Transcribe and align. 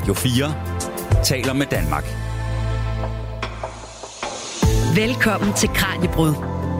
Radio 0.00 0.14
4 0.14 0.54
taler 1.24 1.52
med 1.52 1.66
Danmark. 1.66 2.04
Velkommen 4.96 5.52
til 5.54 5.68
Kranjebrud 5.68 6.34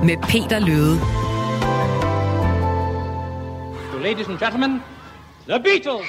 med 0.05 0.17
Peter 0.23 0.59
Løde. 0.59 1.01
So, 3.93 3.99
ladies 3.99 4.29
and 4.29 4.39
gentlemen, 4.39 4.83
the 5.49 5.59
Beatles. 5.65 6.07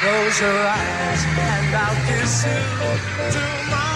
Close 0.00 0.42
your 0.44 0.60
eyes 0.76 1.22
and 1.48 1.74
I'll 1.74 1.96
kiss 2.08 2.44
you. 2.46 2.60
Tomorrow 3.32 3.89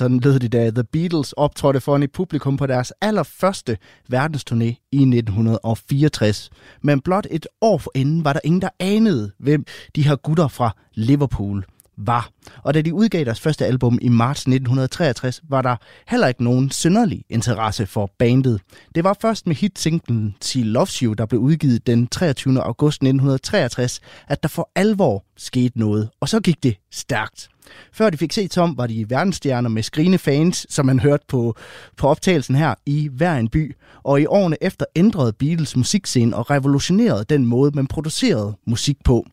sådan 0.00 0.20
lød 0.20 0.38
det, 0.38 0.52
da 0.52 0.70
The 0.70 0.84
Beatles 0.84 1.32
optrådte 1.32 1.80
foran 1.80 2.02
et 2.02 2.12
publikum 2.12 2.56
på 2.56 2.66
deres 2.66 2.92
allerførste 3.00 3.78
verdensturné 4.12 4.88
i 4.92 5.00
1964. 5.02 6.50
Men 6.82 7.00
blot 7.00 7.26
et 7.30 7.46
år 7.60 7.78
forinden 7.78 8.24
var 8.24 8.32
der 8.32 8.40
ingen, 8.44 8.62
der 8.62 8.68
anede, 8.78 9.32
hvem 9.38 9.64
de 9.96 10.02
her 10.02 10.16
gutter 10.16 10.48
fra 10.48 10.76
Liverpool 10.94 11.64
var. 12.06 12.28
Og 12.62 12.74
da 12.74 12.82
de 12.82 12.94
udgav 12.94 13.24
deres 13.24 13.40
første 13.40 13.66
album 13.66 13.98
i 14.02 14.08
marts 14.08 14.40
1963, 14.40 15.42
var 15.48 15.62
der 15.62 15.76
heller 16.08 16.26
ikke 16.26 16.44
nogen 16.44 16.70
synderlig 16.70 17.24
interesse 17.28 17.86
for 17.86 18.10
bandet. 18.18 18.60
Det 18.94 19.04
var 19.04 19.16
først 19.20 19.46
med 19.46 19.56
hitsinglen 19.56 20.36
She 20.42 20.62
Loves 20.62 20.98
You, 20.98 21.12
der 21.12 21.26
blev 21.26 21.40
udgivet 21.40 21.86
den 21.86 22.06
23. 22.06 22.62
august 22.62 22.96
1963, 22.96 24.00
at 24.28 24.42
der 24.42 24.48
for 24.48 24.70
alvor 24.74 25.24
skete 25.36 25.78
noget. 25.78 26.08
Og 26.20 26.28
så 26.28 26.40
gik 26.40 26.62
det 26.62 26.76
stærkt. 26.92 27.48
Før 27.92 28.10
de 28.10 28.16
fik 28.16 28.32
set 28.32 28.50
Tom, 28.50 28.78
var 28.78 28.86
de 28.86 29.10
verdensstjerner 29.10 29.68
med 29.68 29.82
skrigende 29.82 30.18
fans, 30.18 30.66
som 30.68 30.86
man 30.86 31.00
hørte 31.00 31.24
på, 31.28 31.56
på 31.96 32.08
optagelsen 32.08 32.54
her, 32.54 32.74
i 32.86 33.08
hver 33.12 33.36
en 33.36 33.48
by. 33.48 33.76
Og 34.02 34.20
i 34.20 34.26
årene 34.26 34.56
efter 34.60 34.86
ændrede 34.96 35.32
Beatles 35.32 35.76
musikscene 35.76 36.36
og 36.36 36.50
revolutionerede 36.50 37.24
den 37.24 37.44
måde, 37.44 37.70
man 37.74 37.86
producerede 37.86 38.56
musik 38.66 38.96
på. 39.04 39.26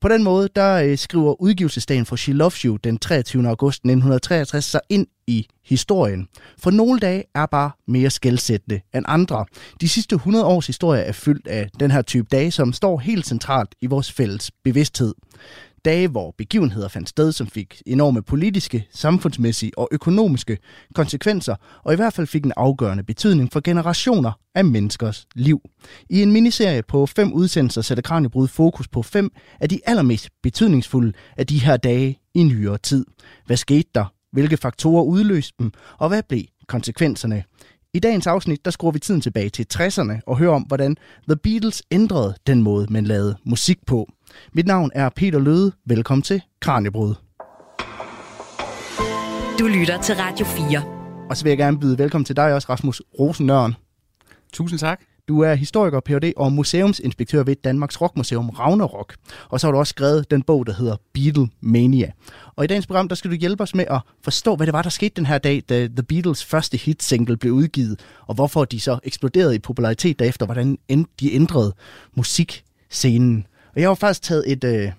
På 0.00 0.08
den 0.08 0.24
måde, 0.24 0.48
der 0.56 0.74
øh, 0.74 0.98
skriver 0.98 1.42
udgivelsesdagen 1.42 2.06
for 2.06 2.16
She 2.16 2.32
Loves 2.32 2.60
You 2.60 2.76
den 2.76 2.98
23. 2.98 3.48
august 3.48 3.76
1963 3.76 4.64
sig 4.64 4.80
ind 4.88 5.06
i 5.26 5.46
historien. 5.64 6.28
For 6.58 6.70
nogle 6.70 6.98
dage 7.00 7.24
er 7.34 7.46
bare 7.46 7.70
mere 7.88 8.10
skældsættende 8.10 8.80
end 8.94 9.04
andre. 9.08 9.44
De 9.80 9.88
sidste 9.88 10.14
100 10.14 10.44
års 10.44 10.66
historie 10.66 11.02
er 11.02 11.12
fyldt 11.12 11.46
af 11.46 11.68
den 11.80 11.90
her 11.90 12.02
type 12.02 12.28
dage, 12.32 12.50
som 12.50 12.72
står 12.72 12.98
helt 12.98 13.26
centralt 13.26 13.74
i 13.80 13.86
vores 13.86 14.12
fælles 14.12 14.50
bevidsthed. 14.64 15.14
Dage, 15.84 16.08
hvor 16.08 16.34
begivenheder 16.38 16.88
fandt 16.88 17.08
sted, 17.08 17.32
som 17.32 17.46
fik 17.46 17.82
enorme 17.86 18.22
politiske, 18.22 18.86
samfundsmæssige 18.92 19.78
og 19.78 19.88
økonomiske 19.92 20.58
konsekvenser, 20.94 21.54
og 21.84 21.92
i 21.92 21.96
hvert 21.96 22.12
fald 22.12 22.26
fik 22.26 22.44
en 22.44 22.52
afgørende 22.56 23.02
betydning 23.04 23.52
for 23.52 23.60
generationer 23.60 24.32
af 24.54 24.64
menneskers 24.64 25.26
liv. 25.34 25.60
I 26.10 26.22
en 26.22 26.32
miniserie 26.32 26.82
på 26.82 27.06
fem 27.06 27.32
udsendelser 27.32 27.82
sætter 27.82 28.02
Kranjebrud 28.02 28.48
fokus 28.48 28.88
på 28.88 29.02
fem 29.02 29.30
af 29.60 29.68
de 29.68 29.80
allermest 29.86 30.28
betydningsfulde 30.42 31.12
af 31.36 31.46
de 31.46 31.58
her 31.58 31.76
dage 31.76 32.18
i 32.34 32.42
nyere 32.42 32.78
tid. 32.78 33.06
Hvad 33.46 33.56
skete 33.56 33.88
der? 33.94 34.04
Hvilke 34.32 34.56
faktorer 34.56 35.02
udløste 35.02 35.54
dem? 35.58 35.72
Og 35.98 36.08
hvad 36.08 36.22
blev 36.22 36.42
konsekvenserne? 36.68 37.44
I 37.94 37.98
dagens 37.98 38.26
afsnit, 38.26 38.64
der 38.64 38.70
skruer 38.70 38.92
vi 38.92 38.98
tiden 38.98 39.20
tilbage 39.20 39.48
til 39.48 39.66
60'erne 39.74 40.20
og 40.26 40.38
hører 40.38 40.54
om, 40.54 40.62
hvordan 40.62 40.96
The 41.28 41.36
Beatles 41.36 41.82
ændrede 41.90 42.34
den 42.46 42.62
måde, 42.62 42.86
man 42.90 43.04
lavede 43.04 43.36
musik 43.44 43.78
på. 43.86 44.08
Mit 44.52 44.66
navn 44.66 44.90
er 44.94 45.08
Peter 45.08 45.38
Løde. 45.38 45.72
Velkommen 45.86 46.22
til 46.22 46.42
Kranjebrud. 46.60 47.14
Du 49.58 49.66
lytter 49.66 50.02
til 50.02 50.14
Radio 50.14 50.46
4. 50.46 51.26
Og 51.30 51.36
så 51.36 51.44
vil 51.44 51.50
jeg 51.50 51.58
gerne 51.58 51.80
byde 51.80 51.98
velkommen 51.98 52.24
til 52.24 52.36
dig 52.36 52.54
også, 52.54 52.68
Rasmus 52.70 53.02
Rosennørn. 53.18 53.74
Tusind 54.52 54.78
tak. 54.78 55.00
Du 55.28 55.40
er 55.40 55.54
historiker, 55.54 56.00
Ph.D. 56.00 56.32
og 56.36 56.52
museumsinspektør 56.52 57.42
ved 57.42 57.56
Danmarks 57.64 58.00
Rockmuseum 58.00 58.48
Ragnarok. 58.48 59.14
Og 59.48 59.60
så 59.60 59.66
har 59.66 59.72
du 59.72 59.78
også 59.78 59.90
skrevet 59.90 60.30
den 60.30 60.42
bog, 60.42 60.66
der 60.66 60.72
hedder 60.72 60.96
Beatlemania. 61.12 62.12
Og 62.56 62.64
i 62.64 62.66
dagens 62.66 62.86
program, 62.86 63.08
der 63.08 63.14
skal 63.16 63.30
du 63.30 63.36
hjælpe 63.36 63.62
os 63.62 63.74
med 63.74 63.84
at 63.90 64.00
forstå, 64.24 64.56
hvad 64.56 64.66
det 64.66 64.72
var, 64.72 64.82
der 64.82 64.90
skete 64.90 65.12
den 65.16 65.26
her 65.26 65.38
dag, 65.38 65.62
da 65.68 65.86
The 65.86 66.02
Beatles 66.02 66.44
første 66.44 66.76
hit-single 66.76 67.36
blev 67.36 67.52
udgivet, 67.52 68.00
og 68.26 68.34
hvorfor 68.34 68.64
de 68.64 68.80
så 68.80 68.98
eksploderede 69.04 69.54
i 69.54 69.58
popularitet 69.58 70.18
derefter, 70.18 70.46
hvordan 70.46 70.78
de 71.20 71.34
ændrede 71.34 71.74
musikscenen. 72.16 73.46
Og 73.80 73.82
jeg 73.82 73.90
har 73.90 73.94
faktisk 73.94 74.22
taget 74.22 74.44
et, 74.46 74.64
øh, 74.64 74.92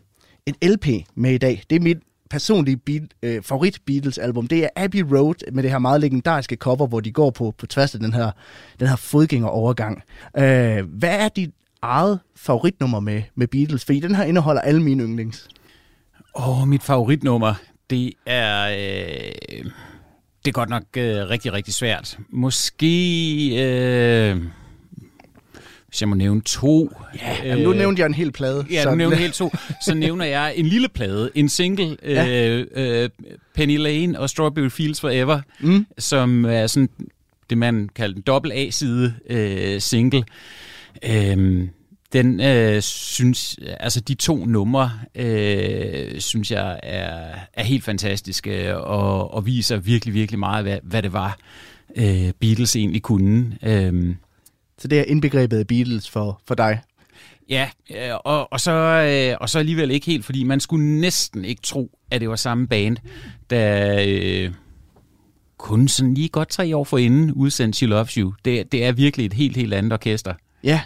et 0.46 0.56
LP 0.72 0.88
med 1.16 1.32
i 1.32 1.38
dag. 1.38 1.64
Det 1.70 1.76
er 1.76 1.80
mit 1.80 1.98
personlige 2.30 2.78
beat, 2.78 3.04
øh, 3.24 3.44
favorit 3.44 3.80
Beatles 3.86 4.18
album. 4.18 4.48
Det 4.48 4.64
er 4.64 4.70
Abbey 4.76 5.02
Road 5.02 5.52
med 5.52 5.64
det 5.64 5.72
her 5.72 5.80
meget 5.80 6.02
legendariske 6.02 6.56
cover, 6.56 6.88
hvor 6.88 7.00
de 7.00 7.12
går 7.12 7.30
på, 7.30 7.54
på 7.58 7.68
tværs 7.68 7.94
af 7.94 8.00
den 8.00 8.14
her, 8.14 8.32
den 8.80 8.88
her 8.88 8.96
fodgængerovergang. 8.96 10.04
Øh, 10.38 10.86
hvad 10.86 11.20
er 11.20 11.30
dit 11.30 11.50
eget 11.82 12.20
favoritnummer 12.36 13.00
med, 13.00 13.24
med 13.36 13.48
Beatles? 13.48 13.86
Fordi 13.86 14.00
den 14.00 14.16
her 14.16 14.24
indeholder 14.24 14.62
alle 14.62 14.84
mine 14.84 15.04
yndlings. 15.04 15.48
Åh, 16.36 16.62
oh, 16.62 16.68
mit 16.68 16.84
favoritnummer, 16.84 17.54
det 17.90 18.14
er... 18.26 18.68
Øh, 18.70 19.72
det 20.46 20.48
er 20.48 20.52
godt 20.52 20.70
nok 20.70 20.84
øh, 20.98 21.30
rigtig, 21.30 21.54
rigtig 21.54 21.74
svært. 21.74 22.18
Måske... 22.30 22.94
Øh, 23.64 24.44
hvis 25.92 26.02
jeg 26.02 26.10
må 26.10 26.16
nævne 26.16 26.42
to. 26.42 26.92
Ja, 27.22 27.48
jamen, 27.48 27.64
nu 27.64 27.74
nævnte 27.74 28.00
jeg 28.00 28.06
en 28.06 28.14
hel 28.14 28.32
plade. 28.32 28.66
Ja, 28.72 28.86
nu 28.86 28.96
nævner 28.96 29.16
jeg 29.16 29.22
helt 29.22 29.34
to. 29.34 29.52
Så 29.86 29.94
nævner 29.94 30.26
jeg 30.26 30.54
en 30.56 30.66
lille 30.66 30.90
plade, 30.90 31.32
en 31.36 31.50
single, 31.50 31.98
ja. 32.04 32.48
øh, 32.48 32.68
øh, 32.76 33.10
Penny 33.56 33.78
Lane 33.78 34.20
og 34.20 34.30
Strawberry 34.30 34.70
Fields 34.70 35.02
Forever, 35.02 35.42
mm. 35.60 35.86
som 35.98 36.46
er 36.46 36.68
sådan 36.68 36.90
det, 37.50 37.58
man 37.58 37.90
kalder 37.96 38.16
en 38.16 38.22
dobbelt 38.22 38.54
A-side 38.54 39.14
øh, 39.30 39.82
single. 39.82 40.24
Øh, 41.06 41.68
den 42.14 42.42
øh, 42.42 42.82
synes, 42.82 43.60
altså 43.80 44.00
de 44.00 44.14
to 44.14 44.46
numre, 44.46 44.92
øh, 45.16 46.20
synes 46.20 46.52
jeg 46.52 46.80
er, 46.84 47.30
er 47.54 47.64
helt 47.64 47.84
fantastiske 47.84 48.78
og, 48.78 49.34
og 49.34 49.46
viser 49.46 49.78
virkelig, 49.78 50.14
virkelig 50.14 50.40
meget, 50.40 50.64
hvad, 50.64 50.78
hvad 50.84 51.04
det 51.04 51.14
var, 51.14 51.38
øh, 51.96 52.32
Beatles 52.40 52.76
egentlig 52.76 53.02
kunne. 53.02 53.58
Øh, 53.64 54.16
så 54.82 54.88
det 54.88 55.00
er 55.00 55.04
indbegrebet 55.04 55.58
af 55.58 55.68
Beatles 55.68 56.10
for, 56.10 56.42
for 56.48 56.56
dig? 56.56 56.82
Ja, 57.50 57.70
og, 58.24 58.54
og, 58.54 58.60
så, 58.60 58.72
øh, 58.72 59.38
og 59.42 59.50
så 59.50 59.60
alligevel 59.60 59.92
ikke 59.92 60.06
helt, 60.06 60.26
fordi 60.26 60.44
man 60.44 60.60
skulle 60.60 60.86
næsten 60.86 61.46
ikke 61.46 61.62
tro, 61.62 61.98
at 62.12 62.22
det 62.22 62.30
var 62.30 62.36
samme 62.36 62.68
band, 62.68 62.98
der 63.50 64.00
øh, 64.08 64.52
kun 65.58 65.88
sådan 65.88 66.14
lige 66.14 66.30
godt 66.30 66.50
tre 66.50 66.78
år 66.78 66.84
forinden 66.84 67.32
udsendte 67.32 67.78
She 67.78 67.88
Loves 67.88 68.14
You. 68.14 68.34
Det, 68.46 68.72
det 68.72 68.86
er 68.86 68.92
virkelig 68.92 69.26
et 69.26 69.34
helt, 69.34 69.58
helt 69.58 69.74
andet 69.74 69.94
orkester. 69.94 70.34
Ja, 70.64 70.82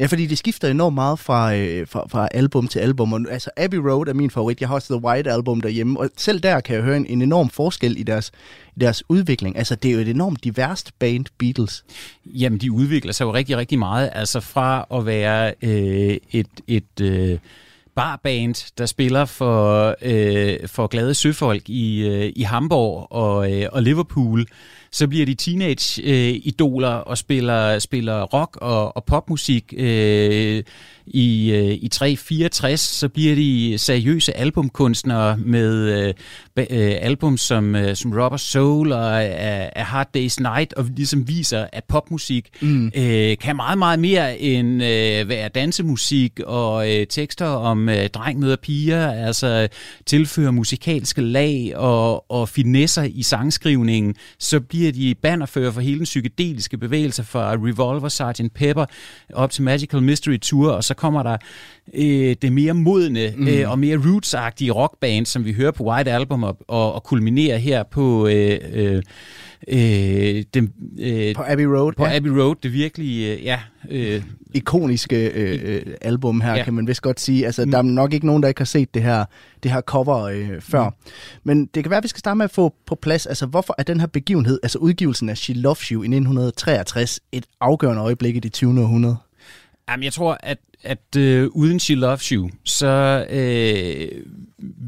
Ja, 0.00 0.06
fordi 0.06 0.26
det 0.26 0.38
skifter 0.38 0.68
enormt 0.68 0.94
meget 0.94 1.18
fra, 1.18 1.54
øh, 1.54 1.86
fra, 1.88 2.06
fra 2.08 2.28
album 2.30 2.68
til 2.68 2.78
album. 2.78 3.12
Og, 3.12 3.20
altså, 3.30 3.50
Abbey 3.56 3.78
Road 3.78 4.08
er 4.08 4.14
min 4.14 4.30
favorit. 4.30 4.60
Jeg 4.60 4.68
har 4.68 4.74
også 4.74 4.94
The 4.94 5.04
White 5.04 5.32
Album 5.32 5.60
derhjemme. 5.60 6.00
Og 6.00 6.10
selv 6.16 6.40
der 6.40 6.60
kan 6.60 6.76
jeg 6.76 6.84
høre 6.84 6.96
en, 6.96 7.06
en 7.06 7.22
enorm 7.22 7.50
forskel 7.50 7.98
i 7.98 8.02
deres, 8.02 8.32
i 8.76 8.80
deres 8.80 9.02
udvikling. 9.08 9.56
Altså, 9.56 9.74
det 9.74 9.88
er 9.88 9.92
jo 9.92 10.00
et 10.00 10.08
enormt 10.08 10.44
diverst 10.44 10.98
band, 10.98 11.24
Beatles. 11.38 11.84
Jamen, 12.26 12.58
de 12.58 12.72
udvikler 12.72 13.12
sig 13.12 13.24
jo 13.24 13.34
rigtig, 13.34 13.56
rigtig 13.56 13.78
meget. 13.78 14.10
Altså, 14.12 14.40
fra 14.40 14.86
at 14.94 15.06
være 15.06 15.54
øh, 15.62 16.16
et... 16.32 16.48
et 16.68 17.00
øh, 17.00 17.38
barband, 17.94 18.72
der 18.78 18.86
spiller 18.86 19.24
for, 19.24 19.96
øh, 20.02 20.68
for 20.68 20.86
glade 20.86 21.14
søfolk 21.14 21.68
i, 21.68 22.08
øh, 22.08 22.32
i 22.36 22.42
Hamburg 22.42 23.12
og, 23.12 23.52
øh, 23.52 23.68
og 23.72 23.82
Liverpool, 23.82 24.46
så 24.92 25.08
bliver 25.08 25.26
de 25.26 25.34
teenage-idoler 25.34 26.96
øh, 26.96 27.02
og 27.06 27.18
spiller, 27.18 27.78
spiller 27.78 28.22
rock 28.22 28.56
og, 28.56 28.96
og 28.96 29.04
popmusik. 29.04 29.74
Øh, 29.76 30.62
i, 31.06 31.52
øh, 31.52 31.78
i 31.82 31.88
364 31.88 32.80
så 32.80 33.08
bliver 33.08 33.34
de 33.34 33.74
seriøse 33.78 34.36
albumkunstnere 34.36 35.36
med 35.36 36.04
øh, 36.06 36.14
øh, 36.56 36.96
album 37.00 37.36
som, 37.36 37.76
øh, 37.76 37.96
som 37.96 38.12
Rubber 38.12 38.36
Soul 38.36 38.92
og 38.92 39.24
øh, 39.24 39.68
A 39.76 39.82
Hard 39.82 40.08
Day's 40.16 40.36
Night, 40.38 40.72
og 40.72 40.84
ligesom 40.96 41.28
viser, 41.28 41.66
at 41.72 41.84
popmusik 41.84 42.48
mm. 42.60 42.86
øh, 42.96 43.36
kan 43.38 43.56
meget, 43.56 43.78
meget 43.78 43.98
mere 43.98 44.38
end 44.38 44.82
øh, 44.82 45.28
være 45.28 45.48
dansemusik 45.48 46.40
og 46.46 46.90
øh, 46.90 47.06
tekster 47.06 47.46
om 47.46 47.88
øh, 47.88 48.08
dreng 48.08 48.38
møder 48.38 48.56
piger, 48.56 49.12
altså 49.12 49.68
tilfører 50.06 50.50
musikalske 50.50 51.20
lag 51.20 51.72
og, 51.76 52.30
og 52.30 52.48
finesser 52.48 53.02
i 53.02 53.22
sangskrivningen, 53.22 54.14
så 54.38 54.60
bliver 54.60 54.92
de 54.92 55.14
bannerfører 55.22 55.70
for 55.70 55.80
hele 55.80 55.98
den 55.98 56.04
psykedeliske 56.04 56.78
bevægelse 56.78 57.24
fra 57.24 57.52
Revolver, 57.52 58.08
Sgt. 58.08 58.54
Pepper 58.54 58.84
op 59.32 59.50
til 59.50 59.62
Magical 59.62 60.02
Mystery 60.02 60.38
Tour, 60.38 60.70
og 60.70 60.84
så 60.84 60.91
kommer 60.92 61.22
der 61.22 61.36
øh, 61.94 62.36
det 62.42 62.52
mere 62.52 62.74
modne 62.74 63.32
mm. 63.36 63.48
øh, 63.48 63.70
og 63.70 63.78
mere 63.78 63.96
rootsagtige 63.96 64.70
rockband, 64.70 65.26
som 65.26 65.44
vi 65.44 65.52
hører 65.52 65.70
på 65.70 65.84
White 65.84 66.10
Album 66.12 66.42
og, 66.42 66.58
og, 66.68 66.94
og 66.94 67.02
kulminerer 67.02 67.56
her 67.56 67.82
på... 67.82 68.26
Øh, 68.26 68.58
øh, 68.72 69.02
øh, 69.68 70.44
den, 70.54 70.72
øh, 70.98 71.34
På 71.34 71.42
Abbey 71.46 71.64
Road. 71.64 71.92
på 71.92 72.06
ja. 72.06 72.16
Abbey 72.16 72.30
Road, 72.30 72.56
det 72.62 72.72
virkelig, 72.72 73.38
øh, 73.38 73.44
ja, 73.44 73.60
øh, 73.90 74.22
ikoniske 74.54 75.28
øh, 75.28 75.60
øh, 75.64 75.82
album 76.00 76.40
her, 76.40 76.54
ja. 76.54 76.64
Kan 76.64 76.74
man 76.74 76.86
vist 76.86 77.02
godt 77.02 77.20
sige. 77.20 77.46
Altså, 77.46 77.64
der 77.64 77.78
er 77.78 77.82
nok 77.82 78.12
ikke 78.12 78.26
nogen, 78.26 78.42
der 78.42 78.48
ikke 78.48 78.60
har 78.60 78.64
set 78.64 78.94
det 78.94 79.02
her, 79.02 79.24
det 79.62 79.70
her 79.70 79.80
cover 79.80 80.22
øh, 80.22 80.60
før. 80.60 80.88
Mm. 80.88 80.94
Men 81.44 81.66
det 81.66 81.84
kan 81.84 81.90
være, 81.90 81.98
at 81.98 82.04
vi 82.04 82.08
skal 82.08 82.18
starte 82.18 82.36
med 82.36 82.44
at 82.44 82.50
få 82.50 82.74
på 82.86 82.94
plads, 82.94 83.26
altså 83.26 83.46
hvorfor 83.46 83.74
er 83.78 83.82
den 83.82 84.00
her 84.00 84.06
begivenhed, 84.06 84.58
altså 84.62 84.78
udgivelsen 84.78 85.28
af 85.28 85.38
She 85.38 85.54
Loves 85.54 85.88
You 85.88 86.02
i 86.02 86.06
1963, 86.06 87.20
et 87.32 87.44
afgørende 87.60 88.02
øjeblik 88.02 88.36
i 88.36 88.40
det 88.40 88.52
20. 88.52 88.80
århundrede? 88.80 89.16
Jamen, 89.88 90.04
jeg 90.04 90.12
tror, 90.12 90.38
at, 90.40 90.58
at 90.82 91.16
øh, 91.16 91.48
uden 91.52 91.80
She 91.80 91.94
Loves 91.94 92.28
You, 92.28 92.50
så 92.64 93.26
øh, 93.30 94.22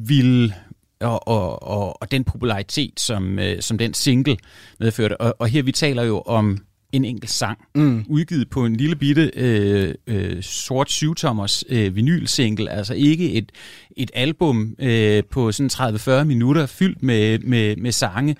vil 0.08 0.54
og, 1.00 1.28
og, 1.28 1.62
og, 1.62 2.02
og 2.02 2.10
den 2.10 2.24
popularitet, 2.24 3.00
som, 3.00 3.38
øh, 3.38 3.62
som 3.62 3.78
den 3.78 3.94
single 3.94 4.36
medførte, 4.80 5.20
og, 5.20 5.36
og 5.38 5.48
her 5.48 5.62
vi 5.62 5.72
taler 5.72 6.02
jo 6.02 6.20
om 6.20 6.58
en 6.92 7.04
enkelt 7.04 7.30
sang, 7.30 7.58
mm. 7.74 8.04
udgivet 8.08 8.50
på 8.50 8.64
en 8.64 8.76
lille 8.76 8.96
bitte 8.96 9.30
øh, 9.34 9.94
øh, 10.06 10.42
sort 10.42 10.90
syvtommers 10.90 11.64
øh, 11.68 11.96
vinylsingle, 11.96 12.70
altså 12.70 12.94
ikke 12.94 13.32
et, 13.32 13.52
et 13.96 14.10
album 14.14 14.76
øh, 14.78 15.22
på 15.30 15.52
sådan 15.52 15.94
30-40 16.20 16.24
minutter 16.24 16.66
fyldt 16.66 17.02
med, 17.02 17.38
med, 17.38 17.76
med 17.76 17.92
sange, 17.92 18.36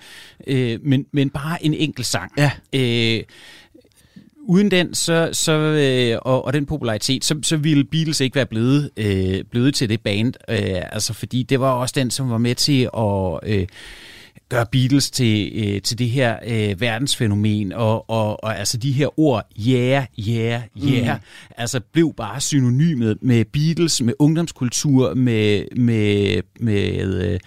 øh, 0.47 0.79
men, 0.83 1.05
men 1.11 1.29
bare 1.29 1.65
en 1.65 1.73
enkelt 1.73 2.07
sang. 2.07 2.31
Ja. 2.37 2.51
Øh, 2.73 3.23
uden 4.47 4.71
den 4.71 4.93
så, 4.93 5.29
så, 5.33 5.51
øh, 5.51 6.19
og, 6.21 6.45
og 6.45 6.53
den 6.53 6.65
popularitet, 6.65 7.25
så, 7.25 7.35
så 7.43 7.57
ville 7.57 7.83
Beatles 7.83 8.21
ikke 8.21 8.35
være 8.35 8.45
blevet, 8.45 8.89
øh, 8.97 9.43
blevet 9.51 9.75
til 9.75 9.89
det 9.89 10.01
band. 10.01 10.33
Øh, 10.49 10.81
altså 10.91 11.13
fordi 11.13 11.43
det 11.43 11.59
var 11.59 11.71
også 11.71 11.93
den, 11.97 12.11
som 12.11 12.29
var 12.29 12.37
med 12.37 12.55
til 12.55 12.89
at 12.97 13.39
øh, 13.43 13.67
gøre 14.49 14.65
Beatles 14.71 15.11
til, 15.11 15.51
øh, 15.55 15.81
til 15.81 15.99
det 15.99 16.09
her 16.09 16.37
øh, 16.47 16.81
verdensfænomen. 16.81 17.73
Og, 17.73 18.09
og, 18.09 18.43
og 18.43 18.59
altså 18.59 18.77
de 18.77 18.91
her 18.91 19.19
ord, 19.19 19.43
yeah, 19.67 20.05
yeah, 20.19 20.61
yeah, 20.83 21.15
mm. 21.15 21.21
altså 21.57 21.79
blev 21.93 22.13
bare 22.17 22.41
synonymet 22.41 23.17
med 23.21 23.45
Beatles, 23.45 24.01
med 24.01 24.13
ungdomskultur, 24.19 25.13
med, 25.13 25.65
med, 25.75 26.41
med 26.59 27.39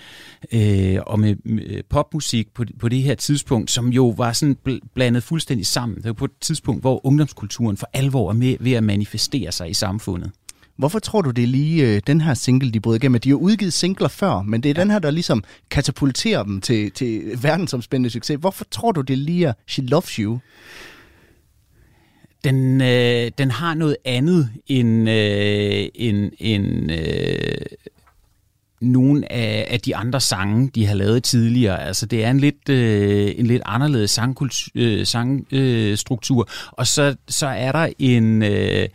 øh, 0.52 0.98
og 1.06 1.20
med, 1.20 1.36
med 1.44 1.82
popmusik 1.90 2.48
på, 2.54 2.64
på 2.80 2.88
det 2.88 3.02
her 3.02 3.14
tidspunkt, 3.14 3.70
som 3.70 3.88
jo 3.88 4.08
var 4.08 4.32
sådan 4.32 4.56
bl- 4.68 4.88
blandet 4.94 5.22
fuldstændig 5.22 5.66
sammen. 5.66 5.96
Det 5.96 6.06
var 6.06 6.12
på 6.12 6.24
et 6.24 6.30
tidspunkt, 6.40 6.82
hvor 6.82 7.06
ungdomskulturen 7.06 7.76
for 7.76 7.90
alvor 7.92 8.30
er 8.30 8.34
med, 8.34 8.56
ved 8.60 8.72
at 8.72 8.84
manifestere 8.84 9.52
sig 9.52 9.70
i 9.70 9.74
samfundet. 9.74 10.30
Hvorfor 10.78 10.98
tror 10.98 11.22
du, 11.22 11.30
det 11.30 11.44
er 11.44 11.48
lige 11.48 11.86
øh, 11.86 12.02
den 12.06 12.20
her 12.20 12.34
single, 12.34 12.70
de 12.70 12.80
brød 12.80 12.96
igennem? 12.96 13.20
De 13.20 13.28
har 13.28 13.36
udgivet 13.36 13.72
singler 13.72 14.08
før, 14.08 14.42
men 14.42 14.62
det 14.62 14.70
er 14.70 14.74
ja. 14.76 14.82
den 14.82 14.90
her, 14.90 14.98
der 14.98 15.10
ligesom 15.10 15.44
katapulterer 15.70 16.42
dem 16.42 16.60
til, 16.60 16.90
til 16.90 17.42
verdensomspændende 17.42 18.10
succes. 18.10 18.36
Hvorfor 18.40 18.64
tror 18.70 18.92
du, 18.92 19.00
det 19.00 19.18
lige 19.18 19.46
er 19.46 19.52
She 19.66 19.82
Loves 19.82 20.10
You? 20.10 20.38
Den, 22.44 22.80
øh, 22.80 23.30
den 23.38 23.50
har 23.50 23.74
noget 23.74 23.96
andet 24.04 24.50
end, 24.66 25.10
øh, 25.10 25.88
end, 25.94 26.32
end 26.38 26.92
øh, 26.92 27.66
nogle 28.80 29.32
af, 29.32 29.66
af 29.70 29.80
de 29.80 29.96
andre 29.96 30.20
sange, 30.20 30.70
de 30.74 30.86
har 30.86 30.94
lavet 30.94 31.24
tidligere. 31.24 31.82
Altså, 31.82 32.06
det 32.06 32.24
er 32.24 32.30
en 32.30 32.40
lidt, 32.40 32.68
øh, 32.68 33.32
en 33.36 33.46
lidt 33.46 33.62
anderledes 33.66 34.18
øh, 34.74 35.06
sangstruktur. 35.06 36.48
og 36.70 36.86
så, 36.86 37.16
så 37.28 37.46
er 37.46 37.72
der 37.72 37.88
en... 37.98 38.42
Øh, 38.42 38.88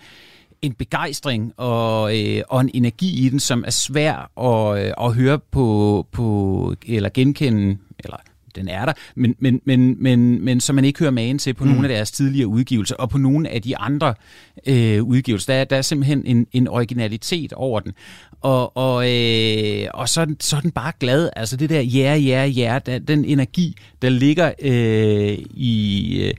en 0.63 0.73
begejstring 0.73 1.53
og, 1.57 2.19
øh, 2.19 2.41
og 2.49 2.61
en 2.61 2.69
energi 2.73 3.25
i 3.25 3.29
den, 3.29 3.39
som 3.39 3.63
er 3.67 3.71
svær 3.71 4.39
at, 4.39 4.85
øh, 4.85 4.93
at 5.01 5.13
høre 5.15 5.39
på, 5.51 6.07
på 6.11 6.75
eller 6.87 7.09
genkende, 7.13 7.77
eller 8.03 8.17
den 8.55 8.67
er 8.67 8.85
der, 8.85 8.93
men, 9.15 9.35
men, 9.39 9.61
men, 9.65 9.95
men, 10.03 10.45
men 10.45 10.59
som 10.61 10.75
man 10.75 10.85
ikke 10.85 10.99
hører 10.99 11.11
magen 11.11 11.37
til 11.39 11.53
på 11.53 11.63
mm. 11.63 11.69
nogle 11.69 11.87
af 11.89 11.95
deres 11.95 12.11
tidligere 12.11 12.47
udgivelser, 12.47 12.95
og 12.95 13.09
på 13.09 13.17
nogle 13.17 13.49
af 13.49 13.61
de 13.61 13.77
andre 13.77 14.13
øh, 14.67 15.03
udgivelser. 15.03 15.53
Der, 15.53 15.59
er- 15.59 15.65
der 15.65 15.75
er 15.75 15.81
simpelthen 15.81 16.23
en, 16.25 16.47
en 16.51 16.67
originalitet 16.67 17.53
over 17.53 17.79
den. 17.79 17.91
Og, 18.41 18.77
og, 18.77 19.11
øh, 19.11 19.87
og 19.93 20.09
så, 20.09 20.21
er 20.21 20.25
den- 20.25 20.37
så 20.39 20.55
er 20.55 20.59
den 20.61 20.71
bare 20.71 20.91
glad. 20.99 21.29
Altså 21.35 21.57
det 21.57 21.69
der 21.69 21.81
ja, 21.81 22.15
ja, 22.15 22.45
ja, 22.45 22.79
den 23.07 23.25
energi, 23.25 23.75
der 24.01 24.09
ligger 24.09 24.51
øh, 24.61 25.37
i... 25.53 26.17
Øh, 26.27 26.33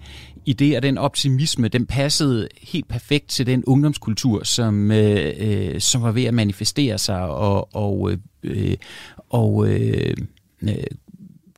i 0.47 0.53
det 0.53 0.77
og 0.77 0.83
den 0.83 0.99
optimisme, 0.99 1.69
den 1.69 1.87
passede 1.87 2.49
helt 2.63 2.89
perfekt 2.89 3.29
til 3.29 3.47
den 3.47 3.65
ungdomskultur, 3.65 4.45
som, 4.45 4.91
øh, 4.91 5.33
øh, 5.39 5.81
som 5.81 6.03
var 6.03 6.13
ved 6.13 6.25
at 6.25 6.35
manifestere 6.35 6.99
sig 6.99 7.23
og, 7.23 7.75
og, 7.75 8.13
øh, 8.43 8.77
og 9.31 9.69
øh, 9.69 10.17
øh, 10.63 10.75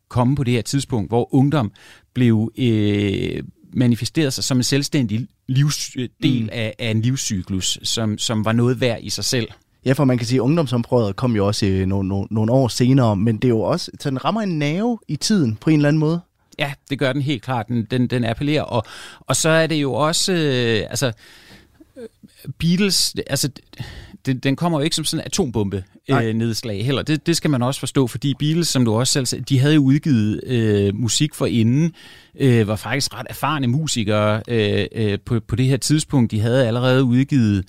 komme 0.08 0.36
på 0.36 0.44
det 0.44 0.54
her 0.54 0.62
tidspunkt, 0.62 1.10
hvor 1.10 1.34
ungdom 1.34 1.72
blev 2.14 2.52
øh, 2.58 3.42
manifesteret 3.72 4.32
sig 4.32 4.44
som 4.44 4.56
en 4.56 4.62
selvstændig 4.62 5.26
livsdel 5.48 6.42
mm. 6.42 6.48
af, 6.52 6.74
af 6.78 6.90
en 6.90 7.02
livscyklus, 7.02 7.78
som, 7.82 8.18
som 8.18 8.44
var 8.44 8.52
noget 8.52 8.80
værd 8.80 8.98
i 9.02 9.10
sig 9.10 9.24
selv. 9.24 9.48
Ja, 9.84 9.92
for 9.92 10.04
man 10.04 10.18
kan 10.18 10.26
sige, 10.26 10.36
at 10.36 10.40
ungdomsomprøvet 10.40 11.16
kom 11.16 11.36
jo 11.36 11.46
også 11.46 11.66
øh, 11.66 11.86
nogle, 11.86 12.08
nogle, 12.08 12.28
nogle 12.30 12.52
år 12.52 12.68
senere, 12.68 13.16
men 13.16 13.36
det 13.36 13.44
er 13.44 13.48
jo 13.48 13.60
også, 13.60 13.90
så 14.00 14.10
den 14.10 14.24
rammer 14.24 14.40
en 14.40 14.58
nerve 14.58 14.98
i 15.08 15.16
tiden 15.16 15.56
på 15.60 15.70
en 15.70 15.76
eller 15.76 15.88
anden 15.88 16.00
måde. 16.00 16.20
Ja, 16.58 16.72
det 16.90 16.98
gør 16.98 17.12
den 17.12 17.22
helt 17.22 17.42
klart. 17.42 17.68
Den, 17.68 17.84
den, 17.84 18.06
den 18.06 18.24
appellerer. 18.24 18.62
Og, 18.62 18.84
og 19.20 19.36
så 19.36 19.48
er 19.48 19.66
det 19.66 19.76
jo 19.76 19.92
også... 19.92 20.32
Øh, 20.32 20.90
altså, 20.90 21.12
øh, 21.96 22.02
Beatles, 22.58 23.14
altså, 23.26 23.50
den, 24.26 24.38
den 24.38 24.56
kommer 24.56 24.78
jo 24.78 24.84
ikke 24.84 24.96
som 24.96 25.04
sådan 25.04 25.20
en 25.20 25.26
atombombe 25.26 25.84
øh, 26.08 26.34
nedslag 26.34 26.84
heller. 26.84 27.02
Det, 27.02 27.26
det 27.26 27.36
skal 27.36 27.50
man 27.50 27.62
også 27.62 27.80
forstå, 27.80 28.06
fordi 28.06 28.34
Beatles, 28.38 28.68
som 28.68 28.84
du 28.84 28.94
også 28.94 29.12
selv 29.12 29.26
sagde, 29.26 29.44
de 29.44 29.58
havde 29.58 29.74
jo 29.74 29.80
udgivet 29.80 30.44
øh, 30.46 30.94
musik 30.94 31.34
for 31.34 31.46
inden, 31.46 31.94
øh, 32.40 32.68
var 32.68 32.76
faktisk 32.76 33.14
ret 33.14 33.26
erfarne 33.30 33.66
musikere 33.66 34.42
øh, 34.48 34.86
øh, 34.92 35.18
på, 35.24 35.40
på 35.40 35.56
det 35.56 35.66
her 35.66 35.76
tidspunkt. 35.76 36.30
De 36.30 36.40
havde 36.40 36.66
allerede 36.66 37.04
udgivet 37.04 37.58
øh, 37.58 37.64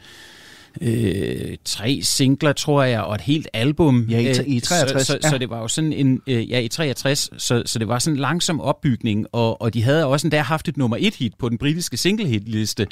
tre 1.66 2.00
singler, 2.04 2.54
tror 2.54 2.84
jeg, 2.84 3.02
og 3.02 3.16
et 3.16 3.22
helt 3.22 3.48
album. 3.54 4.08
Ja, 4.10 4.20
i- 4.20 4.28
Øh, 4.28 4.36
i 4.48 4.60
63, 4.60 5.02
Så, 5.02 5.06
så, 5.14 5.20
ja. 5.24 5.30
så 5.30 5.38
det 5.38 5.50
var 5.50 5.60
jo 5.62 5.68
sådan 5.68 5.94
en, 5.94 6.22
øh, 6.28 6.50
ja, 6.52 6.60
i 6.60 6.68
63, 6.68 7.30
så, 7.38 7.64
så 7.66 7.80
det 7.80 7.88
var 7.88 8.00
sådan 8.00 8.16
en 8.16 8.20
langsom 8.22 8.62
opbygning, 8.62 9.26
og, 9.32 9.62
og 9.62 9.74
de 9.74 9.84
havde 9.84 10.06
også 10.06 10.28
endda 10.28 10.40
haft 10.42 10.68
et 10.68 10.78
nummer 10.78 10.98
et 11.00 11.16
hit 11.16 11.34
på 11.40 11.50
den 11.50 11.58
britiske 11.58 11.98
single 11.98 12.28
hit 12.28 12.50
liste 12.50 12.88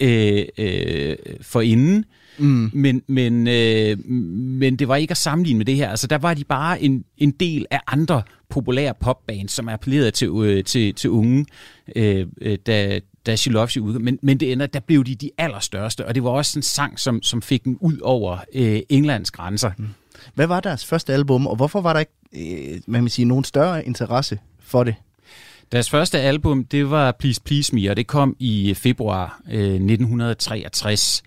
øh, 0.00 0.42
øh, 0.58 1.16
for 1.42 1.60
inden. 1.60 2.04
Mm. 2.38 2.70
Men, 2.72 3.02
men, 3.08 3.48
øh, 3.48 4.06
men 4.08 4.76
det 4.76 4.88
var 4.88 4.96
ikke 4.96 5.10
at 5.10 5.16
sammenligne 5.16 5.58
med 5.58 5.66
det 5.66 5.76
her. 5.76 5.88
Altså, 5.90 6.06
der 6.06 6.18
var 6.18 6.34
de 6.34 6.44
bare 6.44 6.82
en, 6.82 7.04
en 7.18 7.30
del 7.30 7.66
af 7.70 7.80
andre 7.86 8.22
populære 8.50 8.94
popbands, 9.00 9.52
som 9.52 9.68
appellerede 9.68 10.10
til, 10.10 10.28
øh, 10.28 10.64
til, 10.64 10.94
til 10.94 11.10
unge, 11.10 11.46
øh, 11.96 12.26
øh, 12.40 12.58
da, 12.66 13.00
da 13.26 13.36
She 13.36 13.50
Loves 13.50 13.72
You 13.72 13.86
udkom. 13.86 14.02
Men, 14.02 14.18
men 14.22 14.40
det 14.40 14.52
ender, 14.52 14.66
der 14.66 14.80
blev 14.80 15.04
de 15.04 15.14
de 15.14 15.30
allerstørste, 15.38 16.06
og 16.06 16.14
det 16.14 16.24
var 16.24 16.30
også 16.30 16.58
en 16.58 16.62
sang, 16.62 17.00
som, 17.00 17.22
som 17.22 17.42
fik 17.42 17.64
den 17.64 17.78
ud 17.80 17.98
over 17.98 18.38
øh, 18.54 18.80
Englands 18.88 19.30
grænser. 19.30 19.70
Mm. 19.78 19.88
Hvad 20.34 20.46
var 20.46 20.60
deres 20.60 20.86
første 20.86 21.12
album, 21.12 21.46
og 21.46 21.56
hvorfor 21.56 21.80
var 21.80 21.92
der 21.92 22.00
ikke, 22.00 22.74
øh, 22.74 22.80
man 22.86 23.08
sige, 23.08 23.24
nogen 23.24 23.44
større 23.44 23.86
interesse 23.86 24.38
for 24.60 24.84
det? 24.84 24.94
Deres 25.72 25.90
første 25.90 26.20
album, 26.20 26.64
det 26.64 26.90
var 26.90 27.12
Please 27.12 27.40
Please 27.40 27.74
Me, 27.74 27.90
og 27.90 27.96
det 27.96 28.06
kom 28.06 28.36
i 28.38 28.74
februar 28.74 29.40
øh, 29.50 29.74
1963. 29.74 31.22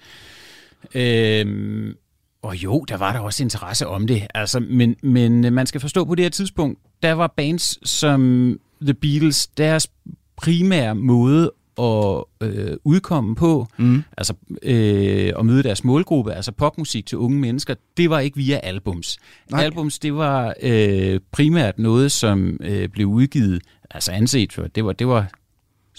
Øhm, 0.95 1.93
og 2.41 2.55
jo, 2.55 2.85
der 2.88 2.97
var 2.97 3.13
der 3.13 3.19
også 3.19 3.43
interesse 3.43 3.88
om 3.88 4.07
det. 4.07 4.27
Altså, 4.33 4.59
men, 4.59 4.95
men 5.03 5.45
øh, 5.45 5.53
man 5.53 5.67
skal 5.67 5.81
forstå 5.81 6.05
på 6.05 6.15
det 6.15 6.25
her 6.25 6.29
tidspunkt, 6.29 6.79
der 7.03 7.12
var 7.12 7.33
bands 7.38 7.89
som 7.89 8.53
The 8.81 8.93
Beatles, 8.93 9.47
deres 9.47 9.88
primære 10.38 10.95
måde 10.95 11.51
at 11.79 12.24
øh, 12.41 12.77
udkomme 12.83 13.36
på, 13.36 13.67
mm. 13.77 14.03
altså 14.17 14.33
øh, 14.63 15.33
at 15.39 15.45
møde 15.45 15.63
deres 15.63 15.83
målgruppe, 15.83 16.33
altså 16.33 16.51
popmusik 16.51 17.05
til 17.05 17.17
unge 17.17 17.39
mennesker, 17.39 17.75
det 17.98 18.09
var 18.09 18.19
ikke 18.19 18.38
via 18.38 18.59
albums. 18.63 19.17
Nej. 19.51 19.63
Albums, 19.63 20.00
det 20.00 20.15
var 20.15 20.53
øh, 20.63 21.19
primært 21.31 21.79
noget, 21.79 22.12
som 22.12 22.57
øh, 22.62 22.89
blev 22.89 23.07
udgivet, 23.07 23.62
altså 23.91 24.12
anset 24.12 24.53
for, 24.53 24.67
det 24.67 24.86
var, 24.86 24.93
det 24.93 25.07
var 25.07 25.31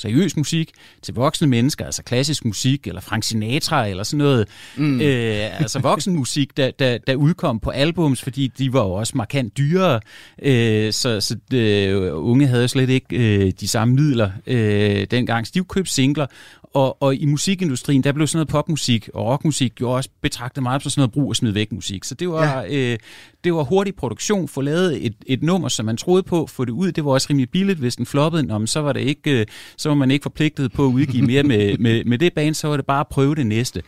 seriøs 0.01 0.37
musik 0.37 0.71
til 1.03 1.15
voksne 1.15 1.47
mennesker, 1.47 1.85
altså 1.85 2.03
klassisk 2.03 2.45
musik, 2.45 2.87
eller 2.87 3.01
Frank 3.01 3.25
Sinatra, 3.25 3.87
eller 3.87 4.03
sådan 4.03 4.19
noget. 4.19 4.49
Mm. 4.77 5.01
Øh, 5.01 5.61
altså 5.61 5.79
voksenmusik, 5.79 6.57
der, 6.57 6.71
der, 6.71 6.99
der 6.99 7.15
udkom 7.15 7.61
på 7.61 7.71
albums, 7.71 8.23
fordi 8.23 8.47
de 8.59 8.73
var 8.73 8.83
jo 8.83 8.93
også 8.93 9.13
markant 9.17 9.59
dyrere, 9.59 10.01
øh, 10.43 10.93
så, 10.93 11.21
så 11.21 11.37
øh, 11.57 12.11
unge 12.15 12.47
havde 12.47 12.69
slet 12.69 12.91
ikke 12.91 13.17
øh, 13.17 13.53
de 13.61 13.69
samme 13.69 13.95
midler 13.95 14.31
øh, 14.47 15.07
dengang. 15.11 15.47
Så 15.47 15.53
de 15.55 15.65
købte 15.65 15.93
singler, 15.93 16.27
og, 16.75 17.03
og 17.03 17.15
i 17.15 17.27
musikindustrien, 17.27 18.05
der 18.05 18.13
blev 18.13 18.27
sådan 18.27 18.37
noget 18.37 18.49
popmusik 18.49 19.09
og 19.15 19.27
rockmusik 19.27 19.81
jo 19.81 19.91
også 19.91 20.11
betragtet 20.21 20.63
meget 20.63 20.83
som 20.83 20.91
sådan 20.91 21.01
noget 21.01 21.13
brug 21.13 21.29
og 21.29 21.37
smid 21.37 21.51
væk 21.51 21.73
musik. 21.73 22.05
Så 22.05 22.15
det 22.15 22.29
var, 22.29 22.63
ja. 22.63 22.93
øh, 22.93 22.99
det 23.45 23.55
var 23.55 23.63
hurtig 23.63 23.95
produktion, 23.95 24.49
få 24.49 24.61
lavet 24.61 25.07
et, 25.07 25.15
et 25.27 25.43
nummer, 25.43 25.69
som 25.69 25.87
man 25.87 25.97
troede 25.97 26.23
på, 26.23 26.47
få 26.47 26.65
det 26.65 26.73
ud. 26.73 26.93
Det 26.93 27.05
var 27.05 27.11
også 27.11 27.27
rimelig 27.31 27.51
billigt, 27.51 27.79
hvis 27.79 27.97
den 27.97 28.07
floppede, 28.07 28.43
Nå, 28.43 28.67
så 28.67 28.81
var 28.81 28.93
det 28.93 29.01
ikke, 29.01 29.41
øh, 29.41 29.47
så 29.77 29.89
var 29.89 29.97
man 29.97 30.11
ikke 30.11 30.23
forpligtet 30.23 30.73
på 30.73 30.87
at 30.87 30.91
udgive 30.91 31.27
mere 31.27 31.43
med, 31.43 31.79
med, 31.85 32.05
med 32.05 32.19
det 32.19 32.33
band, 32.33 32.55
så 32.55 32.69
var 32.69 32.77
det 32.77 32.87
bare 32.87 33.01
at 33.01 33.09
prøve 33.09 33.35
det 33.35 33.47
næste. 33.47 33.83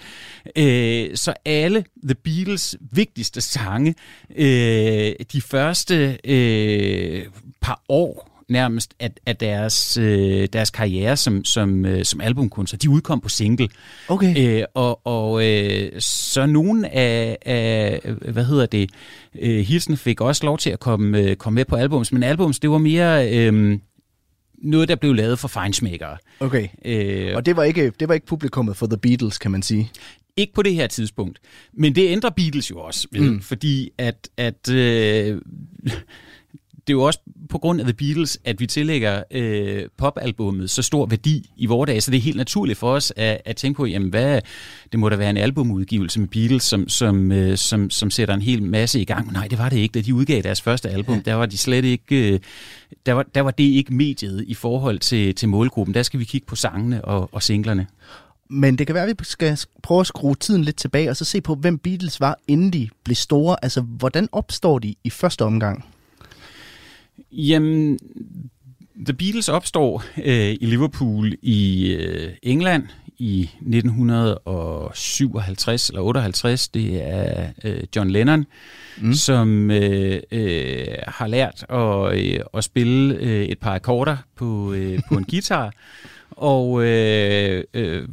Øh, 0.56 1.16
så 1.16 1.34
alle 1.44 1.84
The 2.04 2.14
Beatles 2.14 2.76
vigtigste 2.80 3.40
sange, 3.40 3.94
øh, 4.36 5.12
de 5.32 5.40
første 5.40 6.18
øh, 6.24 7.26
par 7.60 7.82
år, 7.88 8.31
nærmest 8.48 8.94
af, 9.00 9.10
af 9.26 9.36
deres, 9.36 9.96
øh, 9.96 10.48
deres 10.52 10.70
karriere 10.70 11.16
som, 11.16 11.44
som, 11.44 11.84
øh, 11.84 12.04
som 12.04 12.20
albumkunstner. 12.20 12.78
De 12.78 12.90
udkom 12.90 13.20
på 13.20 13.28
single. 13.28 13.68
Okay. 14.08 14.60
Øh, 14.60 14.64
og 14.74 15.06
og 15.06 15.48
øh, 15.48 15.92
så 16.00 16.46
nogle 16.46 16.94
af, 16.94 17.38
af, 17.46 18.00
hvad 18.28 18.44
hedder 18.44 18.66
det, 18.66 18.90
øh, 19.38 19.60
hilsene 19.64 19.96
fik 19.96 20.20
også 20.20 20.44
lov 20.44 20.58
til 20.58 20.70
at 20.70 20.80
komme, 20.80 21.18
øh, 21.18 21.36
komme 21.36 21.54
med 21.54 21.64
på 21.64 21.76
albums, 21.76 22.12
men 22.12 22.22
albums, 22.22 22.58
det 22.58 22.70
var 22.70 22.78
mere 22.78 23.32
øh, 23.32 23.78
noget, 24.58 24.88
der 24.88 24.96
blev 24.96 25.14
lavet 25.14 25.38
for 25.38 25.48
feinschmeckere. 25.48 26.16
Okay. 26.40 26.68
Øh, 26.84 27.36
Og 27.36 27.46
det 27.46 27.56
var, 27.56 27.62
ikke, 27.62 27.92
det 28.00 28.08
var 28.08 28.14
ikke 28.14 28.26
publikummet 28.26 28.76
for 28.76 28.86
The 28.86 28.96
Beatles, 28.96 29.38
kan 29.38 29.50
man 29.50 29.62
sige. 29.62 29.90
Ikke 30.36 30.52
på 30.54 30.62
det 30.62 30.74
her 30.74 30.86
tidspunkt. 30.86 31.38
Men 31.72 31.94
det 31.94 32.08
ændrer 32.08 32.30
Beatles 32.30 32.70
jo 32.70 32.80
også, 32.80 33.08
ved, 33.12 33.30
mm. 33.30 33.40
fordi 33.40 33.90
at, 33.98 34.28
at 34.36 34.70
øh, 34.70 35.40
det 36.86 36.92
er 36.92 36.96
jo 36.96 37.02
også 37.02 37.20
på 37.50 37.58
grund 37.58 37.80
af 37.80 37.86
The 37.86 37.94
Beatles, 37.94 38.38
at 38.44 38.60
vi 38.60 38.66
tillægger 38.66 39.22
øh, 39.30 39.84
popalbummet 39.96 40.70
så 40.70 40.82
stor 40.82 41.06
værdi 41.06 41.50
i 41.56 41.66
vores 41.66 41.88
dage, 41.88 42.00
så 42.00 42.10
det 42.10 42.16
er 42.16 42.22
helt 42.22 42.36
naturligt 42.36 42.78
for 42.78 42.92
os 42.92 43.12
at, 43.16 43.40
at 43.44 43.56
tænke 43.56 43.76
på, 43.76 43.86
jamen 43.86 44.10
hvad, 44.10 44.40
det 44.92 45.00
må 45.00 45.08
da 45.08 45.16
være 45.16 45.30
en 45.30 45.36
albumudgivelse 45.36 46.20
med 46.20 46.28
Beatles, 46.28 46.62
som, 46.62 46.88
som, 46.88 47.32
øh, 47.32 47.56
som, 47.56 47.90
som 47.90 48.10
sætter 48.10 48.34
en 48.34 48.42
hel 48.42 48.62
masse 48.62 49.00
i 49.00 49.04
gang. 49.04 49.32
Nej, 49.32 49.46
det 49.46 49.58
var 49.58 49.68
det 49.68 49.76
ikke. 49.76 49.92
Da 49.92 50.00
de 50.00 50.14
udgav 50.14 50.42
deres 50.42 50.60
første 50.60 50.90
album, 50.90 51.22
der 51.22 51.34
var 51.34 51.46
de 51.46 51.58
slet 51.58 51.84
ikke, 51.84 52.32
øh, 52.32 52.40
der 53.06 53.12
var, 53.12 53.22
der 53.34 53.40
var 53.40 53.50
det 53.50 53.64
ikke 53.64 53.94
mediet 53.94 54.44
i 54.46 54.54
forhold 54.54 54.98
til, 54.98 55.34
til 55.34 55.48
målgruppen. 55.48 55.94
Der 55.94 56.02
skal 56.02 56.20
vi 56.20 56.24
kigge 56.24 56.46
på 56.46 56.56
sangene 56.56 57.04
og, 57.04 57.28
og 57.32 57.42
singlerne. 57.42 57.86
Men 58.50 58.78
det 58.78 58.86
kan 58.86 58.94
være, 58.94 59.08
at 59.08 59.20
vi 59.20 59.24
skal 59.24 59.58
prøve 59.82 60.00
at 60.00 60.06
skrue 60.06 60.34
tiden 60.34 60.64
lidt 60.64 60.76
tilbage, 60.76 61.10
og 61.10 61.16
så 61.16 61.24
se 61.24 61.40
på, 61.40 61.54
hvem 61.54 61.78
Beatles 61.78 62.20
var, 62.20 62.38
inden 62.48 62.72
de 62.72 62.88
blev 63.04 63.14
store. 63.14 63.56
Altså, 63.62 63.80
hvordan 63.80 64.28
opstår 64.32 64.78
de 64.78 64.94
i 65.04 65.10
første 65.10 65.44
omgang? 65.44 65.84
Jamen, 67.32 67.98
The 69.04 69.12
Beatles 69.12 69.48
opstår 69.48 70.04
øh, 70.24 70.56
i 70.60 70.66
Liverpool 70.66 71.32
i 71.42 71.92
øh, 71.92 72.32
England 72.42 72.84
i 73.18 73.50
1957 73.60 75.88
eller 75.88 76.02
58. 76.02 76.68
Det 76.68 77.08
er 77.08 77.48
øh, 77.64 77.82
John 77.96 78.10
Lennon, 78.10 78.46
mm. 79.00 79.12
som 79.12 79.70
øh, 79.70 80.20
øh, 80.32 80.86
har 81.08 81.26
lært 81.26 81.64
at, 81.68 82.18
øh, 82.18 82.40
at 82.54 82.64
spille 82.64 83.14
øh, 83.14 83.44
et 83.44 83.58
par 83.58 83.74
akkorder 83.74 84.16
på, 84.36 84.72
øh, 84.72 84.98
på 85.08 85.14
en 85.14 85.26
guitar. 85.30 85.72
Og 86.30 86.84
øh, 86.84 87.64
øh, 87.74 88.08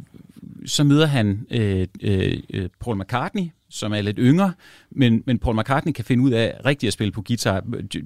så 0.66 0.84
møder 0.84 1.06
han 1.06 1.46
øh, 1.50 1.86
øh, 2.02 2.38
Paul 2.80 3.00
McCartney, 3.00 3.48
som 3.70 3.92
er 3.92 4.00
lidt 4.00 4.18
yngre, 4.20 4.52
men, 4.92 5.22
men 5.26 5.38
Paul 5.38 5.56
McCartney 5.56 5.92
kan 5.92 6.04
finde 6.04 6.24
ud 6.24 6.30
af 6.30 6.54
rigtigt 6.66 6.88
at 6.88 6.92
spille 6.92 7.12
på 7.12 7.22
guitar. 7.22 7.62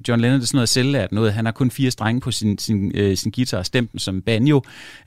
John 0.09 0.21
Lennon 0.21 0.41
er 0.41 0.45
sådan 0.45 0.57
noget 0.57 0.69
selvlært 0.69 1.13
noget. 1.13 1.33
Han 1.33 1.45
har 1.45 1.53
kun 1.53 1.71
fire 1.71 1.91
strenge 1.91 2.21
på 2.21 2.31
sin, 2.31 2.59
sin, 2.59 2.93
øh, 2.95 3.17
sin 3.17 3.31
guitar 3.31 3.59
og 3.59 3.67
stemt 3.67 3.91
som 4.03 4.23
banjo. 4.23 4.63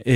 Øh, 0.06 0.16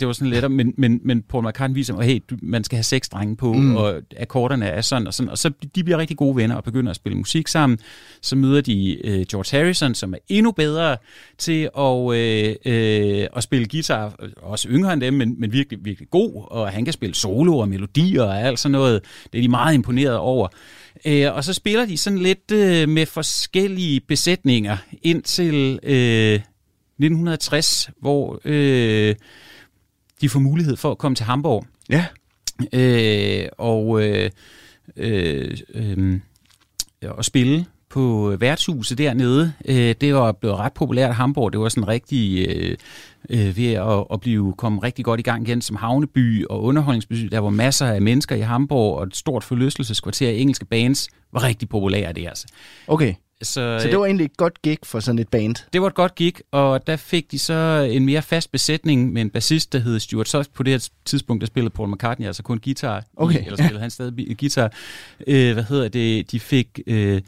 det 0.00 0.06
var 0.06 0.12
sådan 0.12 0.30
lidt, 0.30 0.50
men, 0.50 0.74
men, 0.76 1.00
men 1.04 1.22
Paul 1.22 1.48
McCartney 1.48 1.74
viser 1.74 1.94
mig, 1.94 2.06
hey, 2.06 2.20
du, 2.30 2.36
man 2.42 2.64
skal 2.64 2.76
have 2.76 2.84
seks 2.84 3.06
strenge 3.06 3.36
på, 3.36 3.52
mm. 3.52 3.76
og 3.76 4.02
akkorderne 4.16 4.66
er 4.66 4.80
sådan 4.80 5.06
og 5.06 5.14
sådan. 5.14 5.30
Og 5.30 5.38
så 5.38 5.50
de 5.74 5.84
bliver 5.84 5.98
rigtig 5.98 6.16
gode 6.16 6.36
venner 6.36 6.56
og 6.56 6.64
begynder 6.64 6.90
at 6.90 6.96
spille 6.96 7.18
musik 7.18 7.48
sammen. 7.48 7.78
Så 8.22 8.36
møder 8.36 8.60
de 8.60 9.06
øh, 9.06 9.26
George 9.30 9.58
Harrison, 9.58 9.94
som 9.94 10.14
er 10.14 10.18
endnu 10.28 10.52
bedre 10.52 10.96
til 11.38 11.68
at, 11.78 12.14
øh, 12.14 12.54
øh, 12.64 13.26
at 13.36 13.42
spille 13.42 13.68
guitar, 13.68 14.16
også 14.42 14.68
yngre 14.70 14.92
end 14.92 15.00
dem, 15.00 15.14
men, 15.14 15.40
men 15.40 15.52
virkelig, 15.52 15.84
virkelig 15.84 16.10
god, 16.10 16.46
og 16.50 16.70
han 16.70 16.84
kan 16.84 16.92
spille 16.92 17.14
solo 17.14 17.58
og 17.58 17.68
melodier 17.68 18.22
og 18.22 18.40
alt 18.40 18.58
sådan 18.58 18.72
noget. 18.72 19.02
Det 19.32 19.38
er 19.38 19.42
de 19.42 19.48
meget 19.48 19.74
imponeret 19.74 20.16
over. 20.16 20.48
Øh, 21.04 21.34
og 21.34 21.44
så 21.44 21.52
spiller 21.52 21.86
de 21.86 21.96
sådan 21.96 22.18
lidt 22.18 22.50
øh, 22.50 22.88
med 22.88 23.06
forskellige 23.06 24.00
besætninger 24.00 24.76
indtil 25.02 25.80
øh, 25.82 26.34
1960, 26.34 27.90
hvor 28.00 28.40
øh, 28.44 29.14
de 30.20 30.28
får 30.28 30.40
mulighed 30.40 30.76
for 30.76 30.90
at 30.90 30.98
komme 30.98 31.16
til 31.16 31.26
Hamburg. 31.26 31.66
Ja. 31.88 32.06
Øh, 32.72 33.48
og 33.58 34.02
øh, 34.02 34.30
øh, 34.96 35.58
øh, 35.74 36.20
og 37.02 37.24
spille 37.24 37.66
på 37.94 38.36
værtshuset 38.40 38.98
dernede. 38.98 39.52
Øh, 39.64 39.94
det 40.00 40.14
var 40.14 40.32
blevet 40.32 40.56
ret 40.56 40.72
populært 40.72 41.10
i 41.10 41.14
Hamburg. 41.14 41.52
Det 41.52 41.60
var 41.60 41.68
sådan 41.68 41.88
rigtig 41.88 42.48
øh, 42.48 42.76
øh, 43.30 43.56
ved 43.56 43.72
at, 43.72 44.04
at 44.12 44.20
blive 44.20 44.54
komme 44.58 44.82
rigtig 44.82 45.04
godt 45.04 45.20
i 45.20 45.22
gang 45.22 45.48
igen 45.48 45.62
som 45.62 45.76
havneby 45.76 46.46
og 46.50 46.62
underholdningsby. 46.62 47.14
Der 47.14 47.38
var 47.38 47.50
masser 47.50 47.86
af 47.86 48.02
mennesker 48.02 48.36
i 48.36 48.40
Hamburg, 48.40 48.96
og 48.96 49.02
et 49.06 49.16
stort 49.16 49.44
forlystelseskvarter 49.44 50.28
af 50.28 50.32
engelske 50.32 50.64
bands 50.64 51.08
var 51.32 51.42
rigtig 51.42 51.68
populære 51.68 52.12
det 52.12 52.26
altså. 52.26 52.46
Okay. 52.86 53.14
Så, 53.42 53.78
Så 53.82 53.88
det 53.88 53.98
var 53.98 54.06
egentlig 54.06 54.24
et 54.24 54.36
godt 54.36 54.62
gig 54.62 54.78
for 54.82 55.00
sådan 55.00 55.18
et 55.18 55.28
band. 55.28 55.54
det 55.72 55.80
var 55.80 55.86
et 55.86 55.94
godt 55.94 56.14
gig, 56.14 56.34
og 56.52 56.86
der 56.86 56.96
fik 56.96 57.30
de 57.30 57.38
så 57.38 57.88
en 57.92 58.04
mere 58.04 58.22
fast 58.22 58.52
besætning 58.52 59.12
med 59.12 59.22
en 59.22 59.30
bassist, 59.30 59.72
der 59.72 59.78
hed 59.78 60.00
Stuart 60.00 60.28
Soft. 60.28 60.54
På 60.54 60.62
det 60.62 60.72
her 60.72 60.88
tidspunkt, 61.04 61.40
der 61.40 61.46
spillede 61.46 61.70
Paul 61.74 61.92
McCartney 61.92 62.26
altså 62.26 62.42
kun 62.42 62.58
guitar. 62.64 63.04
Okay, 63.16 63.44
Eller 63.44 63.56
spillede 63.56 63.80
han 63.80 63.90
stadig 63.90 64.38
guitar. 64.38 64.72
Øh, 65.26 65.52
hvad 65.52 65.64
hedder 65.64 65.88
det? 65.88 66.30
De 66.32 66.40
fik... 66.40 66.80
Øh, 66.86 67.20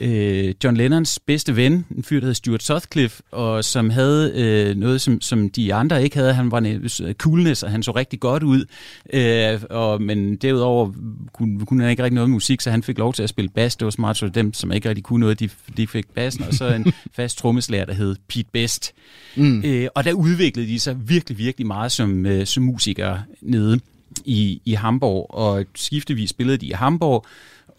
øh, 0.00 0.54
John 0.64 0.76
Lennons 0.76 1.18
bedste 1.18 1.56
ven, 1.56 1.86
en 1.96 2.02
fyr, 2.02 2.20
der 2.20 2.26
hed 2.26 2.34
Stuart 2.34 2.62
Sutcliffe, 2.62 3.22
og 3.32 3.64
som 3.64 3.90
havde 3.90 4.32
øh, 4.34 4.76
noget, 4.76 5.00
som, 5.00 5.20
som 5.20 5.50
de 5.50 5.74
andre 5.74 6.02
ikke 6.02 6.16
havde. 6.16 6.34
Han 6.34 6.50
var 6.50 6.58
en 6.58 6.66
øh, 7.02 7.14
coolness, 7.14 7.62
og 7.62 7.70
han 7.70 7.82
så 7.82 7.90
rigtig 7.90 8.20
godt 8.20 8.42
ud. 8.42 8.64
Øh, 9.12 9.60
og, 9.70 10.02
men 10.02 10.36
derudover 10.36 10.92
kunne, 11.32 11.66
kunne 11.66 11.82
han 11.82 11.90
ikke 11.90 12.02
rigtig 12.02 12.14
noget 12.14 12.30
med 12.30 12.34
musik, 12.34 12.60
så 12.60 12.70
han 12.70 12.82
fik 12.82 12.98
lov 12.98 13.12
til 13.12 13.22
at 13.22 13.28
spille 13.28 13.48
bas. 13.48 13.76
Det 13.76 13.84
var 13.84 13.90
smart, 13.90 14.16
så 14.16 14.28
dem, 14.28 14.52
som 14.52 14.72
ikke 14.72 14.88
rigtig 14.88 15.04
kunne 15.04 15.20
noget, 15.20 15.40
de, 15.40 15.48
de 15.76 15.86
fik 15.86 16.08
bassen. 16.14 16.44
Og 16.44 16.54
så 16.54 16.74
en 16.74 16.92
fast 17.16 17.38
trommeslager, 17.38 17.84
der 17.84 17.94
hed 17.94 18.16
Pete 18.28 18.48
Best. 18.52 18.92
Mm. 19.36 19.62
Øh, 19.64 19.88
og 19.94 20.04
der 20.04 20.12
udviklede 20.12 20.68
de 20.68 20.78
sig 20.78 20.96
virkelig, 21.08 21.38
virkelig 21.38 21.66
meget 21.66 21.92
som, 21.92 22.26
øh, 22.26 22.46
som 22.46 22.62
musikere 22.62 23.22
nede 23.40 23.80
i, 24.24 24.62
i 24.64 24.72
Hamburg. 24.72 25.26
Og 25.30 25.64
skiftevis 25.74 26.30
spillede 26.30 26.56
de 26.56 26.66
i 26.66 26.72
Hamburg, 26.72 27.26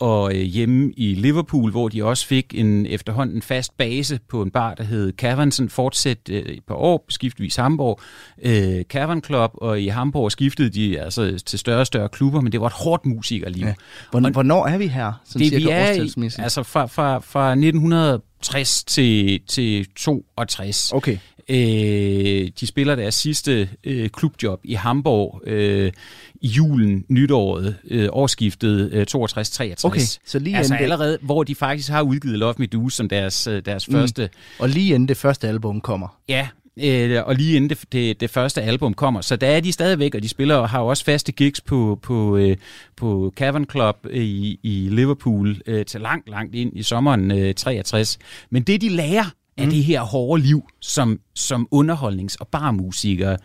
og 0.01 0.35
øh, 0.35 0.41
hjemme 0.41 0.93
i 0.97 1.13
Liverpool, 1.13 1.71
hvor 1.71 1.89
de 1.89 2.03
også 2.03 2.27
fik 2.27 2.53
en 2.57 2.85
efterhånden 2.85 3.41
fast 3.41 3.77
base 3.77 4.19
på 4.29 4.41
en 4.41 4.51
bar, 4.51 4.73
der 4.73 4.83
hed 4.83 5.13
Cavansen, 5.17 5.69
fortsat 5.69 6.17
øh, 6.29 6.41
et 6.41 6.63
par 6.67 6.75
år, 6.75 7.05
skiftevis 7.09 7.55
Hamburg, 7.55 7.99
øh, 8.43 8.83
Cavern 8.83 9.23
Club, 9.23 9.51
og 9.53 9.81
i 9.81 9.87
Hamburg 9.87 10.31
skiftede 10.31 10.69
de 10.69 10.99
altså 10.99 11.43
til 11.45 11.59
større 11.59 11.79
og 11.79 11.87
større 11.87 12.09
klubber, 12.09 12.41
men 12.41 12.51
det 12.51 12.61
var 12.61 12.67
et 12.67 12.73
hårdt 12.73 13.05
musikerliv. 13.05 13.65
Ja. 13.65 13.73
Hvornår, 14.11 14.29
hvornår 14.29 14.67
er 14.67 14.77
vi 14.77 14.87
her? 14.87 15.13
Sådan 15.25 15.49
Det 15.49 15.57
vi 15.57 15.69
er 15.69 16.09
altså 16.39 16.63
fra, 16.63 16.85
fra, 16.85 17.19
fra 17.19 17.51
1960 17.51 18.83
til, 18.83 19.39
til 19.47 19.87
62. 19.95 20.91
Okay. 20.93 21.17
Øh, 21.51 22.49
de 22.59 22.67
spiller 22.67 22.95
deres 22.95 23.15
sidste 23.15 23.69
øh, 23.83 24.09
klubjob 24.09 24.59
i 24.63 24.73
Hamburg 24.73 25.41
øh, 25.47 25.91
i 26.41 26.47
julen, 26.47 27.05
nytåret, 27.09 27.75
øh, 27.87 28.09
årsskiftet 28.11 28.89
øh, 28.93 29.05
62-63. 29.15 29.85
Okay, 29.85 29.99
så 30.25 30.39
lige 30.39 30.57
altså 30.57 30.73
inden 30.73 30.77
det- 30.79 30.83
allerede, 30.83 31.17
hvor 31.21 31.43
de 31.43 31.55
faktisk 31.55 31.89
har 31.89 32.01
udgivet 32.01 32.39
Love 32.39 32.55
Me 32.57 32.65
Do 32.65 32.89
som 32.89 33.09
deres, 33.09 33.47
øh, 33.47 33.61
deres 33.65 33.87
mm. 33.87 33.93
første. 33.93 34.29
Og 34.59 34.69
lige 34.69 34.93
inden 34.95 35.07
det 35.07 35.17
første 35.17 35.47
album 35.47 35.81
kommer. 35.81 36.17
Ja, 36.29 36.47
øh, 36.83 37.19
og 37.25 37.35
lige 37.35 37.55
inden 37.55 37.69
det, 37.69 37.79
det, 37.91 38.19
det 38.21 38.29
første 38.29 38.61
album 38.61 38.93
kommer. 38.93 39.21
Så 39.21 39.35
der 39.35 39.47
er 39.47 39.59
de 39.59 39.71
stadigvæk, 39.71 40.15
og 40.15 40.23
de 40.23 40.27
spiller 40.29 40.55
og 40.55 40.69
har 40.69 40.79
også 40.79 41.05
faste 41.05 41.31
gigs 41.31 41.61
på, 41.61 41.99
på, 42.01 42.37
øh, 42.37 42.57
på 42.97 43.33
Cavern 43.37 43.65
Club 43.71 43.95
i, 44.13 44.59
i 44.63 44.87
Liverpool 44.91 45.61
øh, 45.65 45.85
til 45.85 46.01
langt, 46.01 46.29
langt 46.29 46.55
ind 46.55 46.77
i 46.77 46.83
sommeren 46.83 47.31
øh, 47.31 47.53
63. 47.55 48.19
Men 48.49 48.63
det, 48.63 48.81
de 48.81 48.89
lærer 48.89 49.25
af 49.61 49.69
det 49.69 49.83
her 49.83 50.01
hårde 50.01 50.43
liv 50.43 50.63
som, 50.79 51.19
som 51.35 51.67
underholdnings- 51.75 52.35
og 52.39 52.47
barmusikere, 52.47 53.37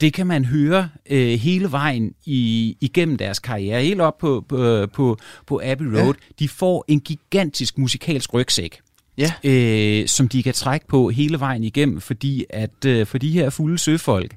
det 0.00 0.12
kan 0.12 0.26
man 0.26 0.44
høre 0.44 0.88
øh, 1.10 1.38
hele 1.38 1.72
vejen 1.72 2.12
i, 2.26 2.76
igennem 2.80 3.16
deres 3.16 3.38
karriere, 3.38 3.82
helt 3.82 4.00
op 4.00 4.18
på, 4.18 4.44
på, 4.48 4.86
på, 4.94 5.18
på 5.46 5.60
Abbey 5.64 5.86
Road. 5.86 6.14
Ja. 6.14 6.34
De 6.38 6.48
får 6.48 6.84
en 6.88 7.00
gigantisk 7.00 7.78
musikalsk 7.78 8.34
rygsæk 8.34 8.78
Ja. 9.18 9.32
øh, 9.44 10.06
som 10.08 10.28
de 10.28 10.42
kan 10.42 10.54
trække 10.54 10.86
på 10.86 11.08
hele 11.08 11.40
vejen 11.40 11.64
igennem, 11.64 12.00
fordi 12.00 12.44
at 12.50 12.84
øh, 12.86 13.06
for 13.06 13.18
de 13.18 13.30
her 13.30 13.50
fulde 13.50 13.78
søfolk, 13.78 14.36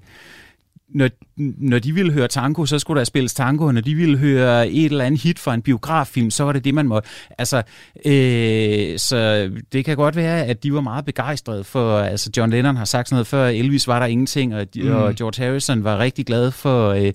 når, 0.90 1.10
når 1.38 1.80
de 1.80 1.94
ville 1.94 2.12
høre 2.12 2.28
tango, 2.28 2.66
så 2.66 2.80
skulle 2.80 3.00
der 3.00 3.04
spilles 3.04 3.34
tango, 3.34 3.66
og 3.66 3.74
når 3.74 3.82
de 3.82 3.96
ville 3.96 4.18
høre 4.18 4.70
et 4.70 4.86
eller 4.86 5.06
andet 5.06 5.22
hit 5.22 5.40
fra 5.40 5.54
en 5.54 5.62
biograffilm, 5.62 6.32
så 6.32 6.44
var 6.44 6.52
det 6.52 6.64
det, 6.64 6.74
man 6.74 6.88
måtte. 6.88 7.10
Altså, 7.38 7.58
øh, 8.06 9.00
så 9.00 9.52
det 9.72 9.86
kan 9.86 9.96
godt 9.98 10.16
være, 10.16 10.46
at 10.46 10.64
de 10.64 10.74
var 10.74 10.82
meget 10.82 11.06
begejstrede 11.06 11.64
for, 11.64 12.00
altså 12.00 12.30
John 12.38 12.52
Lennon 12.52 12.76
har 12.76 12.86
sagt 12.86 13.10
sådan 13.10 13.16
noget 13.16 13.28
før, 13.28 13.48
Elvis 13.48 13.88
var 13.88 14.00
der 14.00 14.06
ingenting, 14.06 14.56
og, 14.56 14.68
mm. 14.76 14.92
og 14.92 15.16
George 15.16 15.44
Harrison 15.44 15.84
var 15.84 16.00
rigtig 16.00 16.26
glad 16.26 16.52
for, 16.52 16.90
øh, 16.90 17.14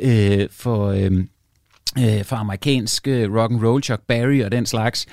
øh, 0.00 0.48
for 0.50 0.86
øh, 0.86 1.24
øh, 1.98 2.24
for 2.24 2.36
amerikansk 2.36 3.08
øh, 3.08 3.34
rock 3.34 3.52
and 3.52 3.64
roll, 3.64 3.82
Chuck 3.82 4.02
Berry 4.08 4.42
og 4.42 4.52
den 4.52 4.66
slags. 4.66 5.06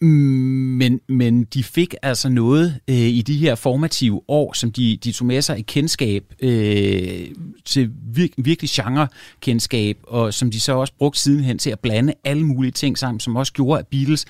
Mm, 0.00 0.08
Men, 0.08 1.00
men 1.08 1.44
de 1.44 1.64
fik 1.64 1.94
altså 2.02 2.28
noget 2.28 2.80
øh, 2.88 2.96
i 2.96 3.22
de 3.22 3.36
her 3.36 3.54
formative 3.54 4.22
år, 4.28 4.52
som 4.52 4.72
de, 4.72 4.98
de 5.04 5.12
tog 5.12 5.26
med 5.26 5.42
sig 5.42 5.58
i 5.58 5.62
kendskab 5.62 6.24
øh, 6.40 7.26
til 7.64 7.90
vir, 8.14 8.28
virkelig 8.36 8.70
genre-kendskab, 8.70 9.98
og 10.02 10.34
som 10.34 10.50
de 10.50 10.60
så 10.60 10.72
også 10.72 10.92
brugte 10.98 11.20
sidenhen 11.20 11.58
til 11.58 11.70
at 11.70 11.80
blande 11.80 12.14
alle 12.24 12.46
mulige 12.46 12.72
ting 12.72 12.98
sammen, 12.98 13.20
som 13.20 13.36
også 13.36 13.52
gjorde, 13.52 13.78
at 13.78 13.86
Beatles 13.86 14.26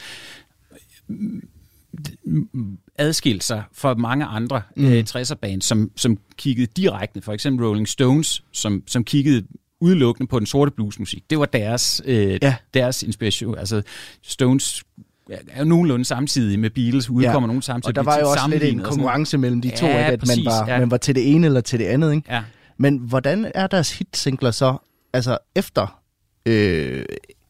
adskilt 2.98 3.44
sig 3.44 3.62
fra 3.72 3.94
mange 3.94 4.24
andre 4.24 4.62
mm. 4.76 4.86
øh, 4.86 5.04
60'er 5.10 5.34
bands, 5.34 5.64
som, 5.64 5.90
som 5.96 6.18
kiggede 6.36 6.66
direkte, 6.76 7.22
for 7.22 7.32
eksempel 7.32 7.66
Rolling 7.66 7.88
Stones, 7.88 8.42
som, 8.52 8.82
som 8.86 9.04
kiggede 9.04 9.46
udelukkende 9.80 10.28
på 10.28 10.38
den 10.38 10.46
sorte 10.46 10.70
bluesmusik. 10.70 11.24
Det 11.30 11.38
var 11.38 11.46
deres, 11.46 12.02
øh, 12.04 12.38
ja. 12.42 12.54
deres 12.74 13.02
inspiration. 13.02 13.58
Altså 13.58 13.82
Stones 14.22 14.84
er 15.30 15.58
jo 15.58 15.64
nogenlunde 15.64 16.04
samtidig 16.04 16.58
med 16.58 16.70
Beatles, 16.70 17.10
udkommer 17.10 17.40
ja. 17.40 17.46
nogen 17.46 17.62
samtidig. 17.62 17.98
Og 17.98 18.04
der 18.04 18.10
var 18.10 18.18
jo 18.18 18.30
også 18.30 18.48
lidt 18.48 18.62
en 18.62 18.80
konkurrence 18.80 19.38
mellem 19.38 19.60
de 19.60 19.70
to, 19.76 19.86
ja, 19.86 20.12
at 20.12 20.20
præcis, 20.20 20.44
man, 20.44 20.44
var, 20.44 20.72
ja. 20.72 20.78
man 20.78 20.90
var 20.90 20.96
til 20.96 21.14
det 21.14 21.34
ene 21.34 21.46
eller 21.46 21.60
til 21.60 21.78
det 21.78 21.84
andet. 21.84 22.14
Ikke? 22.14 22.34
Ja. 22.34 22.42
Men 22.76 22.96
hvordan 22.98 23.52
er 23.54 23.66
deres 23.66 23.98
hitsingler 23.98 24.50
så, 24.50 24.76
altså 25.12 25.38
efter 25.54 26.00
øh, 26.46 27.04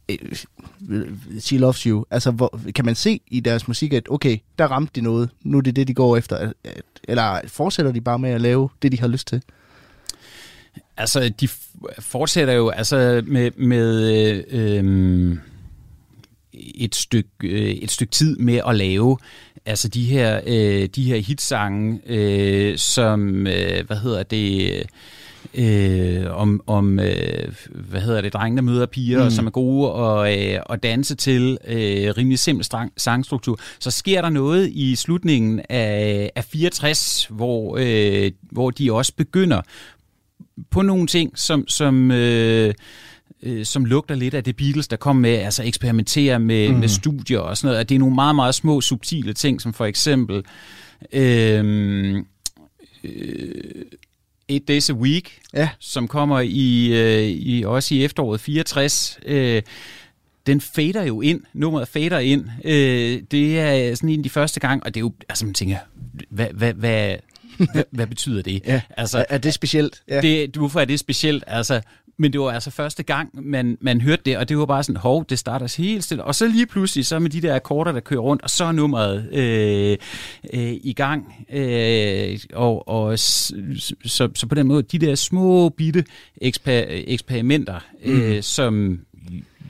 øh, 0.09 0.19
She 1.41 1.59
Loves 1.59 1.83
You, 1.83 2.05
altså 2.11 2.31
hvor, 2.31 2.61
kan 2.75 2.85
man 2.85 2.95
se 2.95 3.21
i 3.27 3.41
deres 3.41 3.69
musik, 3.69 3.93
at 3.93 4.03
okay, 4.11 4.39
der 4.59 4.67
ramte 4.67 4.93
de 4.95 5.01
noget, 5.01 5.31
nu 5.43 5.59
er 5.59 5.63
det 5.63 5.77
det, 5.77 5.89
de 5.89 5.95
går 5.95 6.17
efter, 6.17 6.53
eller 7.05 7.41
fortsætter 7.47 7.93
de 7.93 8.01
bare 8.01 8.19
med 8.19 8.31
at 8.31 8.41
lave 8.41 8.69
det, 8.83 8.93
de 8.93 9.01
har 9.01 9.09
lyst 9.09 9.27
til? 9.27 9.43
Altså, 10.97 11.29
de 11.41 11.49
fortsætter 11.99 12.55
jo 12.55 12.69
altså 12.69 13.23
med, 13.27 13.51
med 13.57 14.05
øh, 14.51 15.37
et 16.75 16.95
stykke 16.95 17.31
øh, 17.45 17.71
et 17.71 17.91
stykke 17.91 18.11
tid 18.11 18.37
med 18.37 18.61
at 18.67 18.77
lave 18.77 19.19
altså 19.67 19.89
de 19.89 20.05
her 20.05 20.41
øh, 20.47 20.89
de 20.95 21.05
her 21.05 21.17
hitsange 21.17 22.01
øh, 22.07 22.79
som 22.79 23.47
øh, 23.47 23.87
hvad 23.87 23.97
hedder 23.97 24.23
det 24.23 24.83
øh, 25.55 26.27
om, 26.31 26.61
om 26.67 26.99
øh, 26.99 27.55
hvad 27.71 28.01
hedder 28.01 28.21
det, 28.21 28.33
drenge, 28.33 28.57
der 28.57 28.63
møder 28.63 28.87
piger, 28.87 29.25
mm. 29.25 29.31
som 29.31 29.47
er 29.47 29.51
gode 29.51 29.93
og, 29.93 30.39
øh, 30.39 30.61
og 30.67 30.83
danse 30.83 31.15
til 31.15 31.59
øh, 31.67 32.15
rimelig 32.17 32.39
simpel 32.39 32.65
strang, 32.65 32.93
sangstruktur. 32.97 33.59
Så 33.79 33.91
sker 33.91 34.23
der 34.23 34.31
noget 34.31 34.69
i 34.69 34.97
slutningen 34.97 35.61
af, 35.69 36.31
af 36.35 36.45
64, 36.45 37.27
hvor, 37.31 37.77
øh, 37.81 38.31
hvor 38.43 38.71
de 38.71 38.93
også 38.93 39.13
begynder 39.17 39.63
på 40.71 40.83
nogle 40.83 41.07
ting, 41.07 41.39
som, 41.39 41.69
som 41.69 42.11
øh, 42.11 42.75
øh, 43.43 43.65
som 43.65 43.85
lugter 43.85 44.15
lidt 44.15 44.35
af 44.35 44.45
det 44.45 44.57
Beatles, 44.57 44.89
der 44.89 44.97
kom 44.97 45.17
med, 45.17 45.31
altså 45.31 45.63
eksperimentere 45.63 46.39
med, 46.39 46.69
mm. 46.69 46.79
med 46.79 46.89
studier 46.89 47.39
og 47.39 47.57
sådan 47.57 47.69
noget. 47.69 47.81
At 47.81 47.89
det 47.89 47.95
er 47.95 47.99
nogle 47.99 48.15
meget, 48.15 48.35
meget 48.35 48.55
små, 48.55 48.81
subtile 48.81 49.33
ting, 49.33 49.61
som 49.61 49.75
for 49.75 49.85
eksempel 49.85 50.45
øh, 51.13 52.17
øh, 53.05 53.85
Eight 54.49 54.69
Days 54.69 54.91
a 54.91 54.93
Week, 54.93 55.39
ja. 55.55 55.69
som 55.79 56.09
kommer 56.09 56.41
i, 56.41 56.87
øh, 56.93 57.29
i 57.29 57.63
også 57.63 57.95
i 57.95 58.05
efteråret 58.05 58.41
64. 58.41 59.19
Øh, 59.27 59.63
den 60.47 60.61
fader 60.61 61.03
jo 61.03 61.21
ind, 61.21 61.41
nummeret 61.53 61.89
fader 61.89 62.19
ind. 62.19 62.45
Øh, 62.65 63.23
det 63.31 63.59
er 63.59 63.95
sådan 63.95 64.09
en 64.09 64.21
af 64.21 64.23
de 64.23 64.31
første 64.31 64.61
gang, 64.61 64.85
og 64.85 64.95
det 64.95 65.01
er 65.01 65.05
jo, 65.05 65.13
altså 65.29 65.45
man 65.45 65.55
tænker, 65.55 65.77
hvad, 66.31 66.47
hvad, 66.55 66.75
hvad, 66.75 67.17
hvad, 67.91 68.07
betyder 68.07 68.43
det? 68.43 68.63
Ja. 68.67 68.81
Altså, 68.97 69.25
er 69.29 69.39
det 69.39 69.55
specielt? 69.55 70.03
Ja. 70.09 70.21
Det, 70.21 70.57
hvorfor 70.57 70.81
er 70.81 70.85
det 70.85 71.01
specielt? 71.01 71.45
Altså, 71.47 71.81
men 72.19 72.33
det 72.33 72.41
var 72.41 72.51
altså 72.51 72.71
første 72.71 73.03
gang, 73.03 73.31
man, 73.35 73.79
man 73.81 74.01
hørte 74.01 74.23
det, 74.25 74.39
og 74.39 74.49
det 74.49 74.59
var 74.59 74.67
bare 74.67 74.83
sådan, 74.83 74.97
hov, 74.97 75.25
det 75.29 75.39
starter 75.39 75.75
helt 75.79 76.05
stille. 76.05 76.25
Og 76.25 76.35
så 76.35 76.49
lige 76.49 76.67
pludselig, 76.67 77.07
så 77.07 77.19
med 77.19 77.31
de 77.31 77.43
der 77.43 77.55
akkorder, 77.55 77.93
der 77.93 78.01
kører 78.01 78.21
rundt, 78.21 78.43
og 78.43 78.51
så 78.51 78.65
er 78.65 78.73
nummeret 78.73 79.29
øh, 79.33 79.97
øh, 80.55 80.73
i 80.83 80.93
gang. 80.93 81.47
Øh, 81.53 82.39
og 82.53 82.89
og 82.89 83.19
så, 83.19 84.29
så 84.35 84.47
på 84.49 84.55
den 84.55 84.67
måde, 84.67 84.83
de 84.83 84.99
der 84.99 85.15
små 85.15 85.69
bitte 85.69 86.05
eksper, 86.41 86.85
eksperimenter, 86.89 87.81
øh, 88.05 88.37
mm. 88.37 88.43
som 88.43 89.01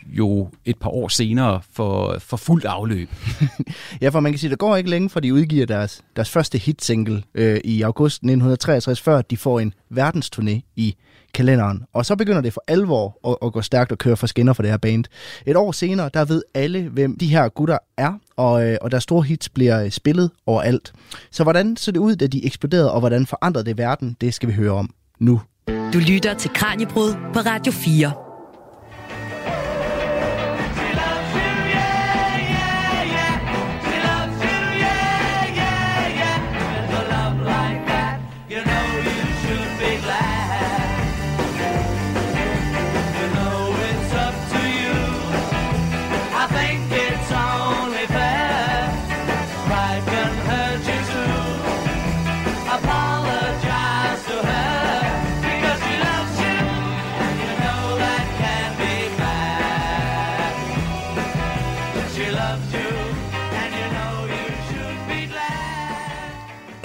jo 0.09 0.49
et 0.65 0.79
par 0.79 0.91
år 0.91 1.09
senere 1.09 1.61
for, 1.73 2.17
for 2.19 2.37
fuldt 2.37 2.65
afløb. 2.65 3.09
ja, 4.03 4.09
for 4.09 4.21
man 4.21 4.33
kan 4.33 4.39
sige, 4.39 4.49
at 4.49 4.51
det 4.51 4.59
går 4.59 4.77
ikke 4.77 4.91
længe, 4.91 5.11
for 5.11 5.21
de 5.21 5.35
udgiver 5.35 5.67
deres, 5.67 6.03
deres 6.17 6.31
første 6.31 6.59
hitsingle 6.59 7.23
øh, 7.35 7.61
i 7.65 7.83
august 7.83 8.17
1963, 8.17 9.01
før 9.01 9.23
de 9.23 9.37
får 9.37 9.61
en 9.61 9.73
verdensturné 9.91 10.73
i 10.77 10.97
kalenderen. 11.35 11.85
Og 11.93 12.07
så 12.07 12.17
begynder 12.17 12.41
det 12.41 12.53
for 12.53 12.63
alvor 12.69 13.19
at, 13.31 13.37
at 13.47 13.53
gå 13.53 13.63
stærkt 13.63 13.93
og 13.93 13.99
køre 13.99 14.17
for 14.17 14.27
skinner 14.27 14.53
for 14.53 14.63
det 14.63 14.71
her 14.71 14.79
band. 14.79 15.05
Et 15.47 15.57
år 15.57 15.73
senere, 15.73 16.11
der 16.15 16.25
ved 16.25 16.43
alle, 16.55 16.89
hvem 16.89 17.19
de 17.19 17.27
her 17.27 17.49
gutter 17.49 17.79
er, 17.97 18.13
og, 18.37 18.67
øh, 18.67 18.77
og 18.81 18.91
deres 18.91 19.03
store 19.03 19.23
hits 19.23 19.49
bliver 19.49 19.85
øh, 19.85 19.91
spillet 19.91 20.31
overalt. 20.47 20.93
Så 21.31 21.43
hvordan 21.43 21.77
så 21.77 21.93
det 21.93 22.01
ud, 22.01 22.17
da 22.17 22.27
de 22.27 22.47
eksploderede, 22.47 22.93
og 22.93 23.01
hvordan 23.01 23.27
forandrede 23.27 23.67
det 23.67 23.79
verden, 23.79 24.17
det 24.21 24.35
skal 24.35 24.49
vi 24.49 24.55
høre 24.55 24.73
om 24.73 24.95
nu. 25.19 25.41
Du 25.93 25.99
lytter 25.99 26.35
til 26.35 26.51
Kranjebrud 26.55 27.15
på 27.35 27.41
Radio 27.41 27.73
4. 27.73 28.28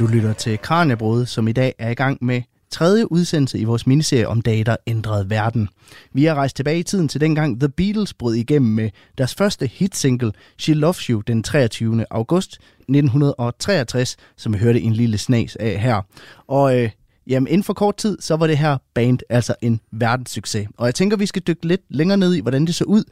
Du 0.03 0.07
lytter 0.07 0.33
til 0.33 0.59
Kranjebrud, 0.59 1.25
som 1.25 1.47
i 1.47 1.51
dag 1.51 1.75
er 1.79 1.89
i 1.89 1.93
gang 1.93 2.17
med 2.21 2.41
tredje 2.71 3.11
udsendelse 3.11 3.59
i 3.59 3.63
vores 3.63 3.87
miniserie 3.87 4.27
om 4.27 4.41
dage, 4.41 4.63
der 4.63 4.75
ændrede 4.87 5.29
verden. 5.29 5.69
Vi 6.13 6.25
har 6.25 6.35
rejst 6.35 6.55
tilbage 6.55 6.79
i 6.79 6.83
tiden 6.83 7.07
til 7.07 7.21
dengang 7.21 7.59
The 7.59 7.69
Beatles 7.69 8.13
brød 8.13 8.35
igennem 8.35 8.71
med 8.71 8.89
deres 9.17 9.35
første 9.35 9.67
hitsingle, 9.67 10.31
She 10.59 10.73
Loves 10.73 11.03
You, 11.05 11.21
den 11.21 11.43
23. 11.43 12.05
august 12.09 12.53
1963, 12.79 14.17
som 14.37 14.53
vi 14.53 14.57
hørte 14.57 14.81
en 14.81 14.93
lille 14.93 15.17
snas 15.17 15.55
af 15.55 15.79
her. 15.79 16.01
Og 16.47 16.79
øh, 16.79 16.89
jamen, 17.27 17.47
inden 17.47 17.63
for 17.63 17.73
kort 17.73 17.97
tid, 17.97 18.17
så 18.21 18.35
var 18.35 18.47
det 18.47 18.57
her 18.57 18.77
band 18.93 19.19
altså 19.29 19.55
en 19.61 19.79
verdenssucces. 19.91 20.67
Og 20.77 20.85
jeg 20.85 20.95
tænker, 20.95 21.17
vi 21.17 21.25
skal 21.25 21.41
dykke 21.47 21.67
lidt 21.67 21.81
længere 21.89 22.17
ned 22.17 22.33
i, 22.33 22.41
hvordan 22.41 22.65
det 22.65 22.75
så 22.75 22.83
ud, 22.83 23.03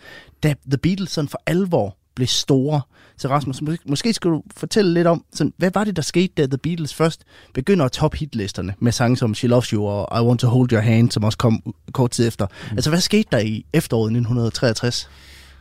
da 0.43 0.53
The 0.69 0.77
Beatles 0.77 1.11
sådan 1.11 1.29
for 1.29 1.41
alvor 1.45 1.97
blev 2.15 2.27
store. 2.27 2.81
Så 3.17 3.27
Rasmus, 3.27 3.61
måske, 3.61 3.83
måske 3.89 4.13
skal 4.13 4.31
du 4.31 4.43
fortælle 4.57 4.93
lidt 4.93 5.07
om, 5.07 5.25
sådan, 5.33 5.53
hvad 5.57 5.71
var 5.73 5.83
det, 5.83 5.95
der 5.95 6.01
skete, 6.01 6.33
da 6.37 6.45
The 6.45 6.57
Beatles 6.57 6.93
først 6.93 7.23
begynder 7.53 7.85
at 7.85 7.91
top 7.91 8.15
hitlisterne 8.15 8.73
med 8.79 8.91
sange 8.91 9.17
som 9.17 9.35
She 9.35 9.47
Loves 9.47 9.69
You 9.69 9.85
og 9.85 10.21
I 10.21 10.25
Want 10.25 10.39
to 10.39 10.47
Hold 10.47 10.71
Your 10.71 10.81
Hand, 10.81 11.11
som 11.11 11.23
også 11.23 11.37
kom 11.37 11.73
kort 11.91 12.11
tid 12.11 12.27
efter. 12.27 12.45
Mm. 12.45 12.77
Altså, 12.77 12.89
hvad 12.89 12.99
skete 12.99 13.27
der 13.31 13.39
i 13.39 13.65
efteråret 13.73 14.05
1963? 14.05 15.09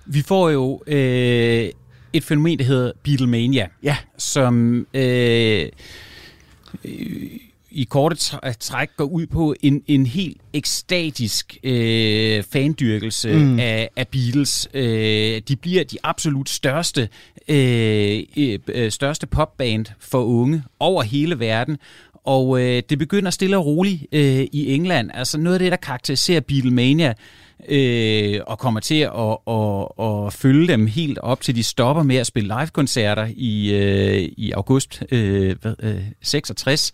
Vi 0.06 0.22
får 0.22 0.50
jo 0.50 0.82
øh, 0.86 1.70
et 2.12 2.24
fænomen, 2.24 2.58
der 2.58 2.64
hedder 2.64 2.92
Beatlemania, 3.02 3.66
ja. 3.82 3.96
som... 4.18 4.86
Øh, 4.94 5.68
øh, 6.84 7.30
i 7.70 7.85
korte 7.85 8.16
træk 8.61 8.88
går 8.96 9.04
ud 9.04 9.26
på 9.26 9.54
en, 9.62 9.83
en 9.87 10.06
helt 10.06 10.40
ekstatisk 10.52 11.56
øh, 11.62 12.42
fandyrkelse 12.42 13.33
mm. 13.33 13.59
af, 13.59 13.90
af 13.96 14.09
Beatles. 14.09 14.68
Øh, 14.74 15.42
de 15.48 15.56
bliver 15.56 15.85
de 15.85 15.98
absolut 16.02 16.48
største 16.48 17.09
øh, 17.48 18.22
øh, 18.68 18.90
største 18.90 19.26
popband 19.26 19.87
for 19.98 20.24
unge 20.24 20.62
over 20.80 21.02
hele 21.02 21.38
verden. 21.38 21.78
Og 22.24 22.61
øh, 22.62 22.83
det 22.90 22.98
begynder 22.98 23.30
stille 23.30 23.56
og 23.56 23.66
roligt 23.66 24.06
øh, 24.12 24.46
i 24.52 24.74
England. 24.74 25.11
Altså 25.14 25.38
noget 25.38 25.54
af 25.54 25.59
det, 25.59 25.70
der 25.70 25.76
karakteriserer 25.76 26.40
Beatlemania, 26.40 27.14
øh, 27.68 28.40
og 28.46 28.59
kommer 28.59 28.80
til 28.80 29.00
at, 29.00 29.37
at, 29.48 29.88
at, 29.98 30.26
at 30.26 30.33
følge 30.33 30.68
dem 30.68 30.87
helt 30.87 31.18
op 31.18 31.40
til 31.40 31.56
de 31.56 31.62
stopper 31.62 32.02
med 32.02 32.16
at 32.16 32.26
spille 32.26 32.54
live-koncerter 32.61 33.28
i, 33.37 33.74
øh, 33.74 34.28
i 34.37 34.52
august 34.52 35.02
øh, 35.12 35.56
øh, 35.83 36.00
66 36.22 36.92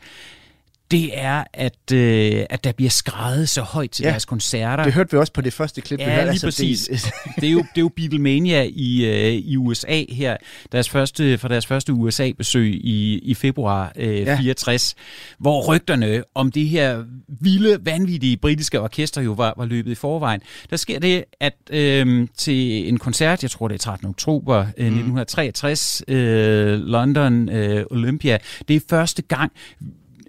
det 0.90 1.18
er, 1.18 1.44
at, 1.52 1.92
øh, 1.92 2.44
at 2.50 2.64
der 2.64 2.72
bliver 2.72 2.90
skrevet 2.90 3.48
så 3.48 3.62
højt 3.62 3.90
til 3.90 4.02
ja, 4.02 4.10
deres 4.10 4.24
koncerter. 4.24 4.84
det 4.84 4.92
hørte 4.92 5.10
vi 5.10 5.16
også 5.16 5.32
på 5.32 5.40
det 5.40 5.52
første 5.52 5.80
klip, 5.80 6.00
ja, 6.00 6.04
vi 6.04 6.10
hørte. 6.10 6.22
lige 6.22 6.30
altså, 6.30 6.46
præcis. 6.46 6.88
Det, 6.88 7.12
det, 7.40 7.48
er 7.48 7.52
jo, 7.52 7.58
det 7.58 7.76
er 7.76 7.80
jo 7.80 7.90
Beatlemania 7.96 8.68
i, 8.72 9.04
øh, 9.04 9.32
i 9.32 9.56
USA 9.56 10.04
her, 10.08 10.36
deres 10.72 10.90
første, 10.90 11.38
fra 11.38 11.48
deres 11.48 11.66
første 11.66 11.92
USA-besøg 11.92 12.74
i, 12.74 13.18
i 13.18 13.34
februar 13.34 13.92
øh, 13.96 14.20
ja. 14.20 14.36
64, 14.36 14.94
hvor 15.38 15.74
rygterne 15.74 16.22
om 16.34 16.52
det 16.52 16.68
her 16.68 17.04
vilde, 17.40 17.78
vanvittige 17.80 18.36
britiske 18.36 18.80
orkester 18.80 19.20
jo 19.20 19.32
var, 19.32 19.54
var 19.56 19.64
løbet 19.64 19.90
i 19.90 19.94
forvejen. 19.94 20.40
Der 20.70 20.76
sker 20.76 20.98
det, 20.98 21.24
at 21.40 21.54
øh, 21.70 22.28
til 22.36 22.88
en 22.88 22.98
koncert, 22.98 23.42
jeg 23.42 23.50
tror 23.50 23.68
det 23.68 23.74
er 23.74 23.78
13. 23.78 24.08
oktober 24.08 24.58
øh, 24.58 24.86
1963, 24.86 26.02
øh, 26.08 26.78
London 26.78 27.48
øh, 27.48 27.84
Olympia, 27.90 28.38
det 28.68 28.76
er 28.76 28.80
første 28.88 29.22
gang, 29.22 29.52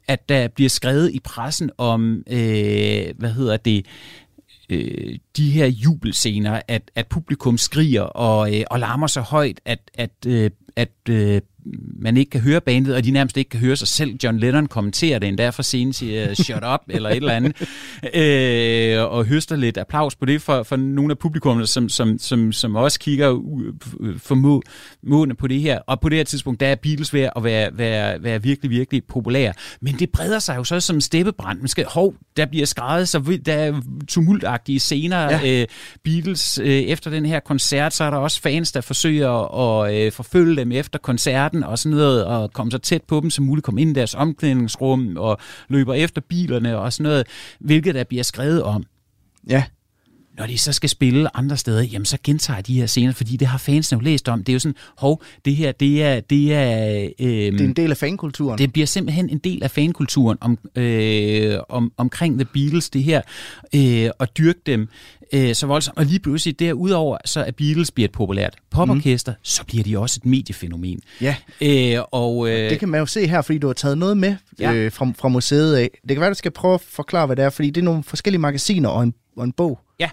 at 0.07 0.29
der 0.29 0.47
bliver 0.47 0.69
skrevet 0.69 1.11
i 1.13 1.19
pressen 1.19 1.71
om, 1.77 2.23
øh, 2.29 3.05
hvad 3.17 3.31
hedder 3.31 3.57
det, 3.57 3.85
øh, 4.69 5.17
de 5.37 5.51
her 5.51 5.65
jubelscener, 5.65 6.61
at, 6.67 6.91
at 6.95 7.07
publikum 7.07 7.57
skriger 7.57 8.01
og, 8.01 8.55
øh, 8.55 8.63
og 8.71 8.79
larmer 8.79 9.07
så 9.07 9.21
højt, 9.21 9.61
at, 9.65 9.79
at, 9.93 10.11
øh, 10.27 10.51
at 10.75 11.09
øh, 11.09 11.41
man 11.99 12.17
ikke 12.17 12.29
kan 12.29 12.41
høre 12.41 12.61
bandet, 12.61 12.95
og 12.95 13.03
de 13.03 13.11
nærmest 13.11 13.37
ikke 13.37 13.49
kan 13.49 13.59
høre 13.59 13.75
sig 13.75 13.87
selv. 13.87 14.15
John 14.23 14.39
Lennon 14.39 14.67
kommenterer 14.67 15.19
det 15.19 15.29
endda 15.29 15.49
fra 15.49 15.63
scenen, 15.63 15.93
siger 15.93 16.33
shut 16.33 16.63
up, 16.73 16.79
eller 16.95 17.09
et 17.09 17.15
eller 17.15 17.33
andet, 17.33 17.61
øh, 18.13 19.11
og 19.11 19.25
høster 19.25 19.55
lidt 19.55 19.77
applaus 19.77 20.15
på 20.15 20.25
det 20.25 20.41
for, 20.41 20.63
for 20.63 20.75
nogle 20.75 21.11
af 21.11 21.17
publikummene, 21.17 21.67
som, 21.67 21.89
som, 21.89 22.19
som, 22.19 22.51
som 22.51 22.75
også 22.75 22.99
kigger 22.99 23.41
formodende 24.17 25.35
på 25.35 25.47
det 25.47 25.61
her. 25.61 25.79
Og 25.87 25.99
på 25.99 26.09
det 26.09 26.17
her 26.17 26.23
tidspunkt, 26.23 26.59
der 26.59 26.67
er 26.67 26.75
Beatles 26.75 27.13
ved 27.13 27.29
at 27.35 27.43
være, 27.43 27.69
være, 27.73 28.23
være 28.23 28.43
virkelig, 28.43 28.71
virkelig 28.71 29.03
populær. 29.03 29.51
Men 29.81 29.95
det 29.99 30.09
breder 30.09 30.39
sig 30.39 30.57
jo 30.57 30.63
så 30.63 30.79
som 30.79 31.01
steppebrand. 31.01 31.59
Man 31.59 31.67
skal, 31.67 31.85
hov, 31.85 32.13
der 32.37 32.45
bliver 32.45 32.65
skrevet, 32.65 33.09
så 33.09 33.39
der 33.45 33.53
er 33.53 33.81
tumultagtige 34.07 34.79
scener. 34.79 35.21
Ja. 35.21 35.61
Øh, 35.61 35.67
Beatles, 36.03 36.59
øh, 36.59 36.67
efter 36.67 37.11
den 37.11 37.25
her 37.25 37.39
koncert, 37.39 37.93
så 37.93 38.03
er 38.03 38.09
der 38.09 38.17
også 38.17 38.41
fans, 38.41 38.71
der 38.71 38.81
forsøger 38.81 39.57
at 39.59 39.95
øh, 39.95 40.11
forfølge 40.11 40.55
dem 40.55 40.71
efter 40.71 40.99
koncerten 40.99 41.56
og 41.63 41.79
sådan 41.79 41.97
noget, 41.97 42.25
og 42.25 42.53
komme 42.53 42.71
så 42.71 42.77
tæt 42.77 43.01
på 43.03 43.19
dem 43.19 43.29
som 43.29 43.45
muligt, 43.45 43.65
komme 43.65 43.81
ind 43.81 43.89
i 43.89 43.93
deres 43.93 44.15
omklædningsrum 44.15 45.17
og 45.17 45.37
løber 45.69 45.93
efter 45.93 46.21
bilerne 46.21 46.77
og 46.77 46.93
sådan 46.93 47.03
noget, 47.03 47.27
hvilket 47.59 47.95
der 47.95 48.03
bliver 48.03 48.23
skrevet 48.23 48.63
om. 48.63 48.83
Ja. 49.49 49.63
Når 50.37 50.45
de 50.45 50.57
så 50.57 50.73
skal 50.73 50.89
spille 50.89 51.37
andre 51.37 51.57
steder, 51.57 51.83
jamen 51.83 52.05
så 52.05 52.17
gentager 52.23 52.61
de 52.61 52.73
her 52.73 52.85
scener, 52.85 53.13
fordi 53.13 53.37
det 53.37 53.47
har 53.47 53.57
fansene 53.57 53.99
jo 53.99 54.03
læst 54.03 54.29
om. 54.29 54.43
Det 54.43 54.51
er 54.51 54.53
jo 54.53 54.59
sådan, 54.59 54.75
hov, 54.97 55.23
det 55.45 55.55
her, 55.55 55.71
det 55.71 56.03
er... 56.03 56.19
Det 56.19 56.53
er, 56.53 57.01
øhm, 57.19 57.57
det 57.57 57.61
er 57.61 57.65
en 57.65 57.73
del 57.73 57.91
af 57.91 57.97
fankulturen. 57.97 58.57
Det 58.57 58.73
bliver 58.73 58.85
simpelthen 58.85 59.29
en 59.29 59.37
del 59.37 59.63
af 59.63 59.71
fankulturen 59.71 60.37
om, 60.41 60.57
øh, 60.75 61.57
om, 61.69 61.91
omkring 61.97 62.39
The 62.39 62.47
Beatles, 62.53 62.89
det 62.89 63.03
her, 63.03 63.21
øh, 63.75 64.09
og 64.19 64.37
dyrke 64.37 64.59
dem 64.65 64.89
øh, 65.33 65.55
så 65.55 65.67
voldsomt. 65.67 65.97
Og 65.97 66.05
lige 66.05 66.19
pludselig 66.19 66.59
derudover, 66.59 67.17
så 67.25 67.39
er 67.43 67.51
Beatles 67.51 67.91
bliver 67.91 68.07
et 68.07 68.11
populært 68.11 68.55
poporkester, 68.71 69.31
mm. 69.31 69.37
så 69.41 69.63
bliver 69.65 69.83
de 69.83 69.99
også 69.99 70.19
et 70.23 70.25
mediefænomen. 70.25 71.01
Ja, 71.21 71.35
øh, 71.61 72.03
og, 72.11 72.49
øh, 72.49 72.69
det 72.69 72.79
kan 72.79 72.89
man 72.89 72.99
jo 72.99 73.05
se 73.05 73.27
her, 73.27 73.41
fordi 73.41 73.57
du 73.57 73.67
har 73.67 73.73
taget 73.73 73.97
noget 73.97 74.17
med 74.17 74.35
ja. 74.59 74.73
øh, 74.73 74.91
fra, 74.91 75.11
fra 75.17 75.27
museet 75.27 75.75
af. 75.75 75.89
Det 76.07 76.15
kan 76.15 76.21
være, 76.21 76.29
du 76.29 76.35
skal 76.35 76.51
prøve 76.51 76.73
at 76.73 76.81
forklare, 76.81 77.25
hvad 77.25 77.35
det 77.35 77.45
er, 77.45 77.49
fordi 77.49 77.69
det 77.69 77.81
er 77.81 77.85
nogle 77.85 78.03
forskellige 78.03 78.41
magasiner 78.41 78.89
og 78.89 79.03
en, 79.03 79.13
og 79.37 79.43
en 79.43 79.51
bog. 79.51 79.79
Ja, 79.99 80.09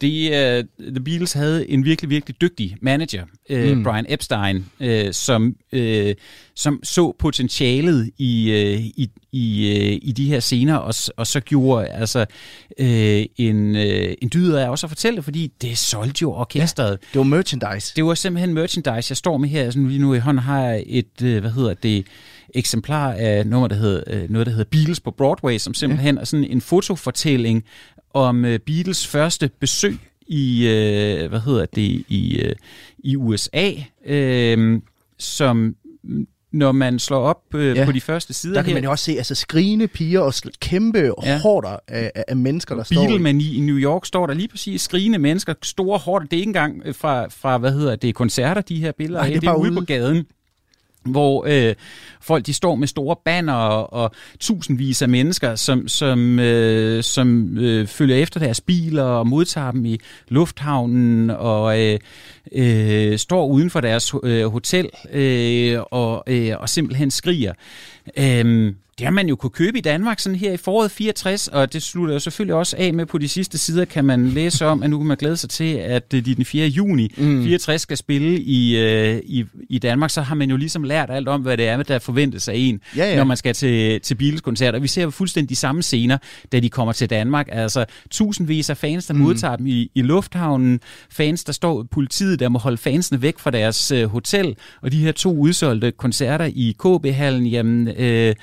det, 0.00 0.28
uh, 0.28 0.86
The 0.92 1.00
Beatles 1.04 1.32
havde 1.32 1.70
en 1.70 1.84
virkelig, 1.84 2.10
virkelig 2.10 2.40
dygtig 2.40 2.76
manager, 2.82 3.24
uh, 3.50 3.58
mm. 3.58 3.82
Brian 3.82 4.06
Epstein, 4.08 4.66
uh, 4.80 5.12
som, 5.12 5.56
uh, 5.72 6.10
som 6.56 6.80
så 6.84 7.16
potentialet 7.18 8.10
i, 8.18 8.50
uh, 8.50 8.80
i, 8.80 9.10
i, 9.32 9.76
uh, 9.76 10.08
i 10.08 10.12
de 10.16 10.24
her 10.28 10.40
scener, 10.40 10.74
og, 10.74 10.94
og 11.16 11.26
så 11.26 11.40
gjorde 11.40 11.86
altså 11.86 12.26
uh, 12.80 12.86
en, 13.46 13.76
uh, 13.76 14.12
en 14.22 14.30
dyd 14.34 14.52
af 14.52 14.68
også 14.68 14.86
at 14.86 14.90
fortælle, 14.90 15.22
fordi 15.22 15.52
det 15.62 15.78
solgte 15.78 16.22
jo 16.22 16.32
orkestret. 16.32 16.90
Ja, 16.90 16.96
det 17.12 17.18
var 17.18 17.22
merchandise. 17.22 17.92
Det 17.96 18.04
var 18.04 18.14
simpelthen 18.14 18.54
merchandise. 18.54 19.10
Jeg 19.10 19.16
står 19.16 19.36
med 19.36 19.48
her, 19.48 19.70
sådan 19.70 19.88
lige 19.88 20.00
nu 20.00 20.14
i 20.14 20.18
hånden 20.18 20.42
har 20.42 20.64
jeg 20.64 20.84
et, 20.86 21.22
uh, 21.22 21.38
hvad 21.38 21.50
hedder 21.50 21.74
det, 21.74 22.06
eksemplar 22.54 23.12
af 23.12 23.46
noget, 23.46 23.70
der 23.70 23.76
hedder, 23.76 24.26
noget, 24.28 24.46
der 24.46 24.52
hedder 24.52 24.68
Beatles 24.70 25.00
på 25.00 25.10
Broadway, 25.10 25.58
som 25.58 25.74
simpelthen 25.74 26.14
ja. 26.14 26.20
er 26.20 26.24
sådan 26.24 26.44
en 26.44 26.60
fotofortælling 26.60 27.64
om 28.14 28.44
uh, 28.44 28.56
Beatles 28.66 29.06
første 29.06 29.50
besøg 29.60 29.98
i 30.26 30.64
uh, 30.64 31.28
hvad 31.28 31.40
hedder 31.40 31.66
det 31.66 32.04
i 32.08 32.42
uh, 32.44 32.52
i 32.98 33.16
USA, 33.16 33.70
uh, 34.10 34.80
som 35.18 35.76
når 36.52 36.72
man 36.72 36.98
slår 36.98 37.18
op 37.18 37.42
uh, 37.54 37.60
ja. 37.60 37.84
på 37.84 37.92
de 37.92 38.00
første 38.00 38.34
sider 38.34 38.54
Der 38.54 38.62
kan 38.62 38.68
her, 38.68 38.74
man 38.74 38.84
jo 38.84 38.90
også 38.90 39.04
se 39.04 39.12
altså 39.12 39.34
skrigende 39.34 39.88
piger 39.88 40.20
og 40.20 40.34
kæmpe 40.60 41.12
ja. 41.22 41.38
hårder 41.38 41.76
af, 41.88 42.12
af 42.28 42.36
mennesker, 42.36 42.74
der 42.74 42.82
står 42.82 43.02
Beatlemani 43.02 43.56
i 43.56 43.60
New 43.60 43.76
York 43.76 44.06
står 44.06 44.26
der 44.26 44.34
lige 44.34 44.48
præcis 44.48 44.82
skrigende 44.82 45.18
mennesker, 45.18 45.54
store 45.62 45.98
hårder. 45.98 46.26
Det 46.26 46.32
er 46.32 46.40
ikke 46.40 46.48
engang 46.48 46.96
fra, 46.96 47.26
fra 47.26 47.58
hvad 47.58 47.72
hedder 47.72 47.96
det, 47.96 48.14
koncerter, 48.14 48.60
de 48.60 48.80
her 48.80 48.92
billeder. 48.92 49.20
Nej, 49.20 49.28
det 49.28 49.36
er, 49.36 49.40
det 49.40 49.48
er 49.48 49.54
ude 49.54 49.74
på 49.74 49.80
gaden 49.80 50.26
hvor 51.10 51.46
øh, 51.48 51.74
folk 52.20 52.46
de 52.46 52.54
står 52.54 52.74
med 52.74 52.88
store 52.88 53.16
banner 53.24 53.52
og, 53.54 53.92
og 53.92 54.12
tusindvis 54.40 55.02
af 55.02 55.08
mennesker, 55.08 55.54
som, 55.54 55.88
som, 55.88 56.38
øh, 56.38 57.02
som 57.02 57.58
øh, 57.58 57.86
følger 57.86 58.16
efter 58.16 58.40
deres 58.40 58.60
biler 58.60 59.02
og 59.02 59.26
modtager 59.26 59.70
dem 59.70 59.84
i 59.84 59.98
lufthavnen 60.28 61.30
og 61.30 61.80
øh, 61.80 61.98
øh, 62.52 63.18
står 63.18 63.46
uden 63.46 63.70
for 63.70 63.80
deres 63.80 64.14
øh, 64.22 64.46
hotel 64.46 64.88
øh, 65.12 65.78
og, 65.90 66.24
øh, 66.26 66.52
og 66.58 66.68
simpelthen 66.68 67.10
skriger. 67.10 67.52
Øh, 68.16 68.72
det 68.98 69.06
har 69.06 69.12
man 69.12 69.28
jo 69.28 69.36
kunne 69.36 69.50
købe 69.50 69.78
i 69.78 69.80
Danmark 69.80 70.20
sådan 70.20 70.38
her 70.38 70.52
i 70.52 70.56
foråret 70.56 70.90
64, 70.90 71.48
og 71.48 71.72
det 71.72 71.82
slutter 71.82 72.14
jo 72.14 72.18
selvfølgelig 72.18 72.54
også 72.54 72.76
af 72.78 72.94
med 72.94 73.06
på 73.06 73.18
de 73.18 73.28
sidste 73.28 73.58
sider, 73.58 73.84
kan 73.84 74.04
man 74.04 74.28
læse 74.28 74.66
om, 74.66 74.82
at 74.82 74.90
nu 74.90 74.98
kan 74.98 75.06
man 75.06 75.16
glæde 75.16 75.36
sig 75.36 75.50
til, 75.50 75.74
at 75.74 76.12
de 76.12 76.20
den 76.20 76.44
4. 76.44 76.66
juni 76.66 77.14
mm. 77.16 77.44
64 77.44 77.80
skal 77.80 77.96
spille 77.96 78.40
i, 78.40 78.76
øh, 78.76 79.20
i, 79.24 79.44
i 79.70 79.78
Danmark, 79.78 80.10
så 80.10 80.22
har 80.22 80.34
man 80.34 80.50
jo 80.50 80.56
ligesom 80.56 80.84
lært 80.84 81.10
alt 81.10 81.28
om, 81.28 81.42
hvad 81.42 81.56
det 81.56 81.68
er, 81.68 81.82
der 81.82 81.98
forventes 81.98 82.48
af 82.48 82.54
en, 82.56 82.80
ja, 82.96 83.10
ja. 83.10 83.16
når 83.16 83.24
man 83.24 83.36
skal 83.36 83.54
til, 83.54 84.00
til 84.00 84.14
Beatles-koncerter. 84.14 84.78
Vi 84.78 84.88
ser 84.88 85.02
jo 85.02 85.10
fuldstændig 85.10 85.50
de 85.50 85.56
samme 85.56 85.82
scener, 85.82 86.18
da 86.52 86.60
de 86.60 86.70
kommer 86.70 86.92
til 86.92 87.10
Danmark. 87.10 87.48
Altså 87.52 87.84
tusindvis 88.10 88.70
af 88.70 88.76
fans, 88.76 89.06
der 89.06 89.14
mm. 89.14 89.20
modtager 89.20 89.56
dem 89.56 89.66
i, 89.66 89.90
i 89.94 90.02
lufthavnen, 90.02 90.80
fans, 91.10 91.44
der 91.44 91.52
står 91.52 91.86
politiet, 91.90 92.40
der 92.40 92.48
må 92.48 92.58
holde 92.58 92.76
fansene 92.76 93.22
væk 93.22 93.38
fra 93.38 93.50
deres 93.50 93.90
øh, 93.90 94.06
hotel, 94.06 94.56
og 94.82 94.92
de 94.92 94.98
her 94.98 95.12
to 95.12 95.36
udsolgte 95.36 95.90
koncerter 95.90 96.44
i 96.54 96.76
KB-hallen, 96.78 97.46
jamen... 97.46 97.88
Øh, 97.88 98.34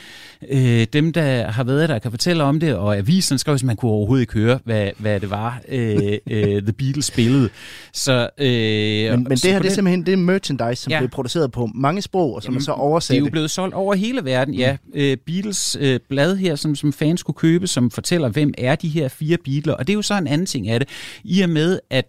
øh, 0.49 0.87
dem, 0.93 1.13
der 1.13 1.51
har 1.51 1.63
været 1.63 1.89
der, 1.89 1.99
kan 1.99 2.11
fortælle 2.11 2.43
om 2.43 2.59
det, 2.59 2.75
og 2.75 2.97
avisen 2.97 3.37
skrev, 3.37 3.53
at 3.53 3.63
man 3.63 3.75
kunne 3.75 3.91
overhovedet 3.91 4.21
ikke 4.21 4.33
høre, 4.33 4.59
hvad, 4.63 4.89
hvad 4.97 5.19
det 5.19 5.29
var, 5.29 5.61
øh, 5.67 6.17
øh, 6.29 6.61
The 6.61 6.73
Beatles 6.73 7.05
spillede. 7.05 7.49
Så, 7.93 8.29
øh, 8.37 8.47
men 8.47 9.23
men 9.23 9.31
det 9.31 9.43
her, 9.43 9.59
det 9.59 9.69
er 9.69 9.73
simpelthen 9.73 10.05
det 10.05 10.13
er 10.13 10.17
merchandise, 10.17 10.83
som 10.83 10.91
ja. 10.91 10.99
bliver 10.99 11.09
produceret 11.09 11.51
på 11.51 11.69
mange 11.75 12.01
sprog, 12.01 12.35
og 12.35 12.43
som 12.43 12.51
Jamen, 12.51 12.59
er 12.59 12.63
så 12.63 12.71
oversat. 12.71 13.15
Det 13.15 13.21
er 13.21 13.25
jo 13.25 13.31
blevet 13.31 13.51
solgt 13.51 13.75
over 13.75 13.95
hele 13.95 14.25
verden, 14.25 14.53
ja. 14.53 14.77
Mm. 14.85 14.91
Øh, 14.95 15.17
Beatles 15.25 15.77
øh, 15.79 15.99
blad 16.09 16.35
her, 16.35 16.55
som, 16.55 16.75
som 16.75 16.93
fans 16.93 17.23
kunne 17.23 17.35
købe, 17.35 17.67
som 17.67 17.91
fortæller, 17.91 18.29
hvem 18.29 18.53
er 18.57 18.75
de 18.75 18.89
her 18.89 19.07
fire 19.07 19.37
Beatles, 19.45 19.75
og 19.75 19.87
det 19.87 19.93
er 19.93 19.95
jo 19.95 20.01
så 20.01 20.13
en 20.17 20.27
anden 20.27 20.47
ting 20.47 20.69
af 20.69 20.79
det, 20.79 20.89
i 21.23 21.41
og 21.41 21.49
med, 21.49 21.79
at 21.89 22.05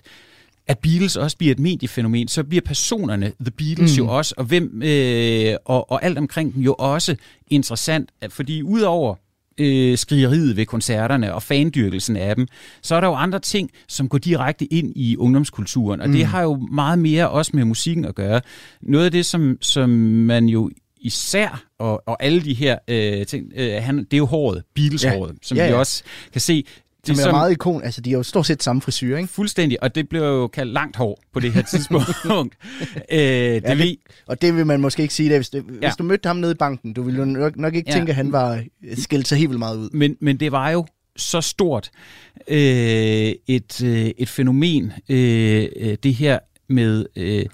at 0.67 0.79
Beatles 0.79 1.17
også 1.17 1.37
bliver 1.37 1.53
et 1.53 1.59
mediefænomen, 1.59 2.29
så 2.29 2.45
bliver 2.45 2.63
personerne, 2.63 3.33
The 3.41 3.51
Beatles 3.51 3.99
mm. 3.99 4.05
jo 4.05 4.17
også, 4.17 4.35
og, 4.37 4.45
hvem, 4.45 4.83
øh, 4.83 5.55
og, 5.65 5.91
og 5.91 6.05
alt 6.05 6.19
omkring 6.19 6.55
dem 6.55 6.63
jo 6.63 6.75
også 6.79 7.17
interessant, 7.51 8.11
fordi 8.29 8.63
udover 8.63 9.15
øh, 9.59 9.99
skrigeriet 9.99 10.57
ved 10.57 10.67
koncerterne 10.67 11.35
og 11.35 11.43
fandyrkelsen 11.43 12.17
af 12.17 12.37
dem, 12.37 12.47
så 12.83 12.95
er 12.95 13.01
der 13.01 13.09
jo 13.09 13.15
andre 13.15 13.39
ting, 13.39 13.71
som 13.89 14.09
går 14.09 14.19
direkte 14.19 14.65
ind 14.73 14.93
i 14.97 15.17
ungdomskulturen, 15.17 16.01
og 16.01 16.09
mm. 16.09 16.15
det 16.15 16.27
har 16.27 16.43
jo 16.43 16.57
meget 16.73 16.99
mere 16.99 17.31
også 17.31 17.51
med 17.55 17.65
musikken 17.65 18.05
at 18.05 18.15
gøre. 18.15 18.41
Noget 18.83 19.05
af 19.05 19.13
det, 19.13 19.27
som, 19.27 19.59
som 19.61 19.91
man 19.91 20.47
jo 20.47 20.71
især, 21.01 21.65
og, 21.79 22.03
og 22.07 22.23
alle 22.23 22.45
de 22.45 22.55
her 22.55 22.79
øh, 22.89 23.27
ting, 23.27 23.53
øh, 23.57 23.83
han, 23.83 23.99
det 23.99 24.13
er 24.13 24.19
jo 24.19 24.27
håret, 24.27 24.63
Beatles-håret, 24.75 25.31
ja. 25.31 25.39
som 25.43 25.57
ja, 25.57 25.65
ja. 25.65 25.71
vi 25.71 25.75
også 25.75 26.03
kan 26.33 26.41
se 26.41 26.65
som 27.07 27.21
er 27.21 27.23
som, 27.23 27.35
meget 27.35 27.53
ikon. 27.53 27.83
Altså, 27.83 28.01
de 28.01 28.11
har 28.11 28.17
jo 28.17 28.23
stort 28.23 28.47
set 28.47 28.63
samme 28.63 28.83
frisyr, 28.83 29.17
ikke? 29.17 29.29
Fuldstændig, 29.29 29.83
og 29.83 29.95
det 29.95 30.09
blev 30.09 30.23
jo 30.23 30.47
kaldt 30.47 30.73
langt 30.73 30.97
hår 30.97 31.23
på 31.33 31.41
det 31.41 31.53
her 31.53 31.63
tidspunkt. 31.73 32.59
øh, 33.13 33.19
det 33.19 33.63
ja, 33.65 33.75
det, 33.75 33.97
og 34.27 34.43
det 34.43 34.57
vil 34.57 34.67
man 34.67 34.81
måske 34.81 35.03
ikke 35.03 35.15
sige, 35.15 35.29
det, 35.29 35.39
hvis, 35.39 35.49
det, 35.49 35.65
ja. 35.69 35.89
hvis 35.89 35.97
du 35.97 36.05
mødte 36.05 36.27
ham 36.27 36.37
nede 36.37 36.53
i 36.53 36.55
banken, 36.55 36.93
du 36.93 37.03
ville 37.03 37.19
jo 37.19 37.25
nok, 37.25 37.57
nok 37.57 37.75
ikke 37.75 37.91
ja. 37.91 37.97
tænke, 37.97 38.11
at 38.11 38.17
han 38.17 38.33
var 38.33 38.63
skilt 38.99 39.29
sig 39.29 39.39
helt 39.39 39.51
vildt 39.51 39.59
meget 39.59 39.77
ud. 39.77 39.91
Men, 39.93 40.17
men 40.21 40.37
det 40.37 40.53
var 40.53 40.71
jo 40.71 40.87
så 41.17 41.41
stort 41.41 41.91
øh, 42.49 43.33
et, 43.47 43.83
øh, 43.85 44.11
et 44.19 44.29
fænomen, 44.29 44.93
øh, 45.09 45.67
øh 45.77 45.97
det 46.03 46.15
her 46.15 46.39
med, 46.69 47.07
øh, 47.17 47.45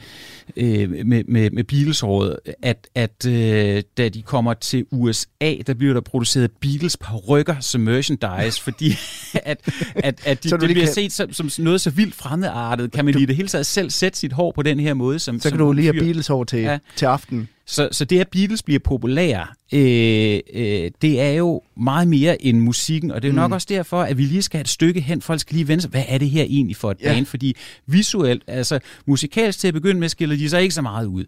øh, 0.57 1.07
med, 1.07 1.25
med, 1.25 1.51
med 1.51 1.64
Beatles-rådet, 1.64 2.37
at, 2.62 2.88
at 2.94 3.27
øh, 3.27 3.83
da 3.98 4.09
de 4.09 4.22
kommer 4.22 4.55
til 4.55 4.87
USA, 4.90 5.55
der 5.66 5.75
bliver 5.75 5.94
der 5.94 6.01
produceret 6.01 6.51
Beatles 6.61 6.98
rykker 7.29 7.61
som 7.61 7.81
merchandise, 7.81 8.62
fordi 8.66 8.92
at, 9.35 9.70
at, 9.94 10.20
at 10.27 10.44
de, 10.44 10.48
så 10.48 10.57
det 10.57 10.68
bliver 10.68 10.85
kan... 10.85 10.94
set 10.94 11.12
som, 11.12 11.33
som 11.33 11.64
noget 11.64 11.81
så 11.81 11.90
vildt 11.90 12.14
fremmedartet. 12.14 12.92
Kan 12.92 13.05
man 13.05 13.14
du... 13.14 13.20
i 13.20 13.25
det 13.25 13.37
hele 13.37 13.48
taget 13.48 13.66
selv 13.66 13.90
sætte 13.90 14.18
sit 14.18 14.33
hår 14.33 14.53
på 14.53 14.62
den 14.62 14.81
her 14.81 14.94
måde? 14.94 15.18
Som, 15.18 15.38
så 15.38 15.42
kan 15.42 15.59
som 15.59 15.66
du 15.66 15.72
lige 15.72 15.92
have 15.92 16.05
Beatles-hår 16.05 16.44
til, 16.44 16.61
ja. 16.61 16.79
til 16.96 17.07
aften. 17.07 17.48
Så, 17.66 17.88
så 17.92 18.05
det, 18.05 18.20
at 18.20 18.29
Beatles 18.29 18.62
bliver 18.62 18.79
populære, 18.79 19.46
øh, 19.72 20.40
øh, 20.55 20.90
det 21.03 21.20
er 21.20 21.31
jo 21.31 21.62
meget 21.77 22.09
mere 22.09 22.44
end 22.44 22.59
musikken, 22.59 23.11
og 23.11 23.22
det 23.22 23.29
er 23.29 23.33
jo 23.33 23.37
nok 23.37 23.51
mm. 23.51 23.53
også 23.53 23.66
derfor, 23.70 24.03
at 24.03 24.18
vi 24.18 24.22
lige 24.22 24.42
skal 24.42 24.59
have 24.59 24.62
et 24.62 24.68
stykke 24.68 25.01
hen. 25.01 25.22
Folk 25.22 25.40
skal 25.40 25.55
lige 25.55 25.68
vende 25.68 25.83
sig, 25.83 25.90
hvad 25.90 26.05
er 26.09 26.18
det 26.18 26.31
her 26.31 26.42
egentlig 26.42 26.77
for 26.77 26.90
et 26.90 26.96
ja. 27.03 27.12
band? 27.12 27.27
Fordi 27.27 27.57
visuelt, 27.87 28.42
altså 28.46 28.79
musikalsk 29.07 29.59
til 29.59 29.68
at 29.68 29.75
begynde 29.75 30.01
med, 30.01 30.09
skiller 30.09 30.37
de 30.37 30.48
sig 30.48 30.62
ikke 30.62 30.75
så 30.75 30.83
meget 30.83 31.07
ud. 31.07 31.25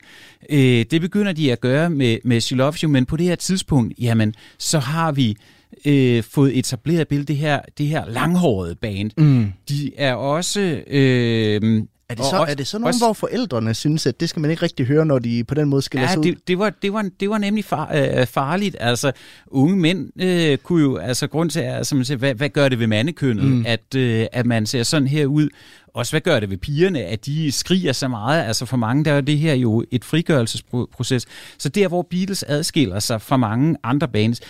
Øh, 0.50 0.84
det 0.90 1.00
begynder 1.00 1.32
de 1.32 1.52
at 1.52 1.60
gøre 1.60 1.90
med, 1.90 2.18
med 2.24 2.40
She 2.40 2.56
Loves 2.56 2.80
You, 2.80 2.90
men 2.90 3.06
på 3.06 3.16
det 3.16 3.26
her 3.26 3.36
tidspunkt, 3.36 3.94
jamen, 3.98 4.34
så 4.58 4.78
har 4.78 5.12
vi 5.12 5.36
øh, 5.84 6.22
fået 6.22 6.58
etableret 6.58 7.08
billedet, 7.08 7.28
det 7.28 7.36
her, 7.36 7.60
det 7.78 7.86
her 7.86 8.08
langhårede 8.08 8.74
band. 8.74 9.10
Mm. 9.16 9.52
De 9.68 9.90
er 9.96 10.14
også... 10.14 10.82
Øh, 10.86 11.82
Er 12.08 12.14
det, 12.14 12.24
Og 12.24 12.30
så, 12.30 12.36
også- 12.36 12.50
er 12.50 12.54
det 12.54 12.66
så 12.66 12.78
nogen, 12.78 12.86
også- 12.88 13.04
hvor 13.04 13.12
forældrene 13.12 13.74
synes, 13.74 14.06
at 14.06 14.20
det 14.20 14.28
skal 14.28 14.40
man 14.40 14.50
ikke 14.50 14.62
rigtig 14.62 14.86
høre, 14.86 15.06
når 15.06 15.18
de 15.18 15.44
på 15.44 15.54
den 15.54 15.68
måde 15.68 15.82
skiller 15.82 16.06
Ja, 16.06 16.12
sig 16.12 16.18
ud? 16.18 16.24
det, 16.24 16.48
det, 16.48 16.58
var, 16.58 16.70
det, 16.82 16.92
var, 16.92 17.10
det 17.20 17.30
var 17.30 17.38
nemlig 17.38 17.64
far, 17.64 17.90
øh, 17.94 18.26
farligt. 18.26 18.76
Altså, 18.80 19.12
unge 19.46 19.76
mænd 19.76 20.22
øh, 20.22 20.58
kunne 20.58 20.82
jo, 20.82 20.96
altså 20.96 21.26
grund 21.26 21.50
til, 21.50 21.60
altså, 21.60 21.94
man 21.94 22.04
siger, 22.04 22.18
hvad, 22.18 22.34
hvad 22.34 22.48
gør 22.48 22.68
det 22.68 22.78
ved 22.78 22.86
mandekønnet, 22.86 23.44
mm. 23.44 23.64
at, 23.66 23.94
øh, 23.96 24.26
at 24.32 24.46
man 24.46 24.66
ser 24.66 24.82
sådan 24.82 25.08
her 25.08 25.26
ud? 25.26 25.48
Også 25.94 26.12
hvad 26.12 26.20
gør 26.20 26.40
det 26.40 26.50
ved 26.50 26.56
pigerne, 26.56 27.00
at 27.04 27.26
de 27.26 27.52
skriger 27.52 27.92
så 27.92 28.08
meget? 28.08 28.42
Altså 28.46 28.66
for 28.66 28.76
mange, 28.76 29.04
der 29.04 29.12
er 29.12 29.20
det 29.20 29.38
her 29.38 29.54
jo 29.54 29.84
et 29.90 30.04
frigørelsesproces. 30.04 31.26
Så 31.58 31.68
der, 31.68 31.88
hvor 31.88 32.06
Beatles 32.10 32.42
adskiller 32.48 32.98
sig 32.98 33.22
fra 33.22 33.36
mange 33.36 33.76
andre 33.82 34.08
bands 34.08 34.40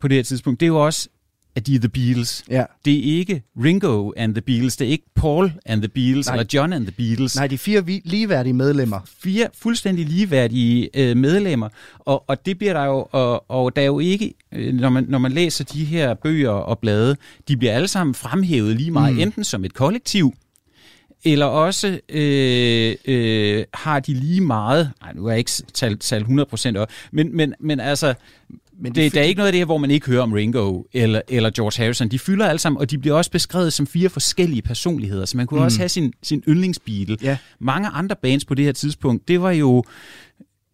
på 0.00 0.08
det 0.08 0.16
her 0.16 0.22
tidspunkt, 0.22 0.60
det 0.60 0.66
er 0.66 0.68
jo 0.68 0.84
også, 0.84 1.08
at 1.58 1.66
de 1.66 1.74
er 1.74 1.78
The 1.78 1.88
Beatles. 1.88 2.44
Ja. 2.50 2.64
Det 2.84 2.98
er 2.98 3.18
ikke 3.18 3.42
Ringo 3.64 4.10
and 4.16 4.34
the 4.34 4.42
Beatles, 4.42 4.76
det 4.76 4.86
er 4.86 4.90
ikke 4.90 5.04
Paul 5.14 5.52
and 5.66 5.82
the 5.82 5.88
Beatles, 5.88 6.26
Nej. 6.26 6.34
eller 6.34 6.46
John 6.54 6.72
and 6.72 6.86
the 6.86 6.92
Beatles 6.92 7.36
Nej, 7.36 7.46
de 7.46 7.58
fire 7.58 7.86
vi- 7.86 8.02
ligeværdige 8.04 8.52
medlemmer. 8.52 9.00
fire 9.22 9.48
fuldstændig 9.54 10.06
ligeværdige 10.06 10.90
øh, 10.94 11.16
medlemmer, 11.16 11.68
og, 11.98 12.24
og 12.28 12.46
det 12.46 12.58
bliver 12.58 12.72
der 12.72 12.84
jo, 12.84 13.08
og, 13.12 13.50
og 13.50 13.76
der 13.76 13.82
er 13.82 13.86
jo 13.86 13.98
ikke, 13.98 14.34
øh, 14.54 14.74
når 14.74 14.88
man, 14.90 15.04
når 15.08 15.18
man 15.18 15.32
læser 15.32 15.64
de 15.64 15.84
her 15.84 16.14
bøger 16.14 16.50
og 16.50 16.78
blade, 16.78 17.16
de 17.48 17.56
bliver 17.56 17.72
alle 17.72 17.88
sammen 17.88 18.14
fremhævet 18.14 18.76
lige 18.76 18.90
meget, 18.90 19.14
mm. 19.14 19.20
enten 19.20 19.44
som 19.44 19.64
et 19.64 19.74
kollektiv, 19.74 20.34
eller 21.24 21.46
også 21.46 22.00
øh, 22.08 22.94
øh, 23.04 23.64
har 23.74 24.00
de 24.00 24.14
lige 24.14 24.40
meget, 24.40 24.90
nej 25.02 25.12
nu 25.14 25.26
er 25.26 25.30
jeg 25.30 25.38
ikke 25.38 25.50
talt, 25.74 26.00
talt 26.00 26.26
100% 26.26 26.76
op, 26.76 26.88
men, 27.12 27.36
men, 27.36 27.54
men 27.60 27.80
altså, 27.80 28.14
men 28.80 28.94
det, 28.94 29.14
der 29.14 29.20
er 29.20 29.24
ikke 29.24 29.38
noget 29.38 29.48
af 29.48 29.52
det 29.52 29.60
her, 29.60 29.64
hvor 29.64 29.78
man 29.78 29.90
ikke 29.90 30.06
hører 30.06 30.22
om 30.22 30.32
Ringo 30.32 30.82
eller, 30.92 31.20
eller 31.28 31.50
George 31.50 31.82
Harrison. 31.82 32.08
De 32.08 32.18
fylder 32.18 32.46
alle 32.46 32.58
sammen, 32.58 32.80
og 32.80 32.90
de 32.90 32.98
bliver 32.98 33.16
også 33.16 33.30
beskrevet 33.30 33.72
som 33.72 33.86
fire 33.86 34.08
forskellige 34.08 34.62
personligheder, 34.62 35.24
så 35.24 35.36
man 35.36 35.46
kunne 35.46 35.60
mm. 35.60 35.64
også 35.64 35.78
have 35.78 35.88
sin, 35.88 36.12
sin 36.22 36.42
yndlingsbeatle. 36.48 37.16
Ja. 37.22 37.36
Mange 37.60 37.88
andre 37.88 38.16
bands 38.22 38.44
på 38.44 38.54
det 38.54 38.64
her 38.64 38.72
tidspunkt, 38.72 39.28
det 39.28 39.42
var 39.42 39.50
jo 39.50 39.84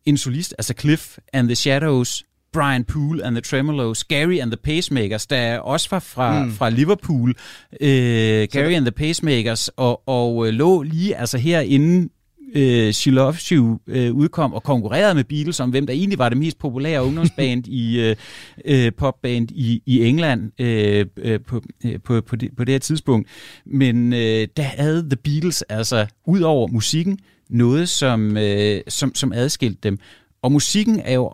en 0.07 0.17
solist, 0.17 0.55
altså 0.59 0.75
Cliff 0.81 1.19
and 1.33 1.49
the 1.49 1.55
Shadows, 1.55 2.25
Brian 2.53 2.85
Poole 2.85 3.25
and 3.25 3.35
the 3.35 3.41
Tremolos, 3.41 4.05
Gary 4.05 4.39
and 4.39 4.51
the 4.51 4.57
Pacemakers, 4.57 5.27
der 5.27 5.59
også 5.59 5.89
var 5.91 5.99
fra, 5.99 6.45
mm. 6.45 6.53
fra 6.53 6.71
Liverpool, 6.71 7.35
øh, 7.81 8.49
Gary 8.53 8.73
and 8.73 8.85
the 8.85 8.93
Pacemakers, 8.93 9.69
og, 9.69 10.09
og 10.09 10.47
øh, 10.47 10.53
lå 10.53 10.83
lige 10.83 11.17
altså 11.17 11.39
herinde 11.39 12.09
øh, 12.55 12.93
She 12.93 13.11
Loves 13.11 13.49
You 13.49 13.79
øh, 13.87 14.13
udkom 14.13 14.53
og 14.53 14.63
konkurrerede 14.63 15.15
med 15.15 15.25
Beatles 15.25 15.61
om, 15.61 15.71
hvem 15.71 15.87
der 15.87 15.95
egentlig 15.95 16.19
var 16.19 16.29
det 16.29 16.39
mest 16.39 16.59
populære 16.59 17.05
ungdomsband 17.05 17.67
i 17.67 18.01
øh, 18.01 18.17
øh, 18.65 18.93
popband 18.93 19.51
i, 19.51 19.83
i 19.87 20.05
England 20.05 20.61
øh, 20.61 21.07
øh, 21.17 21.41
på, 21.41 21.63
øh, 21.85 22.01
på, 22.05 22.21
på, 22.21 22.37
det, 22.37 22.51
på 22.57 22.65
det 22.65 22.73
her 22.73 22.79
tidspunkt. 22.79 23.29
Men 23.67 24.13
øh, 24.13 24.49
der 24.57 24.63
havde 24.63 25.03
The 25.03 25.17
Beatles 25.17 25.63
altså, 25.63 26.07
ud 26.27 26.41
over 26.41 26.67
musikken, 26.69 27.19
noget, 27.51 27.89
som, 27.89 28.37
øh, 28.37 28.81
som, 28.89 29.15
som 29.15 29.33
adskilte 29.33 29.79
dem. 29.83 29.99
Og 30.43 30.53
musikken 30.53 31.01
er 31.05 31.15
jo 31.15 31.33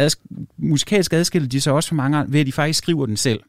adsk- 0.00 0.54
musikalsk 0.56 1.12
adskilte 1.12 1.48
de 1.48 1.60
så 1.60 1.70
også 1.70 1.88
for 1.88 1.94
mange 1.94 2.18
andre, 2.18 2.32
ved 2.32 2.40
at 2.40 2.46
de 2.46 2.52
faktisk 2.52 2.78
skriver 2.78 3.06
den 3.06 3.16
selv. 3.16 3.40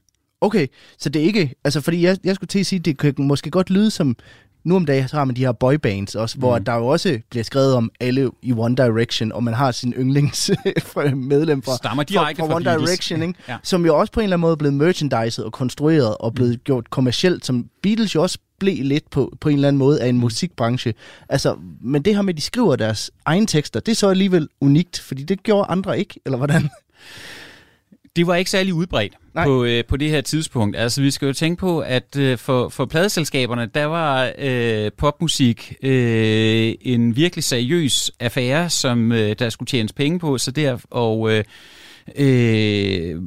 Okay, 0.42 0.68
så 0.98 1.10
det 1.10 1.22
er 1.22 1.26
ikke... 1.26 1.56
Altså, 1.64 1.82
fordi 1.82 2.02
jeg, 2.02 2.18
jeg 2.24 2.36
skulle 2.36 2.48
til 2.48 2.60
at 2.60 2.66
sige, 2.66 2.80
det 2.80 2.98
kan 2.98 3.14
måske 3.18 3.52
godt 3.52 3.70
lyde 3.70 3.92
som... 3.92 4.16
Nu 4.66 4.76
om 4.76 4.86
dagen 4.86 5.08
så 5.08 5.18
har 5.18 5.26
man 5.26 5.36
de 5.36 5.42
her 5.42 5.52
boybands 5.52 6.16
også, 6.16 6.38
mm. 6.38 6.40
hvor 6.40 6.60
der 6.60 6.76
jo 6.76 6.88
også 6.88 7.20
bliver 7.30 7.44
skrevet 7.44 7.74
om 7.74 7.92
alle 8.00 8.32
i 8.42 8.54
One 8.54 8.76
Direction, 8.76 9.32
og 9.32 9.44
man 9.44 9.54
har 9.54 9.72
sin 9.72 9.94
yndlings 9.94 10.52
medlem 11.16 11.62
fra, 11.62 11.78
Stammer 11.78 12.04
fra, 12.12 12.24
fra 12.24 12.48
fra 12.48 12.56
One 12.56 12.64
Beatles. 12.64 12.90
Direction, 12.90 13.22
ikke? 13.22 13.34
Ja. 13.48 13.58
som 13.64 13.86
jo 13.86 13.98
også 13.98 14.14
på 14.14 14.20
en 14.20 14.24
eller 14.24 14.36
anden 14.36 14.42
måde 14.42 14.52
er 14.52 14.56
blevet 14.56 14.74
merchandised 14.74 15.44
og 15.44 15.54
konstrueret 15.54 16.18
og 16.18 16.34
blevet 16.34 16.52
mm. 16.52 16.62
gjort 16.64 16.90
kommercielt, 16.90 17.46
som 17.46 17.70
Beatles 17.84 18.16
jo 18.16 18.22
også 18.22 18.38
blev 18.60 18.84
lidt 18.84 19.10
på, 19.10 19.38
på 19.42 19.50
en 19.50 19.56
eller 19.56 19.68
anden 19.68 19.78
måde 19.78 20.02
af 20.02 20.08
en 20.08 20.18
musikbranche. 20.18 20.94
Altså, 21.30 21.58
men 21.82 22.02
det 22.02 22.16
her 22.16 22.22
med, 22.22 22.34
at 22.34 22.38
de 22.38 22.42
skriver 22.42 22.76
deres 22.76 23.12
egne 23.26 23.48
tekster, 23.48 23.80
det 23.80 23.92
er 23.92 23.96
så 23.96 24.10
alligevel 24.10 24.48
unikt, 24.62 25.00
fordi 25.00 25.24
det 25.24 25.44
gjorde 25.44 25.68
andre 25.70 26.00
ikke, 26.00 26.20
eller 26.26 26.38
hvordan? 26.38 26.70
Det 28.16 28.28
var 28.28 28.36
ikke 28.36 28.52
særlig 28.52 28.74
udbredt 28.74 29.14
Nej. 29.36 29.46
på, 29.46 29.64
øh, 29.64 29.86
på 29.86 29.98
det 29.98 30.10
her 30.10 30.22
tidspunkt. 30.22 30.78
Altså, 30.78 31.02
vi 31.02 31.12
skal 31.12 31.26
jo 31.26 31.34
tænke 31.34 31.60
på, 31.60 31.80
at 31.80 32.18
øh, 32.18 32.38
for, 32.38 32.70
for 32.70 32.86
pladeselskaberne, 32.86 33.66
der 33.66 33.86
var 33.86 34.32
øh, 34.38 34.92
popmusik 34.98 35.74
øh, 35.84 36.74
en 36.82 37.16
virkelig 37.16 37.44
seriøs 37.44 38.12
affære, 38.20 38.70
som 38.70 39.12
øh, 39.12 39.36
der 39.40 39.50
skulle 39.50 39.68
tjenes 39.68 39.94
penge 39.94 40.20
på. 40.20 40.38
Så 40.38 40.52
der, 40.52 40.78
og 40.90 41.32
øh, 41.32 41.44
øh, 42.16 43.22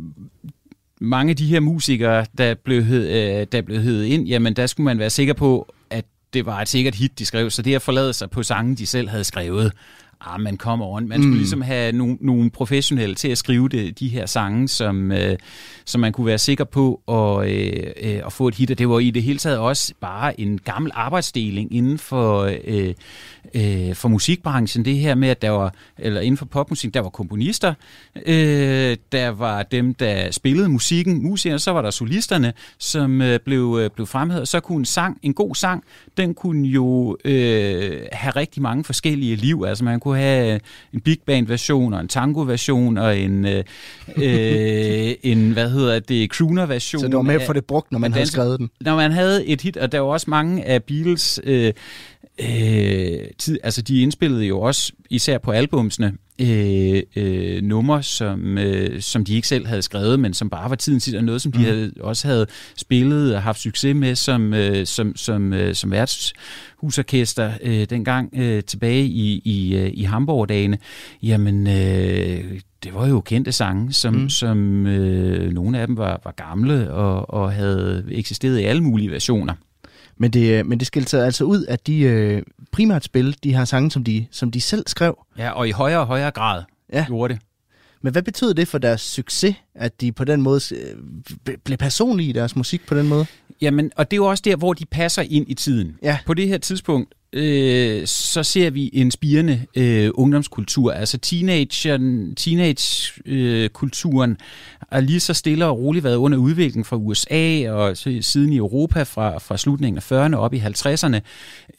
mange 1.01 1.31
af 1.31 1.37
de 1.37 1.47
her 1.47 1.61
musikere, 1.61 2.27
der 2.39 2.55
blev, 2.55 2.83
hed, 2.83 3.09
øh, 3.09 3.47
der 3.53 3.63
blev 3.63 3.81
hed 3.81 4.05
ind, 4.05 4.27
jamen 4.27 4.55
der 4.55 4.67
skulle 4.67 4.85
man 4.85 4.99
være 4.99 5.11
sikker 5.11 5.35
på, 5.35 5.75
at 5.91 6.05
det 6.33 6.47
var 6.47 6.61
et 6.61 6.69
sikkert 6.69 6.95
hit, 6.95 7.19
de 7.19 7.27
skrev. 7.27 7.51
Så 7.51 7.63
det 7.63 7.75
at 7.75 7.83
forlade 7.83 8.13
sig 8.13 8.31
på 8.31 8.43
sange, 8.43 8.77
de 8.77 8.87
selv 8.87 9.09
havde 9.09 9.25
skrevet, 9.25 9.73
ah, 10.21 10.41
man 10.41 10.57
kom 10.57 10.83
on. 10.83 11.09
Man 11.09 11.19
skulle 11.19 11.29
Mm. 11.33 11.39
ligesom 11.39 11.61
have 11.63 11.93
nogle, 11.93 12.17
nogle 12.21 12.51
professionelle 12.51 13.15
til 13.15 13.29
at 13.29 13.39
skrive 13.39 13.69
det, 13.69 13.99
de 14.01 14.09
her 14.09 14.27
sange, 14.27 14.69
som, 14.69 15.13
øh, 15.13 15.37
som 15.85 16.01
man 16.01 16.13
kunne 16.13 16.27
være 16.27 16.39
sikker 16.39 16.65
på 16.65 17.01
at, 17.09 17.51
øh, 17.51 17.83
øh, 18.03 18.21
at 18.27 18.33
få 18.33 18.49
et 18.49 18.55
hit. 18.55 18.71
Og 18.71 18.79
det 18.79 18.89
var 18.89 18.99
i 18.99 19.11
det 19.11 19.23
hele 19.23 19.39
taget 19.39 19.59
også 19.59 19.95
bare 20.01 20.41
en 20.41 20.59
gammel 20.65 20.93
arbejdsdeling 20.95 21.75
inden 21.75 21.99
for, 21.99 22.51
øh, 22.65 22.95
øh, 23.55 23.95
for 23.95 24.09
musikbranchen. 24.09 24.85
Det 24.85 24.97
her 24.97 25.15
med, 25.15 25.29
at 25.29 25.43
der 25.43 25.51
var, 25.51 25.75
eller 25.99 26.21
inden 26.21 26.37
for 26.37 26.47
popmusik, 26.47 26.95
der 26.95 27.01
var 27.01 27.09
komponister, 27.09 27.75
øh, 28.27 28.97
der 29.13 29.29
var 29.29 29.63
dem, 29.63 29.95
der 29.95 30.31
spillede 30.31 30.69
musikken, 30.69 31.23
musikere, 31.23 31.59
så 31.59 31.71
var 31.71 31.83
der 31.83 31.91
solisterne, 31.91 32.53
som 32.79 33.23
øh, 33.23 33.41
blev, 33.45 33.79
øh, 33.81 33.91
blev 33.91 34.07
fremhævet. 34.07 34.49
Så 34.49 34.61
kunne 34.61 34.79
en 34.79 34.85
sang, 34.85 35.19
en 35.23 35.35
god 35.35 35.55
sang, 35.55 35.85
den 36.17 36.35
kunne 36.35 36.69
jo 36.69 37.17
øh, 37.25 38.01
have 38.13 38.31
rigtig 38.31 38.63
mange 38.63 38.85
forskellige 38.85 39.37
liv. 39.37 39.65
Altså 39.69 39.85
man 39.85 40.01
kunne 40.01 40.08
have 40.17 40.61
en 40.95 41.01
big 41.01 41.19
band 41.27 41.47
version 41.47 41.95
og 41.95 42.01
en 42.01 42.09
tango 42.09 42.41
version 42.41 42.99
og 42.99 43.19
en, 43.19 43.47
øh, 43.47 43.65
øh, 44.17 45.15
en 45.23 45.53
hvad 45.53 45.71
hedder 45.71 45.99
det, 45.99 46.31
crooner 46.31 46.67
version. 46.67 47.01
Så 47.01 47.07
det 47.07 47.17
var 47.17 47.23
med 47.23 47.41
få 47.47 47.53
det 47.53 47.65
brugt, 47.65 47.93
når 47.93 47.99
man 47.99 48.13
havde 48.13 48.27
skrevet 48.27 48.59
den. 48.59 48.71
når 48.81 48.97
man 48.97 49.13
havde 49.13 49.47
et 49.47 49.61
hit, 49.61 49.77
og 49.77 49.93
der 49.93 50.01
var 50.01 50.09
også 50.09 50.31
mange 50.31 50.65
af 50.65 50.85
Beatles, 50.85 51.41
øh, 51.45 51.73
øh, 52.41 53.19
tid, 53.39 53.59
altså 53.63 53.83
de 53.83 54.03
indspillede 54.03 54.45
jo 54.45 54.61
også, 54.61 54.93
især 55.11 55.39
på 55.39 55.51
albumsene, 55.51 56.13
øh, 56.41 57.03
øh, 57.17 57.63
numre, 57.63 58.03
som, 58.03 58.59
øh, 58.59 59.01
som 59.01 59.25
de 59.25 59.35
ikke 59.35 59.49
selv 59.49 59.67
havde 59.67 59.83
skrevet, 59.83 60.21
men 60.21 60.35
som 60.35 60.51
bare 60.51 60.71
var 60.71 60.77
tiden 60.77 61.01
tid, 61.01 61.17
og 61.17 61.25
noget, 61.25 61.43
som 61.43 61.53
de 61.53 61.59
Mhm. 61.59 61.67
havde, 61.67 61.93
også 62.01 62.29
havde 62.29 62.47
spillet 62.77 63.35
og 63.35 63.43
haft 63.43 63.61
succes 63.61 63.95
med 63.97 64.15
som, 64.15 64.55
øh, 64.55 64.87
som, 64.87 65.17
som, 65.17 65.53
øh, 65.53 65.75
som 65.75 65.91
værtshusorkester 65.91 67.53
øh, 67.63 67.87
dengang 67.91 68.31
øh, 68.37 68.63
tilbage 68.63 69.05
i, 69.05 69.43
i, 69.45 69.77
øh, 69.77 69.91
i 69.95 70.03
Hamburg-dagene. 70.03 70.79
Jamen, 71.23 71.67
øh, 71.67 72.45
det 72.85 72.95
var 72.95 73.09
jo 73.09 73.21
kendte 73.21 73.53
sange, 73.53 73.93
som, 73.93 74.15
Mm. 74.15 74.21
mm. 74.21 74.29
som 74.31 74.87
øh, 74.87 75.53
nogle 75.53 75.79
af 75.81 75.87
dem 75.87 75.97
var, 75.97 76.21
var 76.25 76.35
gamle 76.37 76.91
og, 76.93 77.31
og 77.31 77.53
havde 77.53 78.05
eksisteret 78.11 78.59
i 78.61 78.63
alle 78.65 78.83
mulige 78.83 79.11
versioner. 79.11 79.55
Men 80.19 80.31
det, 80.31 80.67
men 80.67 80.79
det 80.79 80.87
skilte 80.87 81.11
sig 81.11 81.25
altså 81.25 81.45
ud, 81.45 81.65
at 81.69 81.87
de 81.87 82.01
øh, 82.01 82.43
primært 82.73 83.05
spillede 83.05 83.37
de 83.45 83.57
her 83.57 83.65
sange, 83.65 83.91
som 83.91 84.05
de, 84.05 84.27
som 84.31 84.51
de 84.51 84.61
selv 84.61 84.85
skrev. 84.87 85.19
Ja, 85.39 85.51
og 85.51 85.69
i 85.69 85.71
højere 85.71 86.01
og 86.01 86.07
højere 86.07 86.31
grad 86.31 86.63
Ja. 86.93 87.05
gjorde 87.07 87.35
det. 87.35 87.43
Men 88.03 88.13
hvad 88.13 88.23
betød 88.23 88.55
det 88.55 88.69
for 88.69 88.79
deres 88.79 89.01
succes, 89.01 89.55
at 89.75 90.01
de 90.01 90.13
på 90.13 90.25
den 90.25 90.43
måde 90.43 90.61
øh, 90.75 91.57
blev 91.65 91.79
personlige 91.79 92.29
i 92.29 92.33
deres 92.33 92.57
musik 92.57 92.87
på 92.87 92.95
den 92.95 93.09
måde? 93.09 93.27
Jamen, 93.61 93.91
og 93.97 94.11
det 94.11 94.15
er 94.15 94.19
jo 94.19 94.27
også 94.27 94.43
der, 94.47 94.57
hvor 94.57 94.73
de 94.73 94.87
passer 94.87 95.23
ind 95.23 95.45
i 95.49 95.55
tiden. 95.55 95.97
Ja. 96.03 96.19
På 96.27 96.35
det 96.35 96.49
her 96.49 96.59
tidspunkt, 96.59 97.15
øh, 97.33 98.07
så 98.07 98.43
ser 98.43 98.71
vi 98.71 98.91
en 98.93 99.11
spirende 99.11 99.67
øh, 99.75 100.11
ungdomskultur. 100.15 100.93
Altså 100.93 101.19
teenageren, 101.19 102.35
teenage-kulturen 102.35 104.31
øh, 104.31 104.37
er 104.91 105.01
lige 105.01 105.21
så 105.21 105.35
stille 105.35 105.67
og 105.67 105.79
roligt 105.79 106.05
været 106.05 106.17
under 106.17 106.39
udvikling 106.39 106.87
fra 106.87 106.97
USA 106.97 107.71
og 107.71 107.97
siden 108.21 108.53
i 108.53 108.57
Europa 108.57 109.03
fra, 109.03 109.39
fra 109.39 109.57
slutningen 109.57 109.97
af 109.97 110.13
40'erne 110.13 110.37
op 110.37 110.55
i 110.55 110.59
50'erne. 110.59 111.21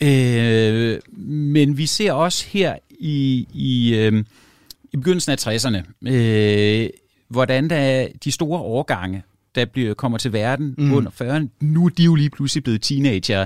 Øh, 0.02 1.00
men 1.28 1.78
vi 1.78 1.86
ser 1.86 2.12
også 2.12 2.46
her 2.48 2.76
i, 3.00 3.48
i, 3.54 3.96
øh, 3.96 4.24
i 4.92 4.98
begyndelsen 4.98 5.32
af 5.32 5.48
60'erne, 5.48 6.10
øh, 6.12 6.90
hvordan 7.28 7.70
der 7.70 7.76
er 7.76 8.08
de 8.24 8.32
store 8.32 8.60
årgange, 8.60 9.24
der 9.60 9.66
bliver, 9.66 9.94
kommer 9.94 10.18
til 10.18 10.34
verden 10.34 10.76
Mm. 10.78 10.94
under 10.94 11.12
40'erne, 11.12 11.58
nu 11.62 11.86
er 11.86 11.90
de 11.90 12.04
jo 12.04 12.16
lige 12.16 12.30
pludselig 12.30 12.64
blevet 12.64 12.82
teenager 12.82 13.46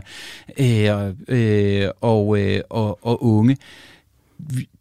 øh, 0.59 1.13
øh, 1.27 1.89
og, 2.01 2.39
øh, 2.39 2.61
og, 2.69 3.05
og 3.05 3.23
unge. 3.23 3.57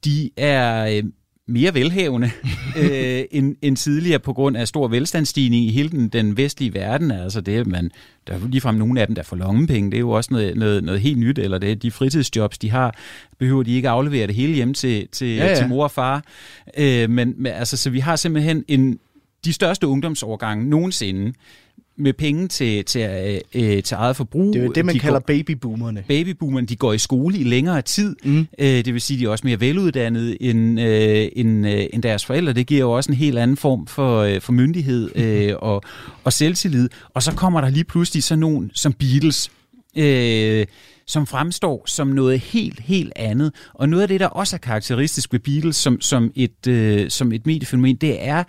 De 0.04 0.30
er 0.36 0.96
øh, 0.96 1.04
mere 1.48 1.74
velhavende 1.74 2.30
øh, 2.82 3.24
end, 3.30 3.56
end 3.62 3.76
tidligere 3.76 4.18
på 4.18 4.32
grund 4.32 4.56
af 4.56 4.68
stor 4.68 4.88
velstandsstigning 4.88 5.64
i 5.64 5.70
hele 5.70 5.88
den, 5.88 6.08
den 6.08 6.36
vestlige 6.36 6.74
verden. 6.74 7.10
Altså 7.10 7.40
det, 7.40 7.66
man, 7.66 7.90
der 8.26 8.34
er 8.34 8.38
ligefrem 8.48 8.74
nogle 8.74 9.00
af 9.00 9.06
dem, 9.06 9.14
der 9.14 9.22
får 9.22 9.36
lommepenge. 9.36 9.90
Det 9.90 9.96
er 9.96 10.00
jo 10.00 10.10
også 10.10 10.28
noget, 10.32 10.56
noget, 10.56 10.84
noget 10.84 11.00
helt 11.00 11.18
nyt. 11.18 11.38
Eller 11.38 11.58
det, 11.58 11.82
de 11.82 11.90
fritidsjobs, 11.90 12.58
de 12.58 12.70
har, 12.70 12.94
behøver 13.38 13.62
de 13.62 13.72
ikke 13.74 13.88
aflevere 13.88 14.26
det 14.26 14.34
hele 14.34 14.54
hjem 14.54 14.74
til, 14.74 15.08
til, 15.12 15.28
ja. 15.28 15.46
ja. 15.46 15.54
til 15.54 15.68
mor 15.68 15.84
og 15.84 15.90
far. 15.90 16.24
Øh, 16.78 17.10
men, 17.10 17.34
men 17.36 17.52
altså, 17.52 17.76
så 17.76 17.90
vi 17.90 17.98
har 17.98 18.16
simpelthen 18.16 18.64
en, 18.68 18.98
de 19.44 19.52
største 19.52 19.86
ungdomsårgange 19.86 20.70
nogensinde. 20.70 21.32
med 21.96 22.12
penge 22.12 22.48
til, 22.48 22.84
til, 22.84 23.00
øh, 23.00 23.40
øh, 23.54 23.82
til 23.82 23.94
eget 23.94 24.16
forbrug. 24.16 24.54
Det 24.54 24.60
er 24.60 24.64
jo 24.64 24.72
det, 24.72 24.84
man 24.84 24.94
de 24.94 25.00
kalder 25.00 25.18
går, 25.18 25.24
babyboomerne. 25.26 26.04
babyboomerne, 26.08 26.66
de 26.66 26.76
går 26.76 26.92
i 26.92 26.98
skole 26.98 27.38
i 27.38 27.42
længere 27.44 27.82
tid. 27.82 28.16
Mm. 28.24 28.46
Øh, 28.58 28.66
det 28.66 28.92
vil 28.92 29.00
sige, 29.00 29.20
de 29.20 29.24
er 29.24 29.28
også 29.28 29.46
mere 29.46 29.60
veluddannede 29.60 30.42
end, 30.42 30.80
øh, 30.80 31.28
end, 31.32 31.66
øh, 31.66 31.86
end 31.92 32.02
deres 32.02 32.24
forældre. 32.24 32.52
Det 32.52 32.66
giver 32.66 32.80
jo 32.80 32.92
også 32.92 33.12
en 33.12 33.16
helt 33.16 33.38
anden 33.38 33.56
form 33.56 33.86
for, 33.86 34.20
øh, 34.20 34.40
for 34.40 34.52
myndighed 34.52 35.10
øh, 35.22 35.54
og, 35.58 35.82
og 36.24 36.32
selvtillid. 36.32 36.88
Og 37.14 37.22
så 37.22 37.32
kommer 37.32 37.60
der 37.60 37.68
lige 37.68 37.84
pludselig 37.84 38.22
sådan 38.22 38.40
nogen 38.40 38.70
som 38.74 38.92
Beatles, 38.92 39.50
øh, 39.96 40.66
som 41.06 41.26
fremstår 41.26 41.82
som 41.86 42.06
noget 42.06 42.40
helt, 42.40 42.80
helt 42.80 43.12
andet. 43.16 43.52
Og 43.74 43.88
noget 43.88 44.02
af 44.02 44.08
det, 44.08 44.20
der 44.20 44.26
også 44.26 44.56
er 44.56 44.60
karakteristisk 44.60 45.32
ved 45.32 45.40
Beatles 45.40 45.76
som, 45.76 46.00
som, 46.00 46.32
et, 46.34 46.66
øh, 46.66 47.10
som 47.10 47.32
et 47.32 47.46
mediefænomen, 47.46 47.96
det 47.96 48.24
er, 48.26 48.44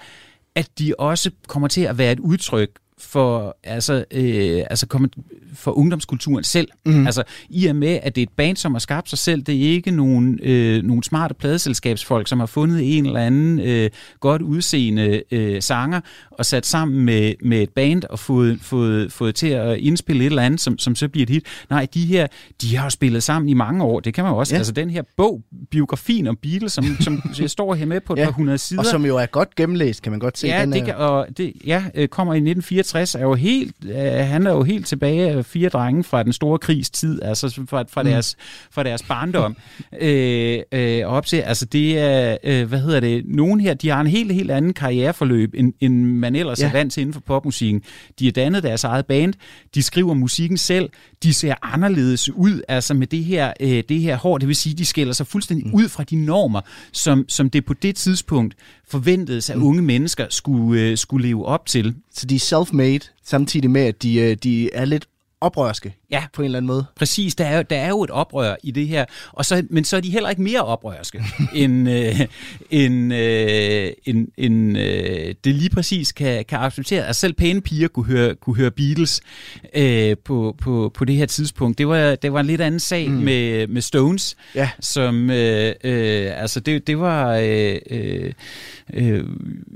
at 0.55 0.79
de 0.79 0.93
også 0.99 1.31
kommer 1.47 1.67
til 1.67 1.81
at 1.81 1.97
være 1.97 2.11
et 2.11 2.19
udtryk 2.19 2.69
for, 2.97 3.57
altså, 3.63 4.05
øh, 4.11 4.63
altså 4.69 4.87
kommer, 4.87 5.09
for 5.53 5.71
ungdomskulturen 5.71 6.43
selv. 6.43 6.67
Mm. 6.85 7.05
Altså 7.05 7.23
i 7.49 7.67
og 7.67 7.75
med, 7.75 7.99
at 8.03 8.15
det 8.15 8.21
er 8.21 8.25
et 8.25 8.33
band, 8.37 8.57
som 8.57 8.71
har 8.71 8.79
skabt 8.79 9.09
sig 9.09 9.19
selv, 9.19 9.41
det 9.41 9.55
er 9.55 9.69
ikke 9.69 9.91
nogen, 9.91 10.39
øh, 10.43 10.83
nogen 10.83 11.03
smarte 11.03 11.33
pladeselskabsfolk, 11.33 12.27
som 12.27 12.39
har 12.39 12.45
fundet 12.45 12.97
en 12.97 13.05
eller 13.05 13.19
anden 13.19 13.59
øh, 13.59 13.89
godt 14.19 14.41
udseende 14.41 15.23
øh, 15.31 15.61
sanger 15.61 16.01
og 16.31 16.45
sat 16.45 16.65
sammen 16.65 17.05
med, 17.05 17.33
med 17.41 17.61
et 17.61 17.69
band 17.69 18.03
og 18.03 18.19
fået, 18.19 18.59
fået, 18.61 19.11
fået 19.11 19.35
til 19.35 19.47
at 19.47 19.77
indspille 19.77 20.23
et 20.23 20.29
eller 20.29 20.41
andet, 20.41 20.61
som, 20.61 20.77
som 20.77 20.95
så 20.95 21.09
bliver 21.09 21.23
et 21.23 21.29
hit. 21.29 21.45
Nej, 21.69 21.87
de 21.93 22.05
her, 22.05 22.27
de 22.61 22.77
har 22.77 22.83
jo 22.83 22.89
spillet 22.89 23.23
sammen 23.23 23.49
i 23.49 23.53
mange 23.53 23.83
år. 23.83 23.99
Det 23.99 24.13
kan 24.13 24.23
man 24.23 24.33
jo 24.33 24.37
også. 24.37 24.55
Ja. 24.55 24.57
Altså 24.57 24.73
den 24.73 24.89
her 24.89 25.03
bog, 25.17 25.41
biografien 25.71 26.27
om 26.27 26.35
Beatles, 26.41 26.71
som, 26.71 26.85
som 26.99 27.21
jeg 27.39 27.49
står 27.49 27.73
her 27.73 27.85
med 27.85 28.01
på 28.01 28.13
et 28.13 28.17
Ja, 28.17 28.25
par 28.25 28.31
hundrede 28.31 28.57
sider. 28.57 28.81
Og 28.81 28.85
som 28.85 29.05
jo 29.05 29.17
er 29.17 29.25
godt 29.25 29.55
gennemlæst, 29.55 30.01
kan 30.01 30.11
man 30.11 30.19
godt 30.19 30.37
se. 30.37 30.47
Ja, 30.47 30.61
den 30.61 30.73
det 30.73 30.87
er, 30.87 30.93
og 30.93 31.27
det, 31.37 31.53
ja, 31.65 31.83
øh, 31.95 32.07
kommer 32.07 32.33
i 32.33 32.39
1964, 32.83 33.15
er 33.15 33.21
jo 33.21 33.33
helt, 33.33 33.75
øh, 33.85 34.27
han 34.27 34.47
er 34.47 34.51
jo 34.51 34.63
helt 34.63 34.85
tilbage 34.85 35.29
af 35.29 35.45
fire 35.45 35.69
drenge 35.69 36.03
fra 36.03 36.23
den 36.23 36.33
store 36.33 36.57
krigs 36.59 36.89
tid, 36.89 37.21
altså 37.21 37.61
fra, 37.69 37.83
fra, 37.89 38.03
Mm. 38.03 38.09
deres, 38.09 38.35
fra 38.71 38.83
deres 38.83 39.03
barndom 39.03 39.55
øh, 40.01 40.59
øh, 40.71 41.05
op 41.05 41.25
til, 41.25 41.37
altså 41.37 41.65
det 41.65 41.99
er, 41.99 42.37
øh, 42.43 42.67
hvad 42.67 42.79
hedder 42.79 42.99
det, 42.99 43.23
nogen 43.25 43.59
her, 43.59 43.73
de 43.73 43.89
har 43.89 44.01
en 44.01 44.07
helt, 44.07 44.33
helt 44.33 44.51
anden 44.51 44.73
karriereforløb, 44.73 45.53
end, 45.57 45.73
end 45.79 46.03
man 46.05 46.35
ellers 46.35 46.61
Ja. 46.61 46.67
er 46.67 46.71
vant 46.71 46.93
til 46.93 47.01
inden 47.01 47.13
for 47.13 47.21
popmusikken. 47.21 47.81
De 48.19 48.27
er 48.27 48.31
dannet 48.31 48.63
deres 48.63 48.83
eget 48.83 49.05
band, 49.05 49.33
de 49.75 49.83
skriver 49.83 50.13
musikken 50.13 50.57
selv, 50.57 50.89
de 51.23 51.33
ser 51.33 51.55
anderledes 51.61 52.29
ud, 52.29 52.61
altså 52.67 52.93
med 52.93 53.07
det 53.07 53.23
her, 53.25 53.53
øh, 53.59 53.83
det 53.89 53.99
her 54.01 54.15
hår, 54.17 54.37
det 54.37 54.47
vil 54.47 54.55
sige, 54.55 54.75
de 54.75 54.85
skiller 54.85 55.13
sig 55.13 55.27
fuldstændig 55.27 55.67
Mm. 55.67 55.73
ud 55.73 55.89
fra 55.89 56.03
de 56.03 56.15
normer, 56.15 56.61
som, 56.91 57.25
som 57.27 57.49
det 57.49 57.65
på 57.65 57.73
det 57.73 57.95
tidspunkt 57.95 58.55
forventedes, 58.89 59.49
at 59.49 59.57
unge 59.57 59.81
mennesker 59.81 60.25
skulle, 60.29 60.81
øh, 60.81 60.97
skulle 60.97 61.27
leve 61.27 61.45
op 61.45 61.65
til. 61.65 61.95
Så 62.13 62.25
de 62.25 62.35
er 62.35 62.39
self-made, 62.39 63.09
samtidig 63.25 63.71
med, 63.71 63.81
at 63.81 64.03
de, 64.03 64.15
øh, 64.15 64.37
de 64.43 64.73
er 64.73 64.85
lidt 64.85 65.07
oprørske 65.43 65.95
Ja. 66.11 66.23
på 66.33 66.41
en 66.41 66.45
eller 66.45 66.57
anden 66.57 66.67
måde. 66.67 66.85
Præcis, 66.95 67.35
der 67.35 67.45
er, 67.45 67.63
der 67.63 67.75
er 67.75 67.89
jo 67.89 68.03
et 68.03 68.09
oprør 68.09 68.55
i 68.63 68.71
det 68.71 68.87
her, 68.87 69.05
og 69.31 69.45
så, 69.45 69.63
men 69.69 69.83
så 69.83 69.97
er 69.97 70.01
de 70.01 70.09
heller 70.11 70.29
ikke 70.29 70.41
mere 70.41 70.61
oprørske, 70.61 71.23
end, 71.53 71.89
øh, 71.89 72.19
end, 72.69 73.13
øh, 73.13 73.91
end, 74.05 74.27
end 74.37 74.77
øh, 74.77 75.35
det 75.43 75.55
lige 75.55 75.69
præcis 75.69 76.11
kan, 76.11 76.45
kan 76.45 76.59
acceptere. 76.59 77.07
Altså 77.07 77.19
selv 77.19 77.33
pæne 77.33 77.61
piger 77.61 77.87
kunne 77.87 78.05
høre, 78.05 78.35
kunne 78.35 78.55
høre 78.55 78.71
Beatles 78.71 79.21
øh, 79.75 80.15
på, 80.25 80.55
på, 80.61 80.91
på 80.93 81.05
det 81.05 81.15
her 81.15 81.25
tidspunkt. 81.25 81.77
Det 81.77 81.87
var, 81.87 82.15
det 82.15 82.33
var 82.33 82.39
en 82.39 82.45
lidt 82.45 82.61
anden 82.61 82.79
sag 82.79 83.09
mm. 83.09 83.15
med, 83.15 83.67
med 83.67 83.81
Stones, 83.81 84.35
Ja. 84.55 84.69
som 84.79 85.29
øh, 85.29 85.73
øh, 85.83 86.41
altså 86.41 86.59
det, 86.59 86.87
det 86.87 86.99
var 86.99 87.37
øh, 87.43 87.75
øh, 87.89 88.33
øh, 88.93 89.23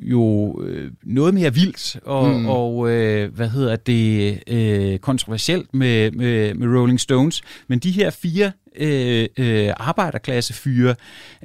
jo 0.02 0.62
øh, 0.64 0.92
noget 1.04 1.34
mere 1.34 1.54
vildt 1.54 2.00
og, 2.06 2.30
mm. 2.30 2.46
og 2.46 2.90
øh, 2.92 3.36
hvad 3.36 3.50
hedder 3.50 3.76
det 3.76 4.40
øh, 4.48 5.00
kontroversielt 5.00 5.57
med, 5.72 6.12
med, 6.12 6.54
med 6.54 6.80
Rolling 6.80 7.00
Stones, 7.00 7.42
men 7.68 7.80
de 7.80 7.92
her 7.92 8.10
fire 8.10 8.52
øh, 8.76 9.28
øh, 9.38 9.74
arbejderklassefyre, 9.78 10.96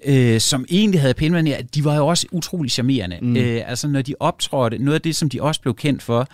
øh, 0.05 0.41
som 0.41 0.65
egentlig 0.71 1.01
havde 1.01 1.31
manerer, 1.31 1.63
de 1.63 1.85
var 1.85 1.97
jo 1.97 2.07
også 2.07 2.27
utrolig 2.33 2.71
charmerende. 2.71 3.19
Mm. 3.23 3.37
Øh, 3.37 3.63
altså 3.67 3.89
når 3.89 4.03
de 4.03 4.15
optrådte, 4.21 4.79
noget 4.79 4.95
af 4.95 5.03
det, 5.03 5.17
som 5.17 5.29
de 5.29 5.43
også 5.43 5.61
blev 5.61 5.75
kendt 5.75 6.03
for, 6.03 6.29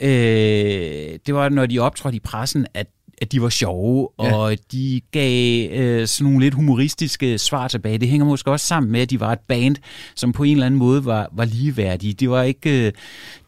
øh, 0.00 1.18
det 1.26 1.34
var, 1.34 1.48
når 1.48 1.66
de 1.66 1.78
optrådte 1.78 2.16
i 2.16 2.20
pressen, 2.20 2.66
at 2.74 2.86
at 3.22 3.32
de 3.32 3.42
var 3.42 3.48
sjove, 3.48 4.08
Ja. 4.22 4.36
og 4.36 4.56
de 4.72 5.00
gav 5.10 5.68
øh, 5.70 6.06
sådan 6.06 6.24
nogle 6.24 6.44
lidt 6.44 6.54
humoristiske 6.54 7.38
svar 7.38 7.68
tilbage. 7.68 7.98
Det 7.98 8.08
hænger 8.08 8.26
måske 8.26 8.50
også 8.50 8.66
sammen 8.66 8.92
med, 8.92 9.00
at 9.00 9.10
de 9.10 9.20
var 9.20 9.32
et 9.32 9.38
band, 9.48 9.76
som 10.14 10.32
på 10.32 10.42
en 10.42 10.52
eller 10.52 10.66
anden 10.66 10.78
måde 10.78 11.04
var, 11.04 11.28
var 11.32 11.44
ligeværdige. 11.44 12.12
Det 12.12 12.30
var 12.30 12.42
ikke... 12.42 12.86
Øh, 12.86 12.92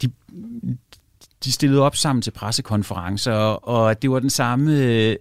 de, 0.02 0.10
de 1.44 1.52
stillede 1.52 1.82
op 1.82 1.96
sammen 1.96 2.22
til 2.22 2.30
pressekonferencer, 2.30 3.32
og 3.32 4.02
det 4.02 4.10
var 4.10 4.18
den 4.18 4.30
samme 4.30 4.72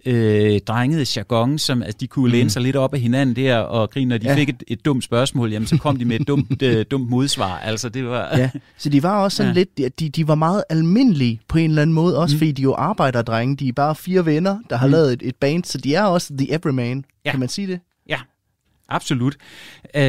øh, 0.06 0.60
drengede 0.67 1.06
jargon, 1.15 1.58
som 1.58 1.84
altså, 1.84 1.97
de 1.99 2.08
kunne 2.08 2.32
læne 2.32 2.49
sig 2.49 2.62
lidt 2.62 2.75
op 2.75 2.93
af 2.93 2.99
hinanden 2.99 3.36
der 3.36 3.58
og 3.58 3.89
grine, 3.89 4.10
når 4.10 4.17
de 4.17 4.27
Ja. 4.27 4.36
fik 4.36 4.49
et, 4.49 4.63
et 4.67 4.86
dumt 4.86 5.03
spørgsmål, 5.03 5.51
jamen 5.51 5.67
så 5.67 5.77
kom 5.77 5.97
de 5.97 6.06
med 6.06 6.19
et 6.19 6.27
dumt, 6.27 6.62
øh, 6.63 6.86
dumt 6.91 7.10
modsvar. 7.10 7.58
Altså 7.60 7.89
det 7.89 8.06
var... 8.06 8.38
Ja. 8.38 8.49
Så 8.77 8.89
de 8.89 9.03
var 9.03 9.23
også 9.23 9.36
sådan 9.38 9.56
ja. 9.56 9.65
Lidt, 9.77 9.99
de, 9.99 10.10
de 10.10 10.27
var 10.27 10.36
meget 10.36 10.63
almindelige 10.69 11.39
på 11.47 11.58
en 11.58 11.69
eller 11.69 11.82
anden 11.82 11.93
måde, 11.93 12.17
også 12.17 12.36
mm. 12.36 12.38
fordi 12.38 12.51
de 12.51 12.62
jo 12.62 12.73
arbejderdrenge, 12.73 13.56
de 13.56 13.67
er 13.67 13.73
bare 13.73 13.95
fire 13.95 14.25
venner, 14.25 14.58
der 14.69 14.75
har 14.77 14.88
mm. 14.88 14.91
lavet 14.91 15.13
et, 15.13 15.21
et 15.23 15.36
band, 15.36 15.63
så 15.63 15.77
de 15.77 15.95
er 15.95 16.03
også 16.03 16.34
the 16.38 16.53
everyman. 16.53 17.06
Ja. 17.25 17.32
kan 17.32 17.39
man 17.39 17.49
sige 17.49 17.67
det? 17.67 17.80
Absolut. 18.89 19.36
Øh, 19.95 20.02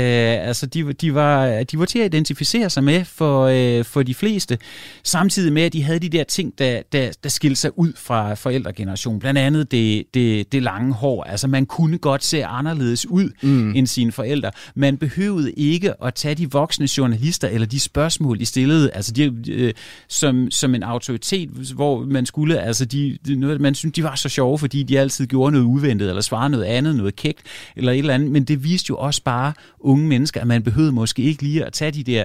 altså, 0.49 0.67
de, 0.67 0.93
de, 0.93 1.15
var, 1.15 1.63
de 1.63 1.79
var 1.79 1.85
til 1.85 1.99
at 1.99 2.05
identificere 2.05 2.71
sig 2.71 2.85
med 2.85 3.05
for, 3.05 3.45
øh, 3.47 3.85
for 3.85 4.03
de 4.03 4.15
fleste, 4.15 4.59
samtidig 5.05 5.53
med, 5.53 5.63
at 5.63 5.73
de 5.73 5.83
havde 5.83 5.99
de 5.99 6.09
der 6.09 6.25
ting, 6.25 6.59
der, 6.59 6.83
der, 6.93 7.11
der 7.23 7.29
skilte 7.29 7.57
sig 7.57 7.79
ud 7.79 7.93
fra 7.97 8.35
forældregenerationen. 8.35 9.21
Blandt 9.21 9.39
andet 9.39 9.71
det, 9.71 10.05
det, 10.15 10.53
det 10.53 10.63
lange 10.63 10.95
hår. 10.95 11.25
Altså, 11.25 11.49
man 11.49 11.67
kunne 11.67 11.99
godt 11.99 12.25
se 12.25 12.45
anderledes 12.45 13.07
ud 13.07 13.31
mm. 13.43 13.75
end 13.75 13.87
sine 13.87 14.13
forældre. 14.13 14.51
Man 14.75 14.97
behøvede 14.97 15.53
ikke 15.53 16.05
at 16.05 16.15
tage 16.15 16.35
de 16.35 16.51
voksne 16.51 16.89
journalister 16.99 17.49
eller 17.49 17.67
de 17.67 17.81
spørgsmål, 17.81 18.39
de 18.39 18.47
stillede, 18.47 18.91
altså 18.91 19.13
de, 19.13 19.35
øh, 19.49 19.75
som, 20.09 20.51
som 20.51 20.75
en 20.75 20.83
autoritet, 20.83 21.49
hvor 21.75 22.05
man 22.05 22.27
skulle, 22.27 22.61
altså 22.61 22.85
de, 22.85 23.19
noget, 23.27 23.61
man 23.61 23.75
synes, 23.75 23.93
de 23.93 24.03
var 24.03 24.15
så 24.15 24.29
sjove, 24.29 24.59
fordi 24.59 24.83
de 24.83 24.99
altid 24.99 25.27
gjorde 25.27 25.53
noget 25.53 25.67
uventet, 25.67 26.09
eller 26.09 26.23
svarede 26.23 26.51
noget 26.51 26.65
andet, 26.65 26.97
noget 26.97 27.17
kægt, 27.17 27.43
eller 27.77 27.93
et 27.93 27.99
eller 27.99 28.15
andet, 28.15 28.31
men 28.31 28.45
det 28.45 28.65
viste 28.69 28.87
jo 28.91 28.97
også 28.97 29.23
bare 29.23 29.53
unge 29.81 30.07
mennesker, 30.07 30.41
at 30.41 30.47
man 30.47 30.63
behøvede 30.63 30.93
måske 30.93 31.23
ikke 31.23 31.43
lige 31.43 31.65
at 31.65 31.73
tage 31.73 31.91
de 31.91 32.03
der 32.03 32.25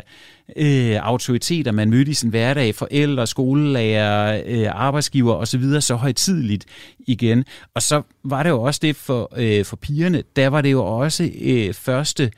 øh, 0.55 0.95
autoriteter, 0.95 1.71
man 1.71 1.89
mødte 1.89 2.11
i 2.11 2.13
sin 2.13 2.29
hverdag, 2.29 2.75
forældre, 2.75 3.27
skolelærer, 3.27 4.41
øh, 4.45 4.67
arbejdsgiver 4.71 5.33
osv., 5.33 5.63
så 5.79 5.95
højtidligt 5.95 6.65
igen. 6.99 7.45
Og 7.75 7.81
så 7.81 8.01
var 8.23 8.43
det 8.43 8.49
jo 8.49 8.61
også 8.61 8.79
det 8.83 8.95
for, 8.95 9.31
øh, 9.37 9.65
for 9.65 9.75
pigerne, 9.75 10.23
der 10.35 10.47
var 10.47 10.61
det 10.61 10.71
jo 10.71 10.85
også 10.85 11.31
øh, 11.41 11.73
første 11.73 12.31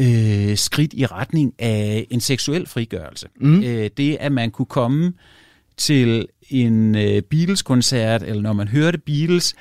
øh, 0.00 0.56
skridt 0.56 0.94
i 0.94 1.06
retning 1.06 1.54
af 1.58 2.06
en 2.10 2.20
seksuel 2.20 2.66
frigørelse. 2.66 3.28
Mm. 3.40 3.62
Øh, 3.62 3.90
det, 3.96 4.16
at 4.20 4.32
man 4.32 4.50
kunne 4.50 4.66
komme 4.66 5.12
til 5.76 6.26
en 6.50 6.94
øh, 6.94 7.22
Beatles-koncert, 7.22 8.22
eller 8.22 8.42
når 8.42 8.52
man 8.52 8.68
hørte 8.68 8.98
Beatles, 8.98 9.54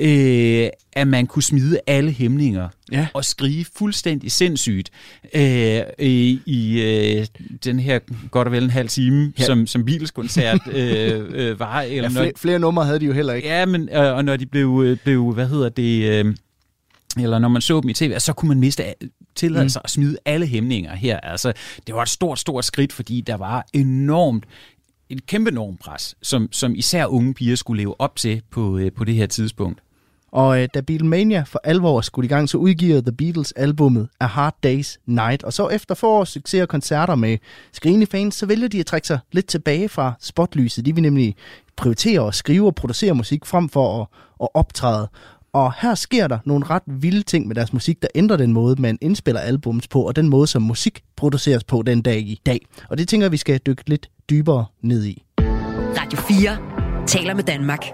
øh, 0.00 0.68
at 0.92 1.08
man 1.08 1.26
kunne 1.26 1.42
smide 1.42 1.80
alle 1.86 2.12
hæmninger 2.12 2.68
Ja. 2.92 3.06
og 3.14 3.24
skrige 3.24 3.66
fuldstændig 3.76 4.32
sindssygt 4.32 4.90
øh, 5.34 5.80
i, 5.98 6.40
i 6.46 6.80
øh, 6.82 7.26
den 7.64 7.78
her 7.80 7.98
godt 8.30 8.48
og 8.48 8.52
vel 8.52 8.64
en 8.64 8.70
halv 8.70 8.88
time, 8.88 9.32
Ja. 9.38 9.44
som, 9.44 9.66
som 9.66 9.84
Beatles-koncert 9.84 10.60
øh, 10.72 11.20
øh, 11.50 11.60
var. 11.60 11.80
Eller 11.80 11.94
Ja, 12.02 12.08
når, 12.08 12.10
flere, 12.10 12.32
flere 12.36 12.58
numre 12.58 12.84
havde 12.84 13.00
de 13.00 13.06
jo 13.06 13.12
heller 13.12 13.32
ikke. 13.32 13.48
Ja, 13.48 13.66
men 13.66 13.88
øh, 13.92 14.16
og 14.16 14.24
når 14.24 14.36
de 14.36 14.46
blev, 14.46 14.82
øh, 14.86 14.96
blev 15.04 15.32
hvad 15.32 15.48
hedder 15.48 15.68
det, 15.68 16.24
øh, 16.24 16.34
eller 17.20 17.38
når 17.38 17.48
man 17.48 17.62
så 17.62 17.80
dem 17.80 17.88
i 17.90 17.92
tv, 17.94 18.18
så 18.18 18.32
kunne 18.32 18.48
man 18.48 18.60
miste 18.60 18.84
tillade 19.34 19.70
sig 19.70 19.80
mm. 19.80 19.84
at 19.84 19.90
smide 19.90 20.16
alle 20.24 20.46
hæmninger 20.46 20.94
her. 20.94 21.20
Altså, 21.20 21.52
det 21.86 21.94
var 21.94 22.02
et 22.02 22.08
stort, 22.08 22.38
stort 22.38 22.64
skridt, 22.64 22.92
fordi 22.92 23.20
der 23.20 23.36
var 23.36 23.66
enormt 23.72 24.44
et 25.12 25.26
kæmpe 25.26 25.50
normpres, 25.50 26.14
som, 26.22 26.48
som 26.52 26.74
især 26.74 27.06
unge 27.06 27.34
piger 27.34 27.56
skulle 27.56 27.82
leve 27.82 28.00
op 28.00 28.16
til 28.16 28.42
på, 28.50 28.78
øh, 28.78 28.92
på 28.92 29.04
det 29.04 29.14
her 29.14 29.26
tidspunkt. 29.26 29.82
Og 30.32 30.62
øh, 30.62 30.68
da 30.74 30.80
Beatlemania 30.80 31.42
for 31.42 31.60
alvor 31.64 32.00
skulle 32.00 32.26
i 32.26 32.28
gang, 32.28 32.48
så 32.48 32.58
udgiver 32.58 33.00
The 33.00 33.12
Beatles 33.12 33.52
albummet 33.52 34.08
A 34.20 34.26
Hard 34.26 34.56
Day's 34.66 34.96
Night. 35.06 35.42
Og 35.42 35.52
så 35.52 35.68
efter 35.68 35.94
forårs 35.94 36.28
succes 36.28 36.62
og 36.62 36.68
koncerter 36.68 37.14
med 37.14 37.38
skrigende 37.72 38.06
fans, 38.06 38.34
så 38.34 38.46
vælger 38.46 38.68
de 38.68 38.80
at 38.80 38.86
trække 38.86 39.06
sig 39.06 39.18
lidt 39.32 39.46
tilbage 39.46 39.88
fra 39.88 40.12
spotlyset. 40.20 40.86
De 40.86 40.94
vil 40.94 41.02
nemlig 41.02 41.36
prioritere 41.76 42.28
at 42.28 42.34
skrive 42.34 42.66
og 42.66 42.74
producere 42.74 43.14
musik 43.14 43.44
frem 43.44 43.68
for 43.68 44.00
at, 44.00 44.06
at 44.42 44.48
optræde. 44.54 45.08
Og 45.52 45.72
her 45.82 45.94
sker 45.94 46.28
der 46.28 46.38
nogle 46.44 46.64
ret 46.64 46.82
vilde 46.86 47.22
ting 47.22 47.46
med 47.46 47.54
deres 47.54 47.72
musik, 47.72 48.02
der 48.02 48.08
ændrer 48.14 48.36
den 48.36 48.52
måde, 48.52 48.82
man 48.82 48.98
indspiller 49.00 49.40
albums 49.40 49.88
på, 49.88 50.02
og 50.02 50.16
den 50.16 50.28
måde, 50.28 50.46
som 50.46 50.62
musik 50.62 51.02
produceres 51.16 51.64
på 51.64 51.82
den 51.82 52.02
dag 52.02 52.18
i 52.18 52.40
dag. 52.46 52.66
Og 52.88 52.98
det 52.98 53.08
tænker 53.08 53.24
jeg, 53.24 53.32
vi 53.32 53.36
skal 53.36 53.60
dykke 53.66 53.82
lidt 53.86 54.10
dybere 54.32 54.64
ned 54.82 55.04
i. 55.04 55.22
Radio 55.98 56.18
4 56.18 57.06
taler 57.06 57.34
med 57.34 57.44
Danmark. 57.44 57.86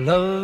Love 0.00 0.39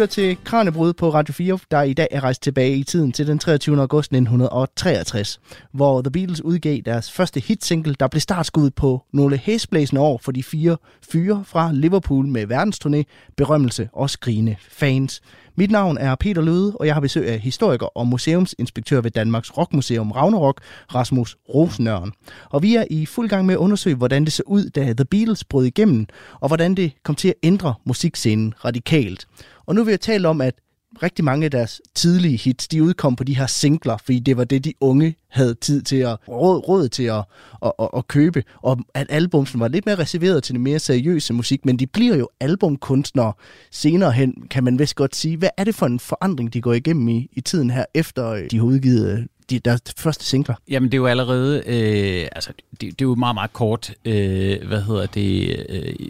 lytter 0.00 0.14
til 0.14 0.38
Kranjebrud 0.44 0.92
på 0.92 1.10
Radio 1.10 1.32
4, 1.34 1.58
der 1.70 1.82
i 1.82 1.92
dag 1.92 2.08
er 2.10 2.20
rejst 2.24 2.42
tilbage 2.42 2.76
i 2.76 2.82
tiden 2.82 3.12
til 3.12 3.26
den 3.26 3.38
23. 3.38 3.80
august 3.80 4.12
1963, 4.12 5.40
hvor 5.72 6.02
The 6.02 6.10
Beatles 6.10 6.44
udgav 6.44 6.80
deres 6.84 7.12
første 7.12 7.40
hitsingle, 7.40 7.94
der 8.00 8.08
blev 8.08 8.20
startskud 8.20 8.70
på 8.70 9.02
nogle 9.12 9.36
hæsblæsende 9.36 10.02
år 10.02 10.20
for 10.22 10.32
de 10.32 10.42
fire 10.42 10.76
fyre 11.12 11.44
fra 11.46 11.72
Liverpool 11.72 12.26
med 12.26 12.46
verdensturné, 12.46 13.32
berømmelse 13.36 13.88
og 13.92 14.10
skrigende 14.10 14.56
fans. 14.60 15.22
Mit 15.54 15.70
navn 15.70 15.98
er 15.98 16.14
Peter 16.14 16.42
Løde, 16.42 16.76
og 16.76 16.86
jeg 16.86 16.94
har 16.94 17.00
besøg 17.00 17.28
af 17.28 17.38
historiker 17.38 17.86
og 17.86 18.06
museumsinspektør 18.06 19.00
ved 19.00 19.10
Danmarks 19.10 19.58
Rockmuseum 19.58 20.12
Ragnarok, 20.12 20.60
Rasmus 20.94 21.36
Rosenørn. 21.54 22.12
Og 22.50 22.62
vi 22.62 22.74
er 22.74 22.84
i 22.90 23.06
fuld 23.06 23.28
gang 23.28 23.46
med 23.46 23.54
at 23.54 23.58
undersøge, 23.58 23.96
hvordan 23.96 24.24
det 24.24 24.32
så 24.32 24.42
ud, 24.46 24.70
da 24.70 24.92
The 24.92 25.04
Beatles 25.04 25.44
brød 25.44 25.66
igennem, 25.66 26.06
og 26.40 26.48
hvordan 26.48 26.74
det 26.74 26.92
kom 27.02 27.14
til 27.14 27.28
at 27.28 27.34
ændre 27.42 27.74
musikscenen 27.84 28.54
radikalt. 28.64 29.26
Og 29.66 29.74
nu 29.74 29.84
vil 29.84 29.92
jeg 29.92 30.00
tale 30.00 30.28
om, 30.28 30.40
at 30.40 30.54
rigtig 31.02 31.24
mange 31.24 31.44
af 31.44 31.50
deres 31.50 31.80
tidlige 31.94 32.36
hits, 32.36 32.68
de 32.68 32.82
udkom 32.82 33.16
på 33.16 33.24
de 33.24 33.36
her 33.36 33.46
singler, 33.46 33.96
fordi 34.04 34.18
det 34.18 34.36
var 34.36 34.44
det, 34.44 34.64
de 34.64 34.72
unge 34.80 35.16
havde 35.28 35.54
tid 35.54 35.82
til 35.82 35.96
at 35.96 36.16
råd, 36.28 36.68
råd 36.68 36.88
til 36.88 37.02
at, 37.02 37.24
at, 37.64 37.72
at, 37.78 37.88
at 37.96 38.08
købe, 38.08 38.42
og 38.62 38.78
at 38.94 39.06
albumsen 39.10 39.60
var 39.60 39.68
lidt 39.68 39.86
mere 39.86 39.98
reserveret 39.98 40.42
til 40.42 40.54
den 40.54 40.62
mere 40.62 40.78
seriøse 40.78 41.32
musik, 41.32 41.64
men 41.64 41.76
de 41.76 41.86
bliver 41.86 42.16
jo 42.16 42.28
albumkunstnere 42.40 43.32
senere 43.70 44.12
hen, 44.12 44.34
kan 44.50 44.64
man 44.64 44.78
vist 44.78 44.94
godt 44.94 45.16
sige. 45.16 45.36
Hvad 45.36 45.50
er 45.56 45.64
det 45.64 45.74
for 45.74 45.86
en 45.86 46.00
forandring, 46.00 46.52
de 46.52 46.60
går 46.60 46.72
igennem 46.72 47.08
i, 47.08 47.28
i 47.32 47.40
tiden 47.40 47.70
her, 47.70 47.84
efter 47.94 48.28
øh, 48.28 48.42
de 48.50 48.56
har 48.56 48.64
udgivet 48.64 49.12
øh, 49.12 49.26
de, 49.50 49.58
deres 49.58 49.82
første 49.96 50.24
singler? 50.24 50.54
Jamen, 50.70 50.92
det 50.92 50.94
er 50.94 51.00
jo 51.00 51.06
allerede, 51.06 51.62
øh, 51.66 52.28
altså, 52.32 52.52
det, 52.70 52.80
det 52.80 52.88
er 52.88 53.08
jo 53.08 53.14
meget, 53.14 53.34
meget 53.34 53.52
kort, 53.52 53.94
øh, 54.04 54.68
hvad 54.68 54.82
hedder 54.82 55.06
det, 55.06 55.66
øh, 55.68 56.08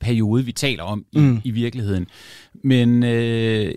periode, 0.00 0.44
vi 0.44 0.52
taler 0.52 0.82
om 0.82 1.04
i, 1.12 1.18
mm. 1.18 1.40
i 1.44 1.50
virkeligheden. 1.50 2.06
Men 2.64 3.02
øh, 3.02 3.74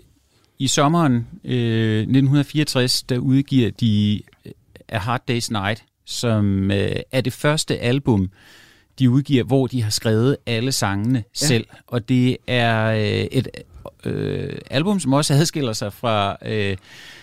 i 0.58 0.66
sommeren 0.66 1.14
øh, 1.44 1.98
1964, 2.00 3.02
der 3.02 3.18
udgiver 3.18 3.70
de 3.70 4.20
A 4.88 4.98
Hard 4.98 5.22
Day's 5.30 5.48
Night, 5.50 5.84
som 6.04 6.70
øh, 6.70 6.96
er 7.12 7.20
det 7.20 7.32
første 7.32 7.78
album, 7.78 8.30
de 8.98 9.10
udgiver, 9.10 9.44
hvor 9.44 9.66
de 9.66 9.82
har 9.82 9.90
skrevet 9.90 10.36
alle 10.46 10.72
sangene 10.72 11.18
ja. 11.18 11.46
selv. 11.46 11.66
Og 11.86 12.08
det 12.08 12.36
er 12.46 12.86
øh, 12.90 13.26
et 13.32 13.48
øh, 14.04 14.58
album, 14.70 15.00
som 15.00 15.12
også 15.12 15.34
adskiller 15.34 15.72
sig 15.72 15.92
fra, 15.92 16.36
øh, 16.46 16.76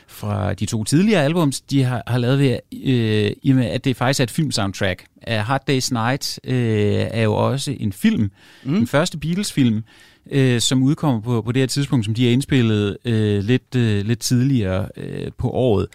fra 0.09 0.53
de 0.53 0.65
to 0.65 0.83
tidligere 0.83 1.23
albums, 1.23 1.61
de 1.61 1.83
har, 1.83 2.03
har 2.07 2.17
lavet 2.17 2.39
ved, 2.39 2.57
øh, 2.85 3.31
i 3.43 3.51
med, 3.51 3.65
at 3.65 3.85
det 3.85 3.97
faktisk 3.97 4.19
er 4.19 4.23
et 4.23 4.31
filmsoundtrack. 4.31 5.05
A 5.27 5.37
Hard 5.37 5.69
Day's 5.69 5.89
Night 5.91 6.39
øh, 6.43 7.07
er 7.11 7.23
jo 7.23 7.33
også 7.33 7.75
en 7.79 7.93
film, 7.93 8.31
mm. 8.63 8.75
den 8.75 8.87
første 8.87 9.17
Beatles-film, 9.17 9.83
øh, 10.31 10.61
som 10.61 10.83
udkommer 10.83 11.21
på, 11.21 11.41
på 11.41 11.51
det 11.51 11.61
her 11.61 11.67
tidspunkt, 11.67 12.05
som 12.05 12.13
de 12.13 12.25
har 12.25 12.31
indspillet 12.31 12.97
øh, 13.05 13.43
lidt, 13.43 13.75
øh, 13.75 14.05
lidt 14.05 14.19
tidligere 14.19 14.87
øh, 14.97 15.31
på 15.37 15.49
året. 15.49 15.87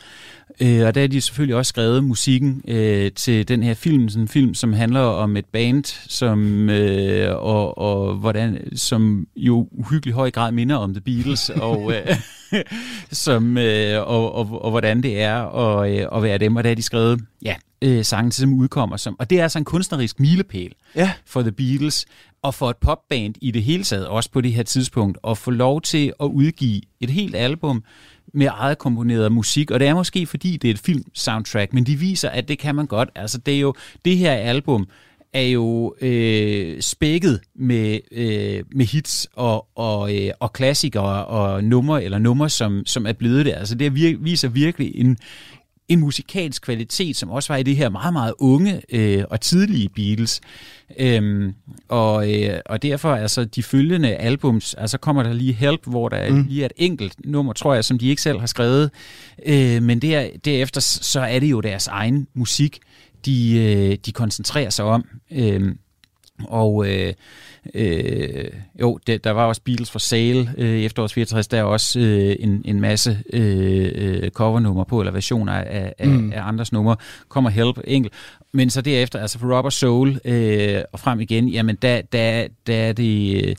Øh, 0.60 0.86
og 0.86 0.94
der 0.94 1.00
har 1.00 1.08
de 1.08 1.20
selvfølgelig 1.20 1.56
også 1.56 1.68
skrevet 1.68 2.04
musikken 2.04 2.62
øh, 2.68 3.12
til 3.12 3.48
den 3.48 3.62
her 3.62 3.74
film, 3.74 4.08
sådan 4.08 4.22
en 4.22 4.28
film, 4.28 4.54
som 4.54 4.72
handler 4.72 5.00
om 5.00 5.36
et 5.36 5.44
band, 5.44 5.84
som, 6.08 6.70
øh, 6.70 7.36
og, 7.36 7.78
og 7.78 8.14
hvordan, 8.14 8.76
som 8.76 9.26
jo 9.36 9.68
uhyggelig 9.72 10.14
høj 10.14 10.30
grad 10.30 10.52
minder 10.52 10.76
om 10.76 10.94
The 10.94 11.00
Beatles, 11.00 11.50
og, 11.50 11.92
øh, 11.92 12.16
som, 13.24 13.58
øh, 13.58 14.00
og, 14.08 14.34
og, 14.34 14.64
og 14.64 14.70
hvordan 14.70 15.02
det 15.02 15.20
er 15.22 15.36
at, 15.36 15.90
øh, 16.00 16.06
at 16.16 16.22
være 16.22 16.38
dem, 16.38 16.56
og 16.56 16.64
der 16.64 16.70
har 16.70 16.74
de 16.74 16.82
skrevet 16.82 17.20
ja, 17.42 17.54
øh, 17.82 18.04
sangen 18.04 18.30
til, 18.30 18.40
som 18.40 18.52
udkommer. 18.54 18.96
Som, 18.96 19.16
og 19.18 19.30
det 19.30 19.38
er 19.38 19.42
altså 19.42 19.58
en 19.58 19.64
kunstnerisk 19.64 20.20
milepæl 20.20 20.72
Ja. 20.96 21.12
for 21.26 21.42
The 21.42 21.52
Beatles, 21.52 22.06
og 22.42 22.54
for 22.54 22.70
et 22.70 22.76
popband 22.76 23.34
i 23.42 23.50
det 23.50 23.62
hele 23.62 23.84
taget, 23.84 24.06
også 24.06 24.30
på 24.30 24.40
det 24.40 24.52
her 24.52 24.62
tidspunkt, 24.62 25.18
at 25.28 25.38
få 25.38 25.50
lov 25.50 25.80
til 25.80 26.12
at 26.20 26.26
udgive 26.26 26.80
et 27.00 27.10
helt 27.10 27.34
album 27.36 27.84
med 28.34 28.48
eget 28.50 28.78
komponeret 28.78 29.32
musik, 29.32 29.70
og 29.70 29.80
det 29.80 29.88
er 29.88 29.94
måske 29.94 30.26
fordi, 30.26 30.56
det 30.56 30.70
er 30.70 30.74
et 30.74 30.78
film-soundtrack, 30.78 31.72
men 31.72 31.84
de 31.84 31.96
viser, 31.96 32.28
at 32.28 32.48
det 32.48 32.58
kan 32.58 32.74
man 32.74 32.86
godt. 32.86 33.08
Altså, 33.14 33.38
det 33.38 33.54
er 33.54 33.60
jo, 33.60 33.74
det 34.04 34.18
her 34.18 34.32
album 34.32 34.86
er 35.34 35.42
jo 35.42 35.94
øh, 36.00 36.80
spækket 36.80 37.40
med, 37.56 37.98
øh, 38.12 38.64
med 38.72 38.86
hits 38.86 39.28
og, 39.32 39.66
og, 39.76 40.16
øh, 40.16 40.30
og 40.40 40.52
klassikere 40.52 41.24
og 41.24 41.64
numre, 41.64 42.04
eller 42.04 42.18
numre, 42.18 42.48
som, 42.48 42.82
som 42.86 43.06
er 43.06 43.12
blevet 43.12 43.46
det. 43.46 43.52
Altså, 43.52 43.74
det 43.74 43.90
vir- 43.90 44.22
viser 44.22 44.48
virkelig 44.48 44.92
en, 44.94 45.16
en 45.88 46.00
musikalsk 46.00 46.62
kvalitet, 46.62 47.16
som 47.16 47.30
også 47.30 47.52
var 47.52 47.56
i 47.56 47.62
det 47.62 47.76
her 47.76 47.88
meget, 47.88 48.12
meget 48.12 48.34
unge 48.38 48.80
øh, 48.92 49.24
og 49.30 49.40
tidlige 49.40 49.88
Beatles. 49.88 50.40
Øhm, 50.98 51.54
og, 51.88 52.32
øh, 52.32 52.60
og 52.66 52.82
derfor, 52.82 53.14
altså 53.14 53.44
de 53.44 53.62
følgende 53.62 54.14
albums, 54.14 54.74
altså 54.74 54.98
kommer 54.98 55.22
der 55.22 55.32
lige 55.32 55.52
Help, 55.52 55.80
hvor 55.86 56.08
der 56.08 56.30
mm. 56.30 56.46
lige 56.48 56.62
er 56.62 56.66
et 56.66 56.72
enkelt 56.76 57.14
nummer, 57.24 57.52
tror 57.52 57.74
jeg, 57.74 57.84
som 57.84 57.98
de 57.98 58.08
ikke 58.08 58.22
selv 58.22 58.40
har 58.40 58.46
skrevet. 58.46 58.90
Øh, 59.46 59.82
men 59.82 59.98
der, 59.98 60.28
derefter, 60.44 60.80
så 60.80 61.20
er 61.20 61.38
det 61.38 61.50
jo 61.50 61.60
deres 61.60 61.86
egen 61.86 62.26
musik, 62.34 62.78
de, 63.26 63.58
øh, 63.58 63.98
de 64.06 64.12
koncentrerer 64.12 64.70
sig 64.70 64.84
om. 64.84 65.04
Øh, 65.32 65.74
og 66.48 66.88
øh, 66.88 67.12
øh, 67.74 68.50
jo, 68.80 68.98
det, 69.06 69.24
der 69.24 69.30
var 69.30 69.44
også 69.44 69.62
Beatles 69.64 69.90
for 69.90 69.98
Sale 69.98 70.54
øh, 70.58 70.80
efterårs 70.80 71.12
64, 71.12 71.48
der 71.48 71.58
er 71.58 71.62
også 71.62 72.00
øh, 72.00 72.36
en, 72.38 72.62
en 72.64 72.80
masse 72.80 73.18
øh, 73.32 73.92
øh, 73.94 74.30
covernummer 74.30 74.84
på, 74.84 75.00
eller 75.00 75.12
versioner 75.12 75.52
af, 75.52 75.94
af, 75.98 76.08
mm. 76.08 76.32
af 76.32 76.42
andres 76.42 76.72
numre. 76.72 76.96
Kommer 77.28 77.50
Help 77.50 77.78
enkelt. 77.84 78.14
Men 78.52 78.70
så 78.70 78.80
derefter, 78.80 79.18
altså 79.18 79.38
for 79.38 79.56
Rubber 79.56 79.70
Soul 79.70 80.20
øh, 80.24 80.82
og 80.92 81.00
frem 81.00 81.20
igen, 81.20 81.48
jamen 81.48 81.76
der, 81.82 82.02
der, 82.02 82.46
der 82.66 82.76
er 82.76 82.92
det... 82.92 83.44
Øh, 83.48 83.56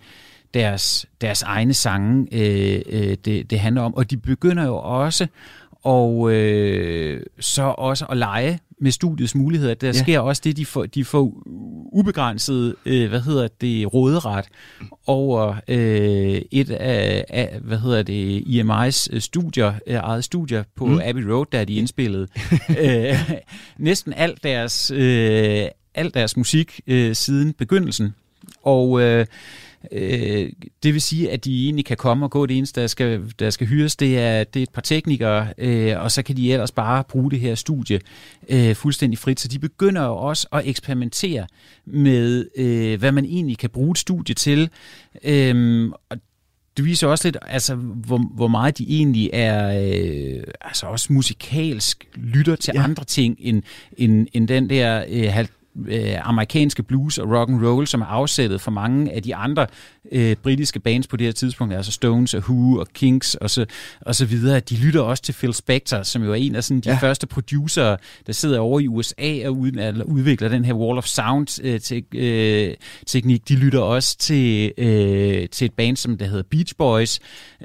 deres, 0.53 1.05
deres 1.21 1.41
egne 1.41 1.73
sange, 1.73 2.27
øh, 2.31 2.81
øh, 2.89 3.17
det, 3.25 3.49
det 3.49 3.59
handler 3.59 3.81
om. 3.81 3.95
Og 3.95 4.11
de 4.11 4.17
begynder 4.17 4.65
jo 4.65 4.75
også 4.75 5.27
og 5.85 6.31
øh, 6.31 7.23
så 7.39 7.63
også 7.63 8.05
at 8.05 8.17
lege 8.17 8.59
med 8.81 8.91
studiets 8.91 9.35
muligheder. 9.35 9.73
Der 9.73 9.87
ja. 9.87 9.93
sker 9.93 10.19
også 10.19 10.41
det, 10.45 10.57
de 10.57 10.65
får, 10.65 10.85
de 10.85 11.05
får 11.05 11.33
ubegrænset, 11.93 12.75
øh, 12.85 13.09
hvad 13.09 13.21
hedder 13.21 13.47
det, 13.61 13.93
råderet 13.93 14.45
over 15.07 15.55
øh, 15.67 16.41
et 16.51 16.69
af, 16.71 17.25
af, 17.29 17.59
hvad 17.61 17.77
hedder 17.77 18.03
det, 18.03 18.41
IMI's 18.41 19.19
studier, 19.19 19.73
øh, 19.87 19.95
eget 19.95 20.23
studier 20.23 20.63
på 20.75 20.85
mm. 20.85 20.99
Abbey 21.03 21.23
Road, 21.23 21.45
der 21.51 21.65
de 21.65 21.73
indspillet. 21.73 22.29
øh, 22.81 23.31
næsten 23.77 24.13
alt 24.13 24.43
deres, 24.43 24.91
øh, 24.91 25.67
alt 25.95 26.13
deres 26.13 26.37
musik 26.37 26.79
øh, 26.87 27.15
siden 27.15 27.53
begyndelsen. 27.53 28.15
Og 28.63 29.01
øh, 29.01 29.25
Øh, 29.91 30.49
det 30.83 30.93
vil 30.93 31.01
sige, 31.01 31.31
at 31.31 31.45
de 31.45 31.63
egentlig 31.63 31.85
kan 31.85 31.97
komme 31.97 32.25
og 32.25 32.31
gå. 32.31 32.45
Det 32.45 32.57
eneste, 32.57 32.81
der 32.81 32.87
skal, 32.87 33.33
der 33.39 33.49
skal 33.49 33.67
hyres, 33.67 33.95
det 33.95 34.19
er, 34.19 34.43
det 34.43 34.59
er 34.59 34.63
et 34.63 34.69
par 34.69 34.81
teknikere, 34.81 35.47
øh, 35.57 36.01
og 36.01 36.11
så 36.11 36.23
kan 36.23 36.37
de 36.37 36.53
ellers 36.53 36.71
bare 36.71 37.03
bruge 37.03 37.31
det 37.31 37.39
her 37.39 37.55
studie 37.55 37.99
øh, 38.49 38.75
fuldstændig 38.75 39.19
frit. 39.19 39.39
Så 39.39 39.47
de 39.47 39.59
begynder 39.59 40.05
jo 40.05 40.15
også 40.15 40.47
at 40.51 40.61
eksperimentere 40.65 41.47
med, 41.85 42.45
øh, 42.57 42.99
hvad 42.99 43.11
man 43.11 43.25
egentlig 43.25 43.57
kan 43.57 43.69
bruge 43.69 43.91
et 43.91 43.97
studie 43.97 44.35
til. 44.35 44.69
Øh, 45.23 45.91
og 46.09 46.17
det 46.77 46.85
viser 46.85 47.07
også 47.07 47.27
lidt, 47.27 47.37
altså, 47.41 47.75
hvor, 47.75 48.17
hvor 48.17 48.47
meget 48.47 48.77
de 48.77 48.85
egentlig 48.89 49.29
er 49.33 49.67
øh, 49.67 50.43
altså 50.61 50.85
også 50.85 51.13
musikalsk 51.13 52.07
lytter 52.15 52.55
til 52.55 52.73
ja. 52.75 52.83
andre 52.83 53.03
ting 53.03 53.37
end, 53.39 53.63
end, 53.97 54.27
end 54.33 54.47
den 54.47 54.69
der 54.69 55.05
øh, 55.09 55.33
øh, 55.87 56.27
amerikanske 56.29 56.83
blues 56.83 57.17
og 57.17 57.31
rock 57.31 57.49
and 57.49 57.65
roll, 57.65 57.87
som 57.87 58.01
er 58.01 58.05
afsættet 58.05 58.61
for 58.61 58.71
mange 58.71 59.11
af 59.13 59.23
de 59.23 59.35
andre 59.35 59.67
øh, 60.11 60.35
britiske 60.35 60.79
bands 60.79 61.07
på 61.07 61.17
det 61.17 61.27
her 61.27 61.31
tidspunkt, 61.31 61.73
altså 61.73 61.91
Stones 61.91 62.33
og 62.33 62.39
Who 62.39 62.79
og 62.79 62.87
Kinks 62.93 63.35
og 63.35 63.49
så, 63.49 63.65
og 64.01 64.15
så 64.15 64.25
videre. 64.25 64.59
De 64.59 64.75
lytter 64.75 65.01
også 65.01 65.23
til 65.23 65.33
Phil 65.33 65.53
Spector, 65.53 66.03
som 66.03 66.23
jo 66.23 66.31
er 66.31 66.35
en 66.35 66.55
af 66.55 66.63
sådan, 66.63 66.81
de 66.81 66.89
ja. 66.89 66.97
første 66.97 67.27
producer, 67.27 67.95
der 68.27 68.33
sidder 68.33 68.59
over 68.59 68.79
i 68.79 68.87
USA 68.87 69.47
og 69.47 69.57
ud, 69.57 70.03
udvikler 70.05 70.49
den 70.49 70.65
her 70.65 70.73
Wall 70.73 70.97
of 70.97 71.05
Sound 71.05 71.61
øh, 71.63 71.79
te, 71.79 72.03
øh, 72.15 72.73
teknik. 73.07 73.49
De 73.49 73.55
lytter 73.55 73.79
også 73.79 74.17
til, 74.17 74.71
øh, 74.77 75.49
til 75.49 75.65
et 75.65 75.73
band, 75.73 75.97
som 75.97 76.17
der 76.17 76.25
hedder 76.25 76.43
Beach 76.51 76.75
Boys, 76.77 77.19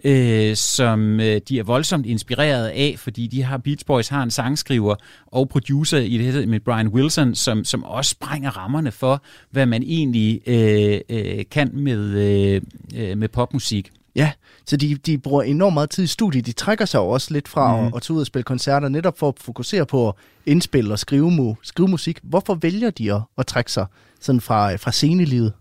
øh, 0.05 0.57
som 0.57 1.21
øh, 1.21 1.41
de 1.49 1.59
er 1.59 1.63
voldsomt 1.63 2.07
inspireret 2.07 2.69
af, 2.69 2.95
fordi 2.99 3.27
de 3.27 3.43
har 3.43 3.59
Beach 3.59 3.87
Boys 3.87 4.09
har 4.09 4.23
en 4.23 4.31
sangskriver 4.31 4.95
og 5.27 5.49
producer 5.49 5.99
i 5.99 6.19
det 6.19 6.33
her 6.33 6.47
med 6.47 6.61
Brian 6.61 6.89
Wilson, 6.89 7.35
som, 7.35 7.65
som 7.65 7.85
også 7.85 8.00
sprænger 8.03 8.51
rammerne 8.51 8.93
for, 8.93 9.23
hvad 9.51 9.67
man 9.67 9.83
egentlig 9.83 10.41
øh, 10.47 11.01
øh, 11.09 11.45
kan 11.51 11.71
med, 11.73 11.99
øh, 11.99 12.63
øh, 12.97 13.19
med 13.19 13.29
popmusik. 13.29 13.91
Ja, 14.15 14.33
så 14.67 14.77
de, 14.77 14.95
de 14.95 15.19
bruger 15.19 15.43
enormt 15.43 15.75
meget 15.75 15.91
tid 15.91 16.05
i 16.05 16.07
studiet. 16.07 16.47
De 16.47 16.53
trækker 16.53 16.85
sig 16.85 16.99
jo 16.99 17.09
også 17.09 17.33
lidt 17.33 17.49
fra 17.49 17.81
mm. 17.81 17.87
at, 17.87 17.93
at 17.97 18.03
tage 18.03 18.15
ud 18.15 18.21
og 18.21 18.27
spille 18.27 18.45
koncerter, 18.45 18.89
netop 18.89 19.19
for 19.19 19.29
at 19.29 19.35
fokusere 19.39 19.87
på 19.87 20.09
at 20.09 20.15
indspille 20.47 20.93
og 20.93 20.99
skrive, 20.99 21.31
mu, 21.31 21.57
skrive 21.63 21.89
musik. 21.89 22.19
Hvorfor 22.23 22.55
vælger 22.55 22.91
de 22.91 23.15
at, 23.15 23.21
at 23.39 23.47
trække 23.47 23.73
sig 23.73 23.87
sådan 24.21 24.41
fra, 24.41 24.77
fra 24.77 24.93
scenelivet? 24.93 25.53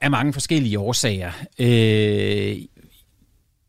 Af 0.00 0.10
mange 0.10 0.32
forskellige 0.32 0.78
årsager. 0.78 1.32
Øh, 1.58 2.56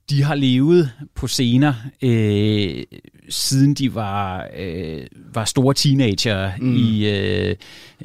de 0.09 0.24
har 0.24 0.36
levet 0.36 0.91
på 1.15 1.28
scener, 1.28 1.74
øh, 2.01 2.84
siden 3.30 3.73
de 3.73 3.95
var, 3.95 4.47
øh, 4.57 5.01
var 5.34 5.45
store 5.45 5.73
teenager 5.73 6.51
mm. 6.59 6.75
i, 6.75 7.09
øh, 7.09 7.55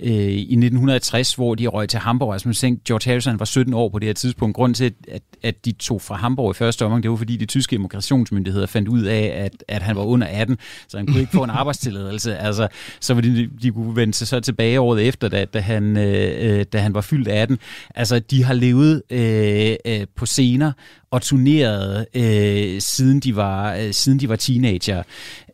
øh, 0.02 0.12
i 0.12 0.40
1960, 0.40 1.34
hvor 1.34 1.54
de 1.54 1.66
røg 1.66 1.88
til 1.88 1.98
Hamburg. 1.98 2.32
Altså, 2.32 2.48
man 2.48 2.54
tænkte, 2.54 2.82
George 2.88 3.10
Harrison 3.10 3.38
var 3.38 3.44
17 3.44 3.74
år 3.74 3.88
på 3.88 3.98
det 3.98 4.06
her 4.06 4.14
tidspunkt. 4.14 4.56
Grunden 4.56 4.74
til, 4.74 4.92
at, 5.08 5.22
at 5.42 5.64
de 5.64 5.72
tog 5.72 6.02
fra 6.02 6.14
Hamburg 6.14 6.50
i 6.50 6.54
første 6.54 6.84
omgang, 6.84 7.02
det 7.02 7.10
var 7.10 7.16
fordi 7.16 7.36
de 7.36 7.46
tyske 7.46 7.74
immigrationsmyndigheder 7.74 8.66
fandt 8.66 8.88
ud 8.88 9.02
af, 9.02 9.32
at, 9.44 9.64
at 9.68 9.82
han 9.82 9.96
var 9.96 10.02
under 10.02 10.26
18, 10.26 10.58
så 10.88 10.96
han 10.96 11.06
kunne 11.06 11.20
ikke 11.20 11.32
få 11.32 11.44
en 11.44 11.50
arbejdstilladelse. 11.60 12.36
Altså, 12.36 12.68
så 13.00 13.14
de, 13.14 13.48
de 13.62 13.70
kunne 13.70 13.96
vende 13.96 14.14
sig 14.14 14.28
så 14.28 14.40
tilbage 14.40 14.80
året 14.80 15.08
efter, 15.08 15.28
da, 15.28 15.44
da, 15.44 15.60
han, 15.60 15.96
øh, 15.96 16.64
da 16.72 16.78
han 16.78 16.94
var 16.94 17.00
fyldt 17.00 17.28
18. 17.28 17.58
Altså, 17.94 18.18
de 18.18 18.44
har 18.44 18.54
levet 18.54 19.02
øh, 19.10 19.76
øh, 19.86 20.06
på 20.16 20.26
scener 20.26 20.72
og 21.12 21.22
turneret 21.22 22.06
øh, 22.14 22.80
siden 22.80 23.20
de 23.20 23.36
var 23.36 23.74
øh, 23.74 23.92
siden 23.92 24.20
de 24.20 24.28
var 24.28 24.36
teenager. 24.36 25.02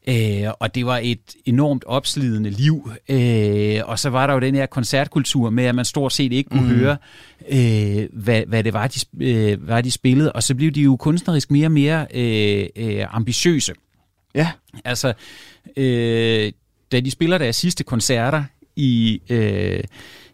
Øh, 0.08 0.52
og 0.60 0.74
det 0.74 0.86
var 0.86 1.00
et 1.02 1.20
enormt 1.44 1.84
opslidende 1.84 2.50
liv. 2.50 2.90
Øh, 3.08 3.80
og 3.84 3.98
så 3.98 4.10
var 4.10 4.26
der 4.26 4.34
jo 4.34 4.40
den 4.40 4.54
her 4.54 4.66
koncertkultur 4.66 5.50
med, 5.50 5.64
at 5.64 5.74
man 5.74 5.84
stort 5.84 6.12
set 6.12 6.32
ikke 6.32 6.50
kunne 6.50 6.62
mm. 6.62 6.78
høre, 6.78 6.96
øh, 7.48 8.08
hvad, 8.12 8.42
hvad 8.46 8.64
det 8.64 8.72
var 8.72 8.86
de, 8.86 9.00
øh, 9.20 9.62
hvad 9.62 9.82
de 9.82 9.90
spillede. 9.90 10.32
Og 10.32 10.42
så 10.42 10.54
blev 10.54 10.70
de 10.70 10.80
jo 10.80 10.96
kunstnerisk 10.96 11.50
mere 11.50 11.66
og 11.66 11.72
mere 11.72 12.06
øh, 12.14 12.66
øh, 12.76 13.14
ambitiøse. 13.14 13.72
Ja. 14.34 14.50
Altså, 14.84 15.12
øh, 15.76 16.52
da 16.92 17.00
de 17.00 17.10
spiller 17.10 17.38
deres 17.38 17.56
sidste 17.56 17.84
koncerter 17.84 18.44
i... 18.76 19.22
Øh, 19.30 19.84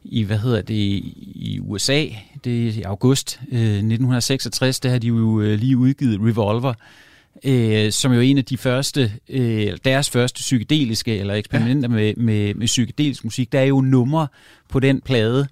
i, 0.05 0.23
hvad 0.23 0.39
hedder 0.39 0.63
det, 0.63 0.75
i 0.75 1.59
USA, 1.63 2.07
det 2.45 2.69
er 2.69 2.73
i 2.73 2.83
august 2.83 3.41
øh, 3.53 3.59
1966, 3.59 4.81
der 4.81 4.91
har 4.91 4.99
de 4.99 5.07
jo 5.07 5.41
øh, 5.41 5.59
lige 5.59 5.77
udgivet 5.77 6.21
Revolver, 6.21 6.75
øh, 7.45 7.93
som 7.93 8.13
jo 8.13 8.19
er 8.19 8.23
en 8.23 8.39
af 8.39 8.45
de 8.45 8.57
første, 8.57 9.13
øh, 9.29 9.77
deres 9.85 10.11
første 10.11 10.39
psykedeliske, 10.39 11.19
eller 11.19 11.35
eksperimenter 11.35 11.89
ja. 11.89 11.95
med, 11.95 12.15
med, 12.17 12.55
med 12.55 12.67
psykedelisk 12.67 13.25
musik. 13.25 13.53
Der 13.53 13.61
er 13.61 13.65
jo 13.65 13.81
numre 13.81 14.27
på 14.69 14.81
den 14.81 15.01
plade, 15.01 15.49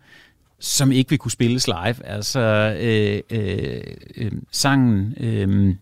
som 0.61 0.93
ikke 0.93 1.11
vil 1.11 1.18
kunne 1.18 1.30
spilles 1.30 1.66
live. 1.66 2.07
Altså 2.07 2.40
øh, 2.80 3.20
øh, 3.30 3.80
øh, 4.16 4.32
sangen... 4.51 5.14
Øh, 5.20 5.74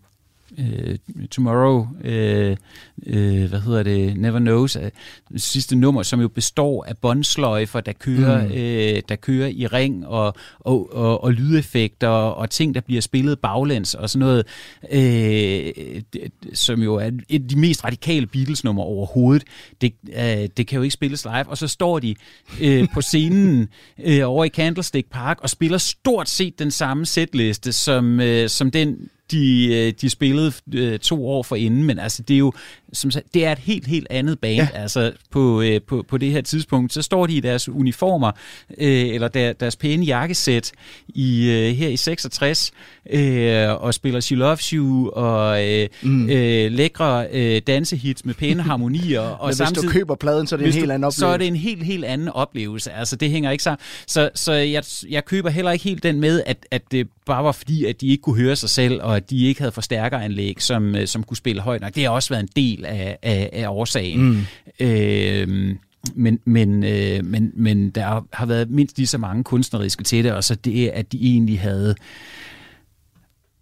øh, 0.57 0.97
Tomorrow, 1.31 1.87
øh, 2.03 2.57
øh, 3.05 3.49
hvad 3.49 3.59
hedder 3.59 3.83
det, 3.83 4.17
Never 4.17 4.39
Knows, 4.39 4.75
øh, 4.75 4.91
sidste 5.35 5.75
nummer, 5.75 6.03
som 6.03 6.21
jo 6.21 6.27
består 6.27 6.85
af 6.85 6.97
båndsløjfer, 6.97 7.81
der 7.81 7.93
kører, 7.93 8.47
mm. 8.47 8.53
øh, 8.53 9.01
der 9.09 9.15
kører 9.15 9.47
i 9.47 9.67
ring, 9.67 10.07
og, 10.07 10.33
og, 10.59 10.95
og, 10.95 11.23
og 11.23 11.33
lydeffekter, 11.33 12.07
og 12.07 12.49
ting, 12.49 12.75
der 12.75 12.81
bliver 12.81 13.01
spillet 13.01 13.39
baglæns, 13.39 13.93
og 13.93 14.09
sådan 14.09 14.19
noget, 14.19 14.45
øh, 14.91 16.01
det, 16.13 16.31
som 16.53 16.81
jo 16.81 16.95
er 16.95 17.11
et 17.29 17.43
af 17.43 17.47
de 17.49 17.59
mest 17.59 17.83
radikale 17.83 18.27
Beatles-nummer 18.27 18.83
overhovedet. 18.83 19.43
Det, 19.81 19.93
øh, 20.13 20.49
det 20.57 20.67
kan 20.67 20.77
jo 20.77 20.81
ikke 20.81 20.93
spilles 20.93 21.25
live, 21.25 21.47
og 21.47 21.57
så 21.57 21.67
står 21.67 21.99
de 21.99 22.15
øh, 22.61 22.87
på 22.93 23.01
scenen 23.01 23.69
øh, 24.05 24.21
over 24.29 24.45
i 24.45 24.49
Candlestick 24.49 25.09
Park, 25.09 25.39
og 25.41 25.49
spiller 25.49 25.77
stort 25.77 26.29
set 26.29 26.59
den 26.59 26.71
samme 26.71 27.05
setliste, 27.05 27.71
som, 27.71 28.19
øh, 28.19 28.49
som 28.49 28.71
den 28.71 29.09
de, 29.31 29.75
øh, 29.75 29.93
de 30.01 30.09
spillede 30.09 30.51
øh, 30.73 30.99
to 30.99 31.27
år 31.27 31.43
for 31.43 31.55
inden, 31.55 31.83
men 31.83 31.99
altså 31.99 32.23
det 32.23 32.33
er 32.33 32.37
jo 32.37 32.53
som 32.93 33.11
det 33.33 33.45
er 33.45 33.51
et 33.51 33.59
helt, 33.59 33.87
helt 33.87 34.07
andet 34.09 34.39
band 34.39 34.55
ja. 34.55 34.67
altså 34.73 35.11
på, 35.31 35.61
øh, 35.61 35.81
på, 35.87 36.05
på 36.07 36.17
det 36.17 36.31
her 36.31 36.41
tidspunkt. 36.41 36.93
Så 36.93 37.01
står 37.01 37.27
de 37.27 37.33
i 37.33 37.39
deres 37.39 37.69
uniformer, 37.69 38.31
øh, 38.77 39.07
eller 39.07 39.27
der, 39.27 39.53
deres 39.53 39.75
pæne 39.75 40.05
jakkesæt 40.05 40.71
i, 41.07 41.49
øh, 41.49 41.75
her 41.75 41.87
i 41.87 41.97
66, 41.97 42.71
øh, 43.09 43.83
og 43.83 43.93
spiller 43.93 44.19
She 44.19 44.35
Loves 44.35 44.69
You, 44.69 45.09
og 45.09 45.69
øh, 45.69 45.87
mm. 46.01 46.29
øh, 46.29 46.71
lækre 46.71 47.27
øh, 47.31 47.61
dansehits 47.67 48.25
med 48.25 48.33
pæne 48.33 48.63
harmonier. 48.63 49.21
og 49.41 49.47
Men 49.47 49.55
samtidig, 49.55 49.83
hvis 49.83 49.93
du 49.93 49.99
køber 49.99 50.15
pladen, 50.15 50.47
så 50.47 50.55
er 50.55 50.57
det 50.57 50.67
en 50.67 50.73
helt 50.73 50.85
du, 50.85 50.91
anden 50.91 51.03
oplevelse. 51.03 51.19
Så 51.19 51.27
er 51.27 51.37
det 51.37 51.47
en 51.47 51.55
helt, 51.55 51.83
helt 51.83 52.05
anden 52.05 52.29
oplevelse. 52.29 52.91
Altså 52.91 53.15
det 53.15 53.29
hænger 53.29 53.51
ikke 53.51 53.63
sammen. 53.63 53.79
Så, 54.07 54.29
så 54.35 54.53
jeg, 54.53 54.83
jeg 55.09 55.25
køber 55.25 55.49
heller 55.49 55.71
ikke 55.71 55.83
helt 55.83 56.03
den 56.03 56.19
med, 56.19 56.43
at, 56.45 56.65
at 56.71 56.81
det 56.91 57.07
bare 57.25 57.43
var 57.43 57.51
fordi, 57.51 57.85
at 57.85 58.01
de 58.01 58.07
ikke 58.07 58.21
kunne 58.21 58.41
høre 58.41 58.55
sig 58.55 58.69
selv, 58.69 59.01
og 59.01 59.15
at 59.15 59.29
de 59.29 59.45
ikke 59.45 59.61
havde 59.61 59.71
forstærkeranlæg, 59.71 60.61
som, 60.61 60.95
øh, 60.95 61.07
som 61.07 61.23
kunne 61.23 61.37
spille 61.37 61.61
højt 61.61 61.81
nok. 61.81 61.95
Det 61.95 62.03
har 62.03 62.09
også 62.09 62.29
været 62.29 62.41
en 62.41 62.49
del 62.55 62.80
af, 62.85 63.17
af, 63.21 63.49
af 63.53 63.67
årsagen. 63.67 64.21
Mm. 64.21 64.45
Øh, 64.79 65.75
men, 66.15 66.39
men, 66.45 66.83
øh, 66.83 67.25
men, 67.25 67.51
men 67.55 67.89
der 67.89 68.25
har 68.33 68.45
været 68.45 68.69
mindst 68.69 68.97
lige 68.97 69.07
så 69.07 69.17
mange 69.17 69.43
kunstneriske 69.43 70.03
til 70.03 70.23
det, 70.23 70.31
og 70.31 70.43
så 70.43 70.55
det, 70.55 70.89
at 70.89 71.11
de 71.11 71.17
egentlig 71.21 71.59
havde 71.59 71.95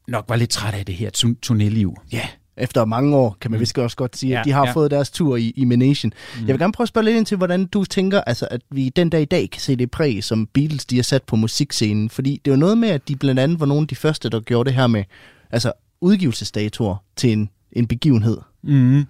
nok 0.08 0.26
var 0.28 0.36
lidt 0.36 0.50
træt 0.50 0.74
af 0.74 0.86
det 0.86 0.96
her 0.96 1.36
turnéliv. 1.46 1.94
Ja, 2.12 2.28
efter 2.58 2.86
mange 2.86 3.16
år, 3.16 3.38
kan 3.42 3.52
man 3.52 3.58
mm. 3.58 3.62
vist 3.62 3.78
også 3.78 3.98
godt 3.98 4.18
sige, 4.18 4.30
ja, 4.30 4.40
at 4.40 4.46
de 4.46 4.52
har 4.52 4.66
ja. 4.66 4.72
fået 4.72 4.92
deres 4.92 5.12
tur 5.12 5.38
i, 5.38 5.54
i 5.56 5.66
Menation. 5.66 6.12
Mm. 6.36 6.48
Jeg 6.48 6.54
vil 6.54 6.60
gerne 6.60 6.74
prøve 6.74 6.86
at 6.86 6.90
spørge 6.90 7.06
lidt 7.06 7.18
ind 7.18 7.26
til, 7.26 7.38
hvordan 7.38 7.66
du 7.66 7.84
tænker, 7.84 8.22
altså, 8.22 8.48
at 8.52 8.62
vi 8.72 8.90
den 8.90 9.10
dag 9.10 9.22
i 9.22 9.26
dag 9.26 9.50
kan 9.50 9.62
se 9.62 9.76
det 9.76 9.92
præg, 9.92 10.24
som 10.24 10.48
Beatles 10.54 10.86
de 10.86 10.96
har 10.96 11.04
sat 11.04 11.24
på 11.24 11.36
musikscenen. 11.36 12.10
Fordi 12.10 12.42
det 12.46 12.52
var 12.52 12.58
noget 12.58 12.78
med, 12.78 12.90
at 12.90 13.08
de 13.08 13.16
blandt 13.16 13.40
andet 13.40 13.60
var 13.60 13.66
nogle 13.66 13.82
af 13.82 13.88
de 13.88 13.96
første, 13.96 14.30
der 14.30 14.40
gjorde 14.40 14.68
det 14.68 14.76
her 14.76 14.88
med 14.88 15.04
altså, 15.52 15.72
udgivelsesdatoer 16.02 16.96
til 17.16 17.32
en, 17.32 17.50
en 17.72 17.88
begivenhed. 17.88 18.38
Mm. 18.64 19.04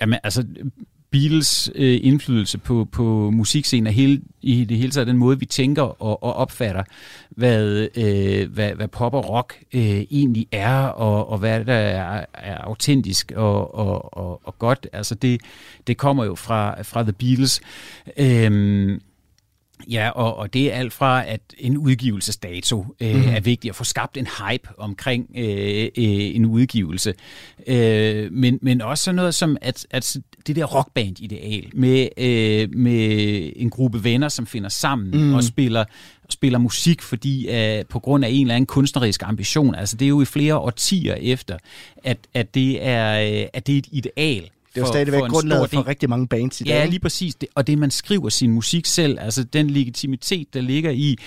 Jamen, 0.00 0.18
altså, 0.24 0.44
Beatles 1.12 1.70
øh, 1.74 1.98
indflydelse 2.02 2.58
på, 2.58 2.88
på 2.92 3.30
musikscenen 3.30 3.86
er 3.86 3.90
hele, 3.90 4.20
i 4.42 4.64
det 4.64 4.76
hele 4.76 4.90
taget 4.90 5.06
den 5.06 5.16
måde, 5.16 5.38
vi 5.38 5.46
tænker 5.46 5.82
og, 5.82 6.22
og 6.22 6.34
opfatter, 6.34 6.82
hvad, 7.30 7.88
øh, 7.96 8.52
hvad, 8.52 8.74
hvad 8.74 8.88
pop 8.88 9.14
og 9.14 9.28
rock 9.28 9.62
øh, 9.74 10.00
egentlig 10.10 10.46
er, 10.52 10.78
og, 10.84 11.28
og 11.28 11.38
hvad 11.38 11.64
der 11.64 11.74
er, 11.74 12.24
er 12.34 12.58
autentisk 12.58 13.32
og, 13.36 13.74
og, 13.74 14.18
og, 14.18 14.40
og 14.44 14.58
godt. 14.58 14.86
Altså 14.92 15.14
det, 15.14 15.40
det 15.86 15.96
kommer 15.96 16.24
jo 16.24 16.34
fra, 16.34 16.82
fra 16.82 17.02
The 17.02 17.12
Beatles. 17.12 17.60
Øh, 18.18 19.00
Ja, 19.90 20.08
og, 20.08 20.36
og 20.36 20.54
det 20.54 20.72
er 20.72 20.76
alt 20.76 20.92
fra, 20.92 21.26
at 21.26 21.40
en 21.58 21.76
udgivelsesdato 21.78 22.86
øh, 23.00 23.14
mm. 23.14 23.28
er 23.28 23.40
vigtig 23.40 23.68
at 23.68 23.74
få 23.74 23.84
skabt 23.84 24.16
en 24.16 24.26
hype 24.26 24.68
omkring 24.78 25.30
øh, 25.36 25.84
øh, 25.84 26.36
en 26.36 26.44
udgivelse. 26.44 27.14
Øh, 27.66 28.32
men, 28.32 28.58
men 28.62 28.80
også 28.80 29.04
sådan 29.04 29.16
noget 29.16 29.34
som, 29.34 29.56
at, 29.60 29.86
at 29.90 30.16
det 30.46 30.56
der 30.56 30.64
rockband-ideal 30.64 31.70
med, 31.74 32.08
øh, 32.16 32.74
med 32.74 33.52
en 33.56 33.70
gruppe 33.70 34.04
venner, 34.04 34.28
som 34.28 34.46
finder 34.46 34.68
sammen 34.68 35.10
mm. 35.10 35.34
og 35.34 35.44
spiller 35.44 35.84
spiller 36.28 36.58
musik, 36.58 37.02
fordi 37.02 37.48
uh, 37.48 37.86
på 37.88 37.98
grund 37.98 38.24
af 38.24 38.28
en 38.28 38.40
eller 38.40 38.54
anden 38.54 38.66
kunstnerisk 38.66 39.22
ambition. 39.22 39.74
Altså 39.74 39.96
det 39.96 40.04
er 40.04 40.08
jo 40.08 40.22
i 40.22 40.24
flere 40.24 40.56
årtier 40.56 41.14
efter, 41.14 41.58
at, 42.04 42.18
at, 42.34 42.54
det, 42.54 42.86
er, 42.86 43.42
uh, 43.42 43.48
at 43.52 43.66
det 43.66 43.74
er 43.74 43.78
et 43.78 43.88
ideal 43.92 44.50
det 44.74 44.80
er 44.80 44.86
jo 44.86 44.92
stadigvæk 44.92 45.22
grundlaget 45.22 45.70
for 45.70 45.86
rigtig 45.86 46.10
mange 46.10 46.28
bands 46.28 46.60
i 46.60 46.64
dag. 46.64 46.70
Ja, 46.70 46.84
lige 46.84 47.00
præcis. 47.00 47.34
Det, 47.34 47.48
og 47.54 47.66
det, 47.66 47.78
man 47.78 47.90
skriver 47.90 48.28
sin 48.28 48.52
musik 48.52 48.86
selv, 48.86 49.18
altså 49.20 49.44
den 49.44 49.70
legitimitet, 49.70 50.54
der 50.54 50.60
ligger 50.60 50.90
i 50.90 51.18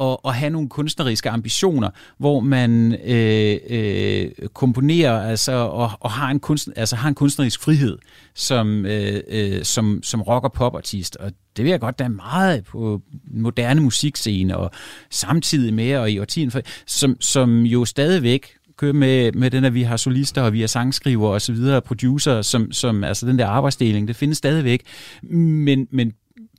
at, 0.00 0.16
at 0.24 0.34
have 0.34 0.50
nogle 0.50 0.68
kunstneriske 0.68 1.30
ambitioner, 1.30 1.90
hvor 2.18 2.40
man 2.40 2.96
øh, 3.04 3.58
øh, 3.70 4.30
komponerer 4.54 5.22
altså, 5.22 5.52
og, 5.52 5.90
og 6.00 6.10
har, 6.10 6.30
en 6.30 6.40
kunst, 6.40 6.68
altså, 6.76 6.96
har 6.96 7.08
en 7.08 7.14
kunstnerisk 7.14 7.62
frihed 7.62 7.98
som, 8.34 8.86
øh, 8.86 9.20
øh, 9.28 9.64
som, 9.64 10.00
som 10.02 10.22
rock- 10.22 10.44
og 10.44 10.52
popartist. 10.52 11.16
Og 11.16 11.32
det 11.56 11.64
vil 11.64 11.70
jeg 11.70 11.80
godt, 11.80 11.98
der 11.98 12.04
er 12.04 12.08
meget 12.08 12.64
på 12.64 13.00
moderne 13.30 13.80
musikscene, 13.80 14.56
og 14.56 14.70
samtidig 15.10 15.74
med, 15.74 15.96
og 15.96 16.10
i 16.10 16.18
årtiden, 16.18 16.52
som, 16.86 17.16
som 17.20 17.62
jo 17.62 17.84
stadigvæk 17.84 18.48
køre 18.76 18.92
med, 18.92 19.32
med 19.32 19.50
den, 19.50 19.64
at 19.64 19.74
vi 19.74 19.82
har 19.82 19.96
solister, 19.96 20.42
og 20.42 20.52
vi 20.52 20.60
har 20.60 20.66
sangskriver 20.66 21.28
og 21.28 21.42
så 21.42 21.52
videre, 21.52 21.82
producer, 21.82 22.42
som, 22.42 22.72
som 22.72 23.04
altså 23.04 23.26
den 23.26 23.38
der 23.38 23.46
arbejdsdeling, 23.46 24.08
det 24.08 24.16
findes 24.16 24.38
stadigvæk. 24.38 24.82
Men, 25.22 25.88
men 25.90 26.12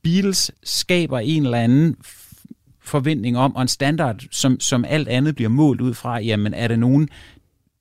Beatles 0.04 0.52
skaber 0.64 1.20
en 1.20 1.44
eller 1.46 1.58
anden 1.58 1.96
forventning 2.82 3.38
om, 3.38 3.56
og 3.56 3.62
en 3.62 3.68
standard, 3.68 4.24
som, 4.32 4.60
som 4.60 4.86
alt 4.86 5.08
andet 5.08 5.36
bliver 5.36 5.50
målt 5.50 5.82
ud 5.82 5.94
fra, 5.94 6.20
jamen 6.20 6.54
er 6.54 6.68
der 6.68 6.76
nogen, 6.76 7.10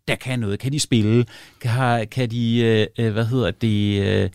der 0.09 0.15
kan 0.15 0.39
noget. 0.39 0.59
Kan 0.59 0.73
de 0.73 0.81
spille? 0.81 1.27
Kan, 1.61 2.09
kan 2.09 2.31
de, 2.31 2.61
øh, 2.99 3.07
øh, 3.07 3.13
hvad 3.13 3.25
hedder 3.25 3.51
det, 3.51 4.03
øh, 4.03 4.31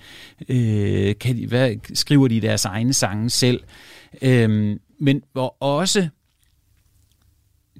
øh, 0.50 1.16
kan 1.20 1.38
de, 1.38 1.48
hvad, 1.48 1.76
skriver 1.94 2.28
de 2.28 2.42
deres 2.42 2.66
egne 2.66 2.94
sange 2.94 3.30
selv? 3.30 3.64
Øh, 4.22 4.78
men 5.00 5.22
hvor 5.34 5.58
også 5.60 6.08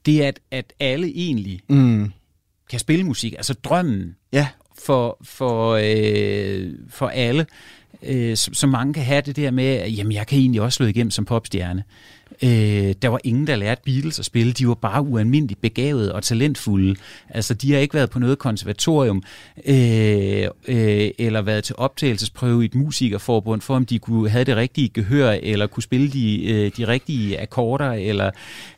det 0.08 0.24
er, 0.24 0.28
at, 0.28 0.40
at 0.52 0.74
alle 0.80 1.08
egentlig 1.08 1.60
mm. 1.70 2.12
kan 2.70 2.80
spille 2.80 3.04
musik. 3.04 3.34
Altså 3.34 3.54
drømmen 3.54 4.16
ja. 4.34 4.48
for, 4.80 5.18
for, 5.22 5.80
øh, 5.84 6.74
for 6.90 7.08
alle, 7.08 7.46
øh, 8.04 8.38
som, 8.38 8.54
som 8.54 8.70
mange 8.70 8.94
kan 8.94 9.04
have 9.04 9.22
det 9.22 9.36
der 9.36 9.52
med, 9.52 9.66
at 9.66 9.98
jamen, 9.98 10.14
jeg 10.14 10.28
kan 10.28 10.40
egentlig 10.40 10.62
også 10.62 10.78
slå 10.78 10.86
igennem 10.86 11.12
som 11.12 11.26
popstjerne. 11.26 11.84
Øh, 12.44 12.94
der 13.02 13.08
var 13.08 13.20
ingen, 13.24 13.48
der 13.48 13.56
lærte 13.56 13.82
Beatles 13.86 14.20
at 14.20 14.26
spille. 14.26 14.54
De 14.54 14.68
var 14.68 14.74
bare 14.74 15.02
ualmindeligt 15.02 15.62
begavede 15.62 16.16
og 16.16 16.24
talentfulde. 16.24 16.96
Altså, 17.30 17.54
de 17.54 17.74
har 17.74 17.80
ikke 17.80 17.94
været 17.94 18.10
på 18.10 18.20
noget 18.20 18.40
konservatorium 18.40 19.24
øh, 19.66 20.48
øh, 20.68 21.12
eller 21.18 21.42
været 21.42 21.64
til 21.64 21.76
optagelsesprøve 21.78 22.62
i 22.62 22.66
et 22.66 22.76
musikerforbund 22.76 23.62
for, 23.62 23.76
om 23.76 23.86
de 23.86 24.00
kunne 24.00 24.30
have 24.30 24.44
det 24.44 24.56
rigtige 24.56 24.90
gehør 24.90 25.32
eller 25.32 25.68
kunne 25.68 25.84
spille 25.84 26.10
de, 26.10 26.46
øh, 26.46 26.72
de 26.78 26.88
rigtige 26.88 27.42
akkorder 27.42 27.92
eller, 27.92 28.32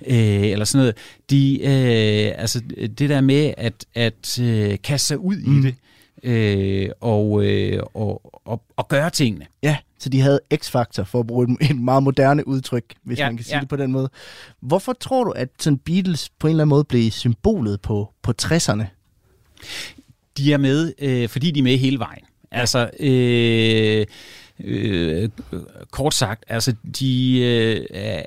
øh, 0.08 0.48
eller 0.48 0.66
sådan 0.66 0.80
noget. 0.80 0.98
De, 1.30 1.60
øh, 1.62 2.42
altså, 2.42 2.62
det 2.98 3.10
der 3.10 3.22
med 3.22 3.54
at, 3.58 3.86
at 3.96 4.40
øh, 4.42 4.78
kaste 4.84 5.08
sig 5.08 5.20
ud 5.20 5.38
mm. 5.38 5.60
i 5.60 5.62
det 5.62 5.76
øh, 6.24 6.90
og, 7.00 7.46
øh, 7.46 7.84
og, 7.94 8.42
og, 8.46 8.62
og 8.76 8.88
gøre 8.88 9.10
tingene. 9.10 9.46
Ja, 9.64 9.78
så 10.00 10.10
de 10.10 10.22
havde 10.22 10.40
X-faktor, 10.56 11.04
for 11.04 11.20
at 11.20 11.28
bruge 11.28 11.48
et, 11.62 11.70
et 11.70 11.76
meget 11.78 12.04
moderne 12.04 12.48
udtryk, 12.48 12.84
hvis 13.04 13.20
Ja, 13.20 13.26
man 13.26 13.38
kan 13.38 13.46
sige 13.46 13.56
ja. 13.56 13.60
det 13.62 13.70
på 13.70 13.76
den 13.76 13.92
måde. 13.92 14.10
Hvorfor 14.62 14.94
tror 14.94 15.24
du, 15.24 15.32
at 15.32 15.50
sådan 15.60 15.78
Beatles 15.78 16.30
på 16.40 16.48
en 16.48 16.52
eller 16.52 16.62
anden 16.64 16.70
måde 16.70 16.84
blev 16.84 17.12
symbolet 17.12 17.82
på, 17.82 18.14
på 18.22 18.34
60'erne? 18.42 18.84
de 20.38 20.54
er 20.54 20.58
med, 20.58 20.94
øh, 21.00 21.30
fordi 21.30 21.52
de 21.52 21.60
er 21.60 21.64
med 21.64 21.78
hele 21.78 22.00
vejen. 22.00 22.24
Altså, 22.52 22.90
øh, 23.00 24.06
øh, 24.64 25.30
kort 25.92 26.14
sagt, 26.14 26.44
altså, 26.48 26.76
de 27.00 27.40
øh, 27.40 27.86
er, 27.90 28.24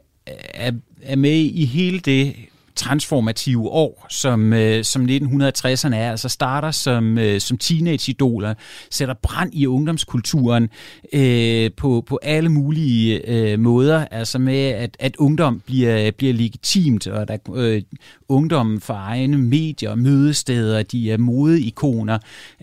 er, 0.54 0.72
er 1.02 1.16
med 1.16 1.38
i 1.38 1.64
hele 1.64 2.00
det 2.00 2.34
transformative 2.76 3.68
år, 3.68 4.06
som, 4.10 4.52
øh, 4.52 4.84
som 4.84 5.04
1960'erne 5.04 5.94
er, 5.94 6.10
altså 6.10 6.28
starter 6.28 6.70
som, 6.70 7.18
øh, 7.18 7.40
som 7.40 7.58
teenage-idoler, 7.58 8.54
sætter 8.90 9.14
brand 9.22 9.54
i 9.54 9.66
ungdomskulturen 9.66 10.68
øh, 11.12 11.70
på, 11.76 12.04
på 12.06 12.18
alle 12.22 12.48
mulige 12.48 13.28
øh, 13.28 13.58
måder, 13.58 14.06
altså 14.10 14.38
med, 14.38 14.64
at, 14.64 14.96
at 14.98 15.16
ungdom 15.16 15.62
bliver, 15.66 16.10
bliver 16.10 16.32
legitimt, 16.32 17.06
og 17.06 17.28
der 17.28 17.36
øh, 17.54 17.82
ungdommen 18.28 18.80
for 18.80 18.94
egne 18.94 19.38
medier 19.38 19.90
og 19.90 19.98
mødesteder, 19.98 20.82
de 20.82 21.12
er 21.12 21.16
modeikoner, 21.16 22.18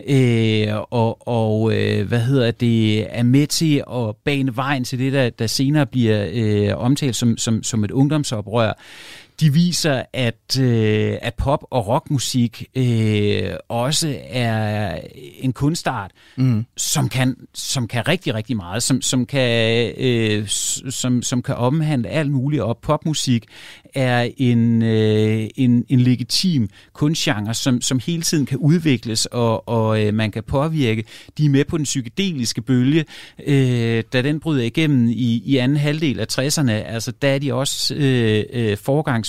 øh, 0.06 0.68
og, 0.90 1.28
og 1.28 1.74
øh, 1.76 2.08
hvad 2.08 2.20
hedder 2.20 2.50
det, 2.50 3.06
er 3.18 3.22
med 3.22 3.46
til 3.46 3.82
at 3.92 4.16
bane 4.24 4.56
vejen 4.56 4.84
til 4.84 4.98
det, 4.98 5.12
der, 5.12 5.30
der 5.30 5.46
senere 5.46 5.86
bliver 5.86 6.28
øh, 6.32 6.78
omtalt 6.78 7.16
som, 7.16 7.36
som, 7.36 7.62
som 7.62 7.84
et 7.84 7.90
ungdomsoprør 7.90 8.72
de 9.40 9.52
viser, 9.52 10.02
at, 10.12 10.58
øh, 10.60 11.16
at 11.22 11.34
pop- 11.34 11.66
og 11.70 11.86
rockmusik 11.86 12.64
øh, 12.76 13.52
også 13.68 14.18
er 14.28 14.98
en 15.38 15.52
kunstart, 15.52 16.10
mm. 16.36 16.64
som, 16.76 17.08
kan, 17.08 17.36
som 17.54 17.88
kan 17.88 18.08
rigtig, 18.08 18.34
rigtig 18.34 18.56
meget, 18.56 18.82
som, 18.82 19.02
som, 19.02 19.26
kan, 19.26 19.92
øh, 19.98 20.48
som, 20.90 21.22
som 21.22 21.42
kan 21.42 21.54
omhandle 21.54 22.08
alt 22.08 22.30
muligt, 22.30 22.62
og 22.62 22.78
popmusik 22.78 23.44
er 23.94 24.28
en, 24.36 24.82
øh, 24.82 25.48
en, 25.56 25.84
en 25.88 26.00
legitim 26.00 26.68
kunstgenre, 26.92 27.54
som, 27.54 27.80
som 27.80 28.00
hele 28.06 28.22
tiden 28.22 28.46
kan 28.46 28.58
udvikles, 28.58 29.26
og, 29.26 29.68
og 29.68 30.06
øh, 30.06 30.14
man 30.14 30.30
kan 30.30 30.42
påvirke. 30.42 31.04
De 31.38 31.44
er 31.44 31.50
med 31.50 31.64
på 31.64 31.76
den 31.76 31.84
psykedeliske 31.84 32.62
bølge, 32.62 33.04
øh, 33.46 34.04
da 34.12 34.22
den 34.22 34.40
bryder 34.40 34.62
igennem 34.62 35.08
i, 35.08 35.42
i 35.44 35.56
anden 35.56 35.76
halvdel 35.76 36.20
af 36.20 36.26
60'erne, 36.32 36.70
altså 36.70 37.12
der 37.22 37.28
er 37.28 37.38
de 37.38 37.54
også 37.54 37.94
øh, 37.94 38.44
øh, 38.52 38.76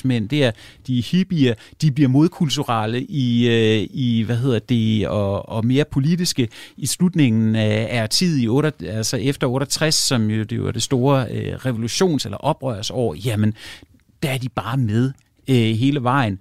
forgangsmænd, 0.02 0.30
det 0.30 0.44
er 0.44 0.52
de 0.88 1.02
hippier, 1.02 1.54
de 1.82 1.92
bliver 1.92 2.10
modkulturelle 2.10 3.02
i, 3.02 3.48
øh, 3.48 3.88
i 3.94 4.24
hvad 4.26 4.38
hedder 4.38 4.60
det, 4.60 5.08
og, 5.08 5.50
og 5.50 5.66
mere 5.66 5.86
politiske 5.92 6.48
i 6.78 6.86
slutningen 6.86 7.56
af, 7.56 8.02
af 8.02 8.10
tid 8.10 8.42
i 8.42 8.48
8, 8.48 8.74
altså 8.82 9.18
efter 9.18 9.48
68, 9.48 9.96
som 9.96 10.30
jo 10.30 10.44
det 10.44 10.64
var 10.64 10.72
det 10.72 10.84
store 10.84 11.26
øh, 11.32 11.56
revolutions- 11.56 12.26
eller 12.26 12.38
oprørsår, 12.38 13.16
jamen 13.26 13.54
der 14.24 14.30
er 14.30 14.38
de 14.38 14.50
bare 14.50 14.78
med 14.78 15.12
øh, 15.50 15.56
hele 15.56 16.04
vejen. 16.04 16.40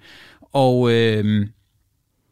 Og 0.52 0.92
øh, 0.92 1.46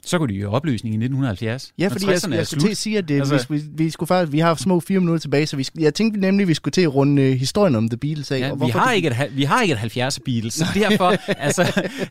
så 0.07 0.19
går 0.19 0.27
de 0.27 0.35
i 0.35 0.45
opløsning 0.45 0.95
i 0.95 0.97
1970. 0.97 1.73
Ja, 1.79 1.89
fordi 1.89 2.07
jeg, 2.07 2.15
60'erne 2.15 2.35
jeg 2.35 2.47
skulle 2.47 2.65
til 2.65 2.71
at 2.71 2.77
sige, 2.77 2.99
at 2.99 3.09
det, 3.09 3.15
Altså- 3.19 3.35
altså, 3.35 3.49
vi, 3.53 3.61
vi, 3.85 3.91
skulle 3.91 4.09
faktisk, 4.09 4.33
vi 4.33 4.39
har 4.39 4.55
små 4.55 4.81
fire 4.81 5.01
minutter 5.01 5.21
tilbage, 5.21 5.47
så 5.47 5.57
vi, 5.57 5.67
jeg 5.79 5.95
tænkte 5.95 6.21
nemlig, 6.21 6.45
at 6.45 6.49
vi 6.49 6.55
skulle 6.55 6.73
til 6.73 6.81
at 6.83 6.95
runde 6.95 7.23
øh, 7.23 7.33
historien 7.33 7.75
om 7.75 7.89
The 7.89 7.97
Beatles 7.97 8.31
af. 8.31 8.39
Ja, 8.39 8.51
og 8.51 8.61
vi, 8.61 8.71
har 8.71 8.89
det- 8.89 8.97
ikke 8.97 9.09
et, 9.09 9.17
vi 9.37 9.45
har 9.45 9.63
ikke 9.63 9.75
et 9.75 9.79
70'er 9.97 10.19
Beatles, 10.25 10.55
så 10.55 10.65
derfor, 10.75 11.15
altså, 11.47 11.63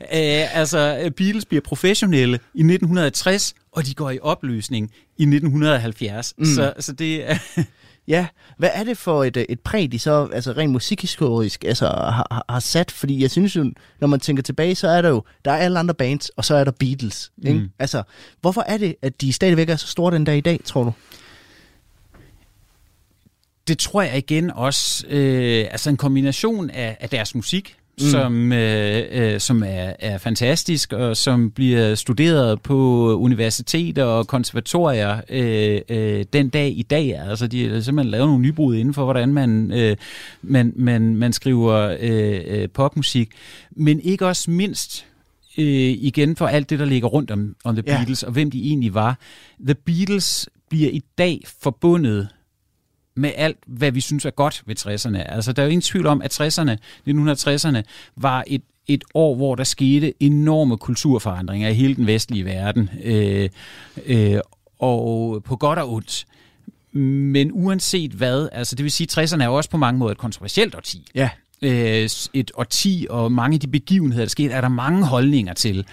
øh, 0.02 0.58
altså, 0.60 1.12
Beatles 1.18 1.46
bliver 1.46 1.62
professionelle 1.62 2.34
i 2.54 2.60
1960, 2.60 3.54
og 3.72 3.86
de 3.86 3.94
går 3.94 4.12
i 4.12 4.20
opløsning 4.22 4.92
i 5.18 5.24
1970. 5.24 6.34
Mm. 6.38 6.46
Så, 6.46 6.74
så 6.80 6.92
det. 6.94 7.24
Ja, 8.08 8.28
hvad 8.58 8.70
er 8.74 8.84
det 8.84 8.98
for 8.98 9.24
et, 9.24 9.38
øh, 9.38 9.46
et 9.50 9.60
præg, 9.60 9.92
de 9.92 10.00
så 10.00 10.30
altså 10.34 10.52
rent 10.52 10.72
musikhistorisk 10.72 11.64
altså, 11.64 11.86
har, 11.88 12.28
har- 12.32 12.46
har 12.50 12.60
sat? 12.60 12.92
Fordi 12.92 13.22
jeg 13.22 13.32
synes 13.32 13.56
jo, 13.56 13.72
når 14.00 14.08
man 14.08 14.20
tænker 14.20 14.44
tilbage, 14.44 14.76
så 14.76 14.88
er 14.88 15.02
der 15.02 15.10
jo, 15.10 15.24
der 15.46 15.52
er 15.52 15.58
alle 15.58 15.80
andre 15.80 15.94
bands, 15.94 16.30
og 16.30 16.46
så 16.46 16.56
er 16.56 16.64
der 16.64 16.72
Beatles. 16.72 17.32
Ikke? 17.46 17.60
Mm. 17.60 17.70
Altså, 17.80 18.04
hvorfor 18.42 18.62
er 18.68 18.78
det, 18.78 18.96
at 19.02 19.22
de 19.22 19.34
stadigvæk 19.34 19.70
er 19.70 19.76
så 19.76 19.88
store 19.88 20.14
den 20.16 20.24
dag 20.24 20.38
i 20.38 20.42
dag, 20.42 20.60
tror 20.66 20.84
du? 20.84 20.94
det 23.68 23.80
tror 23.80 24.02
jeg 24.02 24.18
igen 24.18 24.52
også, 24.52 25.08
øh, 25.08 25.68
altså 25.72 25.90
en 25.90 25.98
kombination 25.98 26.70
af, 26.70 26.98
af 27.00 27.10
deres 27.10 27.36
musik, 27.36 27.76
mm. 28.02 28.08
som, 28.08 28.54
øh, 28.54 29.04
øh, 29.12 29.40
som 29.40 29.64
er, 29.64 29.94
er 30.00 30.18
fantastisk, 30.18 30.94
og 30.94 31.18
som 31.18 31.52
bliver 31.52 31.96
studeret 31.96 32.62
på 32.62 32.76
universiteter 33.16 34.04
og 34.04 34.28
konservatorier 34.28 35.22
øh, 35.30 35.82
øh, 35.90 36.26
den 36.34 36.50
dag 36.50 36.74
i 36.78 36.82
dag. 36.82 37.20
Altså 37.30 37.48
de 37.48 37.70
har 37.70 37.82
simpelthen 37.82 38.12
lavet 38.12 38.28
nogle 38.28 38.42
nybrud 38.42 38.76
inden 38.76 38.94
for, 38.94 39.04
hvordan 39.04 39.34
man, 39.34 39.72
øh, 39.72 39.98
man, 40.42 40.74
man, 40.76 41.16
man 41.16 41.34
skriver 41.34 41.98
øh, 42.00 42.42
øh, 42.48 42.70
popmusik. 42.70 43.30
Men 43.72 44.00
ikke 44.00 44.28
også 44.28 44.52
mindst 44.52 45.06
øh, 45.58 45.66
igen 46.00 46.36
for 46.36 46.48
alt 46.48 46.70
det, 46.70 46.80
der 46.80 46.86
ligger 46.86 47.08
rundt 47.08 47.32
om, 47.32 47.56
om 47.64 47.76
The 47.76 47.84
Ja. 47.88 47.98
Beatles, 47.98 48.24
og 48.24 48.32
hvem 48.32 48.52
de 48.52 48.64
egentlig 48.64 48.94
var. 48.94 49.20
The 49.66 49.76
Beatles 49.76 50.50
bliver 50.70 50.90
i 50.90 51.02
dag 51.18 51.42
forbundet 51.62 52.28
med 53.18 53.32
alt, 53.36 53.58
hvad 53.68 53.92
vi 53.92 54.02
synes 54.02 54.26
er 54.26 54.30
godt 54.30 54.64
ved 54.66 54.76
60'erne. 54.80 55.34
Altså, 55.34 55.52
der 55.52 55.62
er 55.62 55.66
jo 55.66 55.70
ingen 55.70 55.82
tvivl 55.82 56.08
om, 56.08 56.22
at 56.22 56.42
60'erne, 56.42 56.72
1960'erne, 57.10 57.82
var 58.16 58.44
et, 58.48 58.62
et 58.88 59.04
år, 59.14 59.36
hvor 59.36 59.56
der 59.56 59.64
skete 59.64 60.14
enorme 60.24 60.78
kulturforandringer 60.78 61.70
i 61.70 61.74
hele 61.74 61.96
den 61.96 62.08
vestlige 62.08 62.46
verden. 62.46 62.90
Øh, 63.04 63.50
øh, 64.06 64.40
og 64.80 65.44
på 65.44 65.56
godt 65.56 65.80
og 65.80 65.94
ondt. 65.94 66.26
Men 66.92 67.50
uanset 67.54 68.12
hvad, 68.12 68.50
altså 68.52 68.76
det 68.76 68.84
vil 68.84 68.92
sige, 68.92 69.22
at 69.22 69.32
60'erne 69.32 69.44
er 69.44 69.48
også 69.48 69.70
på 69.70 69.78
mange 69.78 70.00
måder 70.00 70.12
et 70.12 70.18
kontroversielt 70.18 70.76
årti 70.76 71.06
Ja. 71.16 71.30
øh, 71.62 72.10
et 72.34 72.52
årti, 72.56 73.08
og 73.10 73.32
mange 73.32 73.56
af 73.56 73.60
de 73.60 73.68
begivenheder, 73.68 74.24
der 74.24 74.30
skete, 74.30 74.54
er 74.54 74.62
der 74.62 74.68
mange 74.70 75.06
holdninger 75.06 75.54
til. 75.54 75.86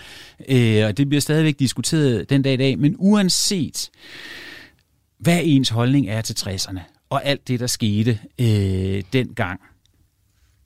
Øh, 0.48 0.86
og 0.86 0.96
det 0.96 1.08
bliver 1.08 1.20
stadigvæk 1.20 1.58
diskuteret 1.58 2.30
den 2.30 2.42
dag 2.42 2.54
i 2.54 2.56
dag. 2.56 2.78
Men 2.78 2.96
uanset 2.98 3.90
hvad 5.18 5.40
ens 5.42 5.68
holdning 5.68 6.08
er 6.08 6.20
til 6.20 6.34
60'erne, 6.48 6.80
og 7.14 7.24
alt 7.24 7.48
det, 7.48 7.60
der 7.60 7.66
skete 7.66 8.18
øh, 8.40 9.02
dengang, 9.12 9.60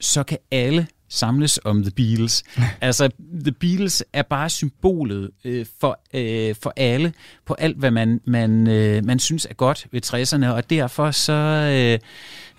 så 0.01 0.23
kan 0.23 0.39
alle 0.51 0.87
samles 1.09 1.61
om 1.65 1.83
The 1.83 1.91
Beatles. 1.91 2.45
altså, 2.81 3.11
The 3.45 3.53
Beatles 3.53 4.05
er 4.13 4.23
bare 4.23 4.51
symbolet 4.51 5.31
øh, 5.45 5.67
for, 5.81 6.01
øh, 6.15 6.55
for 6.63 6.73
alle, 6.77 7.13
på 7.47 7.55
alt, 7.55 7.77
hvad 7.77 7.91
man, 7.91 8.21
man, 8.25 8.67
øh, 8.69 9.05
man 9.05 9.19
synes 9.19 9.47
er 9.51 9.55
godt 9.55 9.87
ved 9.93 10.01
60'erne, 10.07 10.47
og 10.47 10.71
derfor 10.71 11.11
så... 11.11 11.33
Øh, 11.33 11.99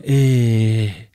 øh, 0.05 1.09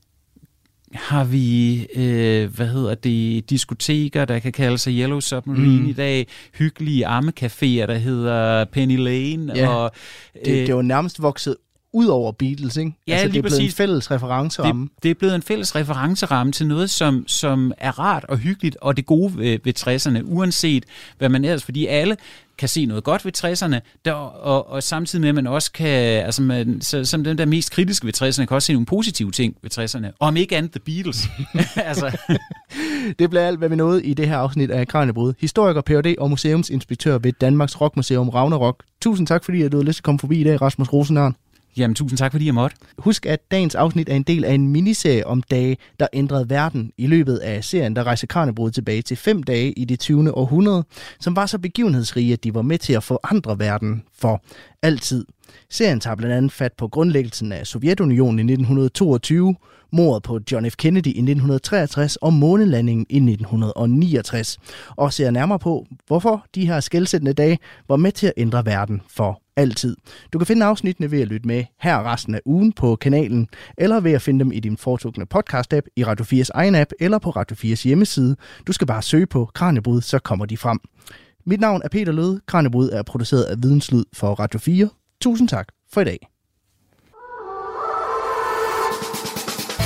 har 0.95 1.25
vi, 1.25 1.87
øh, 1.95 2.55
hvad 2.55 2.67
hedder 2.67 2.95
det, 2.95 3.51
diskoteker, 3.51 4.25
der 4.25 4.39
kan 4.39 4.53
kalde 4.53 4.79
sig 4.79 4.93
Yellow 4.93 5.21
Submarine 5.21 5.81
mm. 5.83 5.89
i 5.89 5.93
dag, 5.93 6.27
hyggelige 6.55 7.07
ammecaféer, 7.07 7.87
der 7.87 7.99
hedder 7.99 8.65
Penny 8.65 8.97
Lane, 8.97 9.53
Ja. 9.57 9.69
og 9.69 9.91
Det, 10.45 10.67
det 10.67 10.75
var 10.75 10.83
nærmest 10.83 11.23
vokset 11.23 11.57
ud 11.95 12.07
over 12.07 12.33
Beatles, 12.33 12.77
ikke? 12.77 12.93
Ja, 13.09 13.13
altså, 13.13 13.25
det 13.25 13.33
lige 13.33 13.39
er 13.39 13.43
blevet 13.43 13.65
en 13.65 13.71
fælles 13.71 14.11
referenceramme. 14.11 14.83
det, 14.83 15.03
det 15.03 15.11
er 15.11 15.15
blevet 15.15 15.35
en 15.35 15.43
fælles 15.43 15.77
referenceramme 15.77 16.53
til 16.53 16.67
noget, 16.67 16.91
som, 16.91 17.25
som 17.29 17.73
er 17.79 17.99
rart 17.99 18.25
og 18.29 18.39
hyggeligt, 18.39 18.77
og 18.81 18.97
det 18.97 19.07
gode 19.07 19.37
ved, 19.37 19.59
ved 19.65 19.79
60'erne, 19.79 20.23
uanset 20.25 20.85
hvad 21.19 21.29
man 21.29 21.45
ellers, 21.45 21.65
fordi 21.65 21.87
alle 21.87 22.17
kan 22.59 22.69
se 22.69 22.87
noget 22.87 23.05
godt 23.05 23.25
ved 23.25 23.33
60'erne, 23.39 24.01
der, 24.05 24.13
og, 24.13 24.71
og 24.71 24.83
samtidig 24.83 25.21
med, 25.21 25.29
at 25.29 25.35
man 25.35 25.47
også 25.47 25.73
kan, 25.73 26.25
altså 26.25 26.43
man, 26.43 26.81
så, 26.81 27.05
som 27.05 27.25
den 27.25 27.39
der 27.39 27.47
mest 27.47 27.71
kritiske 27.71 28.07
ved 28.07 28.23
60'erne, 28.23 28.45
kan 28.45 28.55
også 28.55 28.67
se 28.67 28.73
nogle 28.73 28.87
positive 28.87 29.31
ting 29.31 29.57
ved 29.63 29.79
60'erne, 29.79 30.07
og 30.07 30.29
om 30.29 30.37
ikke 30.37 30.57
andet 30.57 30.73
The 30.73 30.81
Beatles. 30.81 31.29
altså, 31.77 32.19
Det 33.19 33.31
bliver 33.31 33.47
alt, 33.47 33.59
hvad 33.59 33.69
vi 33.69 33.77
nåede 33.77 34.05
i 34.05 34.15
det 34.15 34.29
her 34.29 34.37
afsnit 34.37 34.71
af 34.71 34.89
Kranjebrud. 34.89 35.33
Historiker, 35.41 35.81
Ph.D. 35.81 36.15
og 36.19 36.31
museumsinspektør 36.31 37.19
ved 37.19 37.33
Danmarks 37.33 37.81
Rockmuseum 37.81 38.29
Ragnarok. 38.29 38.83
Tusind 39.03 39.27
tak, 39.27 39.45
fordi 39.45 39.63
at 39.63 39.73
du 39.73 39.77
havde 39.77 39.87
lyst 39.87 39.97
til 39.97 40.01
at 40.01 40.05
komme 40.05 40.19
forbi 40.19 40.41
i 40.41 40.45
dag, 40.45 40.63
Rasmus 40.63 40.93
Rosenørn 40.93 41.37
jamen, 41.77 41.95
tusind 41.95 42.19
tak, 42.19 42.33
fordi 42.33 42.47
jeg 42.47 42.55
måtte. 42.55 42.77
Husk, 42.99 43.27
at 43.27 43.51
dagens 43.51 43.75
afsnit 43.75 44.09
er 44.09 44.15
en 44.15 44.23
del 44.23 44.45
af 44.45 44.53
en 44.53 44.69
miniserie 44.69 45.27
om 45.27 45.43
dage, 45.43 45.77
der 46.01 46.07
ændrede 46.13 46.51
verden. 46.51 46.93
I 46.99 47.07
løbet 47.07 47.37
af 47.37 47.65
serien, 47.65 47.97
der 47.97 48.05
rejser 48.05 48.27
Kranjebrud 48.27 48.71
tilbage 48.71 49.03
til 49.03 49.17
fem 49.17 49.43
dage 49.43 49.73
i 49.73 49.85
det 49.85 50.01
20. 50.01 50.35
århundrede, 50.37 50.85
som 51.21 51.37
var 51.37 51.47
så 51.47 51.59
begivenhedsrige, 51.59 52.33
at 52.33 52.45
de 52.45 52.55
var 52.55 52.63
med 52.63 52.79
til 52.79 52.93
at 52.93 53.03
forandre 53.03 53.59
verden 53.59 54.03
for 54.19 54.43
altid. 54.83 55.25
Serien 55.71 56.01
tager 56.01 56.17
blandt 56.17 56.35
andet 56.35 56.53
fat 56.53 56.73
på 56.73 56.89
grundlæggelsen 56.89 57.53
af 57.53 57.67
Sovjetunionen 57.67 58.39
i 58.39 58.53
1922, 58.53 59.55
mordet 59.95 60.23
på 60.23 60.41
John 60.53 60.71
F. 60.71 60.77
Kennedy 60.77 61.07
i 61.07 61.09
1963 61.09 62.17
og 62.17 62.33
månelandingen 62.33 63.07
i 63.11 63.17
1969, 63.17 64.59
og 64.97 65.13
ser 65.13 65.31
nærmere 65.31 65.59
på, 65.59 65.87
hvorfor 66.07 66.47
de 66.55 66.67
her 66.67 66.81
skældsættende 66.81 67.33
dage 67.33 67.59
var 67.89 67.97
med 67.97 68.13
til 68.13 68.27
at 68.27 68.33
ændre 68.37 68.67
verden 68.67 69.03
for 69.11 69.43
altid. 69.57 69.97
Du 70.33 70.39
kan 70.39 70.47
finde 70.47 70.67
afsnittene 70.67 71.11
ved 71.11 71.21
at 71.21 71.29
lytte 71.29 71.47
med 71.47 71.65
her 71.81 72.13
resten 72.13 72.35
af 72.35 72.41
ugen 72.45 72.73
på 72.73 72.97
kanalen, 72.97 73.49
eller 73.79 74.01
ved 74.01 74.13
at 74.13 74.23
finde 74.23 74.41
dem 74.41 74.53
i 74.53 74.61
din 74.61 74.77
foretrukne 74.77 75.27
podcast-app, 75.35 75.87
i 75.97 76.05
Radio 76.05 76.25
4's 76.25 76.49
egen 76.55 76.75
app, 76.75 76.91
eller 77.01 77.19
på 77.19 77.31
Radio 77.31 77.57
4's 77.57 77.85
hjemmeside. 77.85 78.37
Du 78.67 78.73
skal 78.73 78.87
bare 78.87 79.03
søge 79.03 79.27
på 79.27 79.51
Kranjebrud, 79.55 80.01
så 80.01 80.19
kommer 80.19 80.47
de 80.47 80.57
frem. 80.57 80.81
Mit 81.47 81.61
navn 81.61 81.81
er 81.85 81.89
Peter 81.89 82.13
Løde. 82.13 82.41
Kranjebrud 82.47 82.91
er 82.91 83.03
produceret 83.03 83.43
af 83.43 83.57
Videnslyd 83.63 84.05
for 84.13 84.35
Radio 84.35 84.59
4. 84.59 84.89
Tusind 85.21 85.49
tak 85.49 85.69
for 85.93 86.01
i 86.01 86.05
dag. 86.05 86.34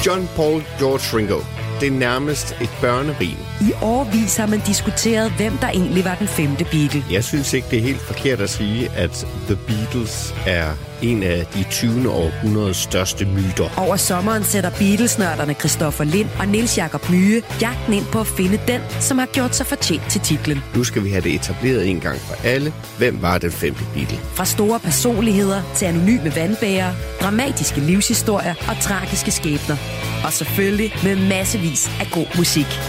John 0.09 0.27
Paul 0.37 0.63
George 0.79 1.17
Ringo. 1.17 1.41
Det 1.81 1.87
er 1.87 1.99
nærmest 1.99 2.57
et 2.61 2.71
børnerim. 2.81 3.48
I 3.61 3.73
årvis 3.83 4.37
har 4.37 4.47
man 4.47 4.61
diskuteret, 4.67 5.33
hvem 5.33 5.53
der 5.59 5.69
egentlig 5.69 6.05
var 6.05 6.15
den 6.15 6.29
femte 6.29 6.65
Beatle. 6.65 7.05
Jeg 7.11 7.25
synes 7.25 7.53
ikke, 7.53 7.69
det 7.71 7.79
er 7.79 7.83
helt 7.83 8.01
forkert 8.01 8.41
at 8.41 8.51
sige, 8.51 8.91
at 8.97 9.27
The 9.47 9.59
Beatles 9.67 10.35
er 10.47 10.71
en 11.03 11.23
af 11.23 11.47
de 11.55 11.65
20. 11.71 12.11
århundredes 12.11 12.77
største 12.77 13.25
myter. 13.25 13.69
Over 13.77 13.97
sommeren 13.97 14.45
sætter 14.45 14.71
Beatles-nørderne 14.71 15.55
Christoffer 15.55 16.05
Lind 16.05 16.29
og 16.39 16.49
Nils 16.49 16.79
Jakob 16.79 17.11
Myge 17.11 17.43
jagten 17.61 17.95
ind 17.95 18.05
på 18.13 18.21
at 18.21 18.27
finde 18.27 18.61
den, 18.69 18.81
som 19.01 19.19
har 19.19 19.27
gjort 19.27 19.57
sig 19.57 19.67
fortjent 19.67 20.03
til 20.11 20.21
titlen. 20.21 20.63
Nu 20.75 20.85
skal 20.85 21.05
vi 21.05 21.11
have 21.11 21.23
det 21.23 21.35
etableret 21.35 21.89
en 21.89 22.01
gang 22.01 22.19
for 22.19 22.37
alle. 22.45 22.73
Hvem 22.99 23.23
var 23.23 23.39
den 23.39 23.53
femte 23.53 23.85
Beatle? 23.95 24.19
Fra 24.35 24.45
store 24.45 24.81
personligheder 24.81 25.63
til 25.77 25.85
anonyme 25.85 26.37
vandbærere, 26.37 26.95
dramatiske 27.21 27.81
livshistorier 27.81 28.55
og 28.69 28.77
tragiske 28.81 29.31
skæbner. 29.31 29.77
Og 30.25 30.33
selvfølgelig 30.33 30.93
med 31.05 31.17
massevis 31.29 31.91
af 32.01 32.09
god 32.13 32.27
musik. 32.37 32.81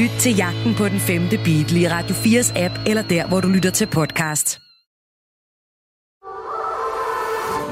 Lyt 0.00 0.10
til 0.20 0.36
jagten 0.36 0.74
på 0.74 0.88
den 0.88 1.00
femte 1.00 1.36
Beatle 1.36 1.80
i 1.80 1.88
Radio 1.88 2.14
4's 2.14 2.58
app, 2.58 2.74
eller 2.86 3.02
der, 3.02 3.28
hvor 3.28 3.40
du 3.40 3.48
lytter 3.48 3.70
til 3.70 3.86
podcast. 3.86 4.60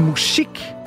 Musik 0.00 0.48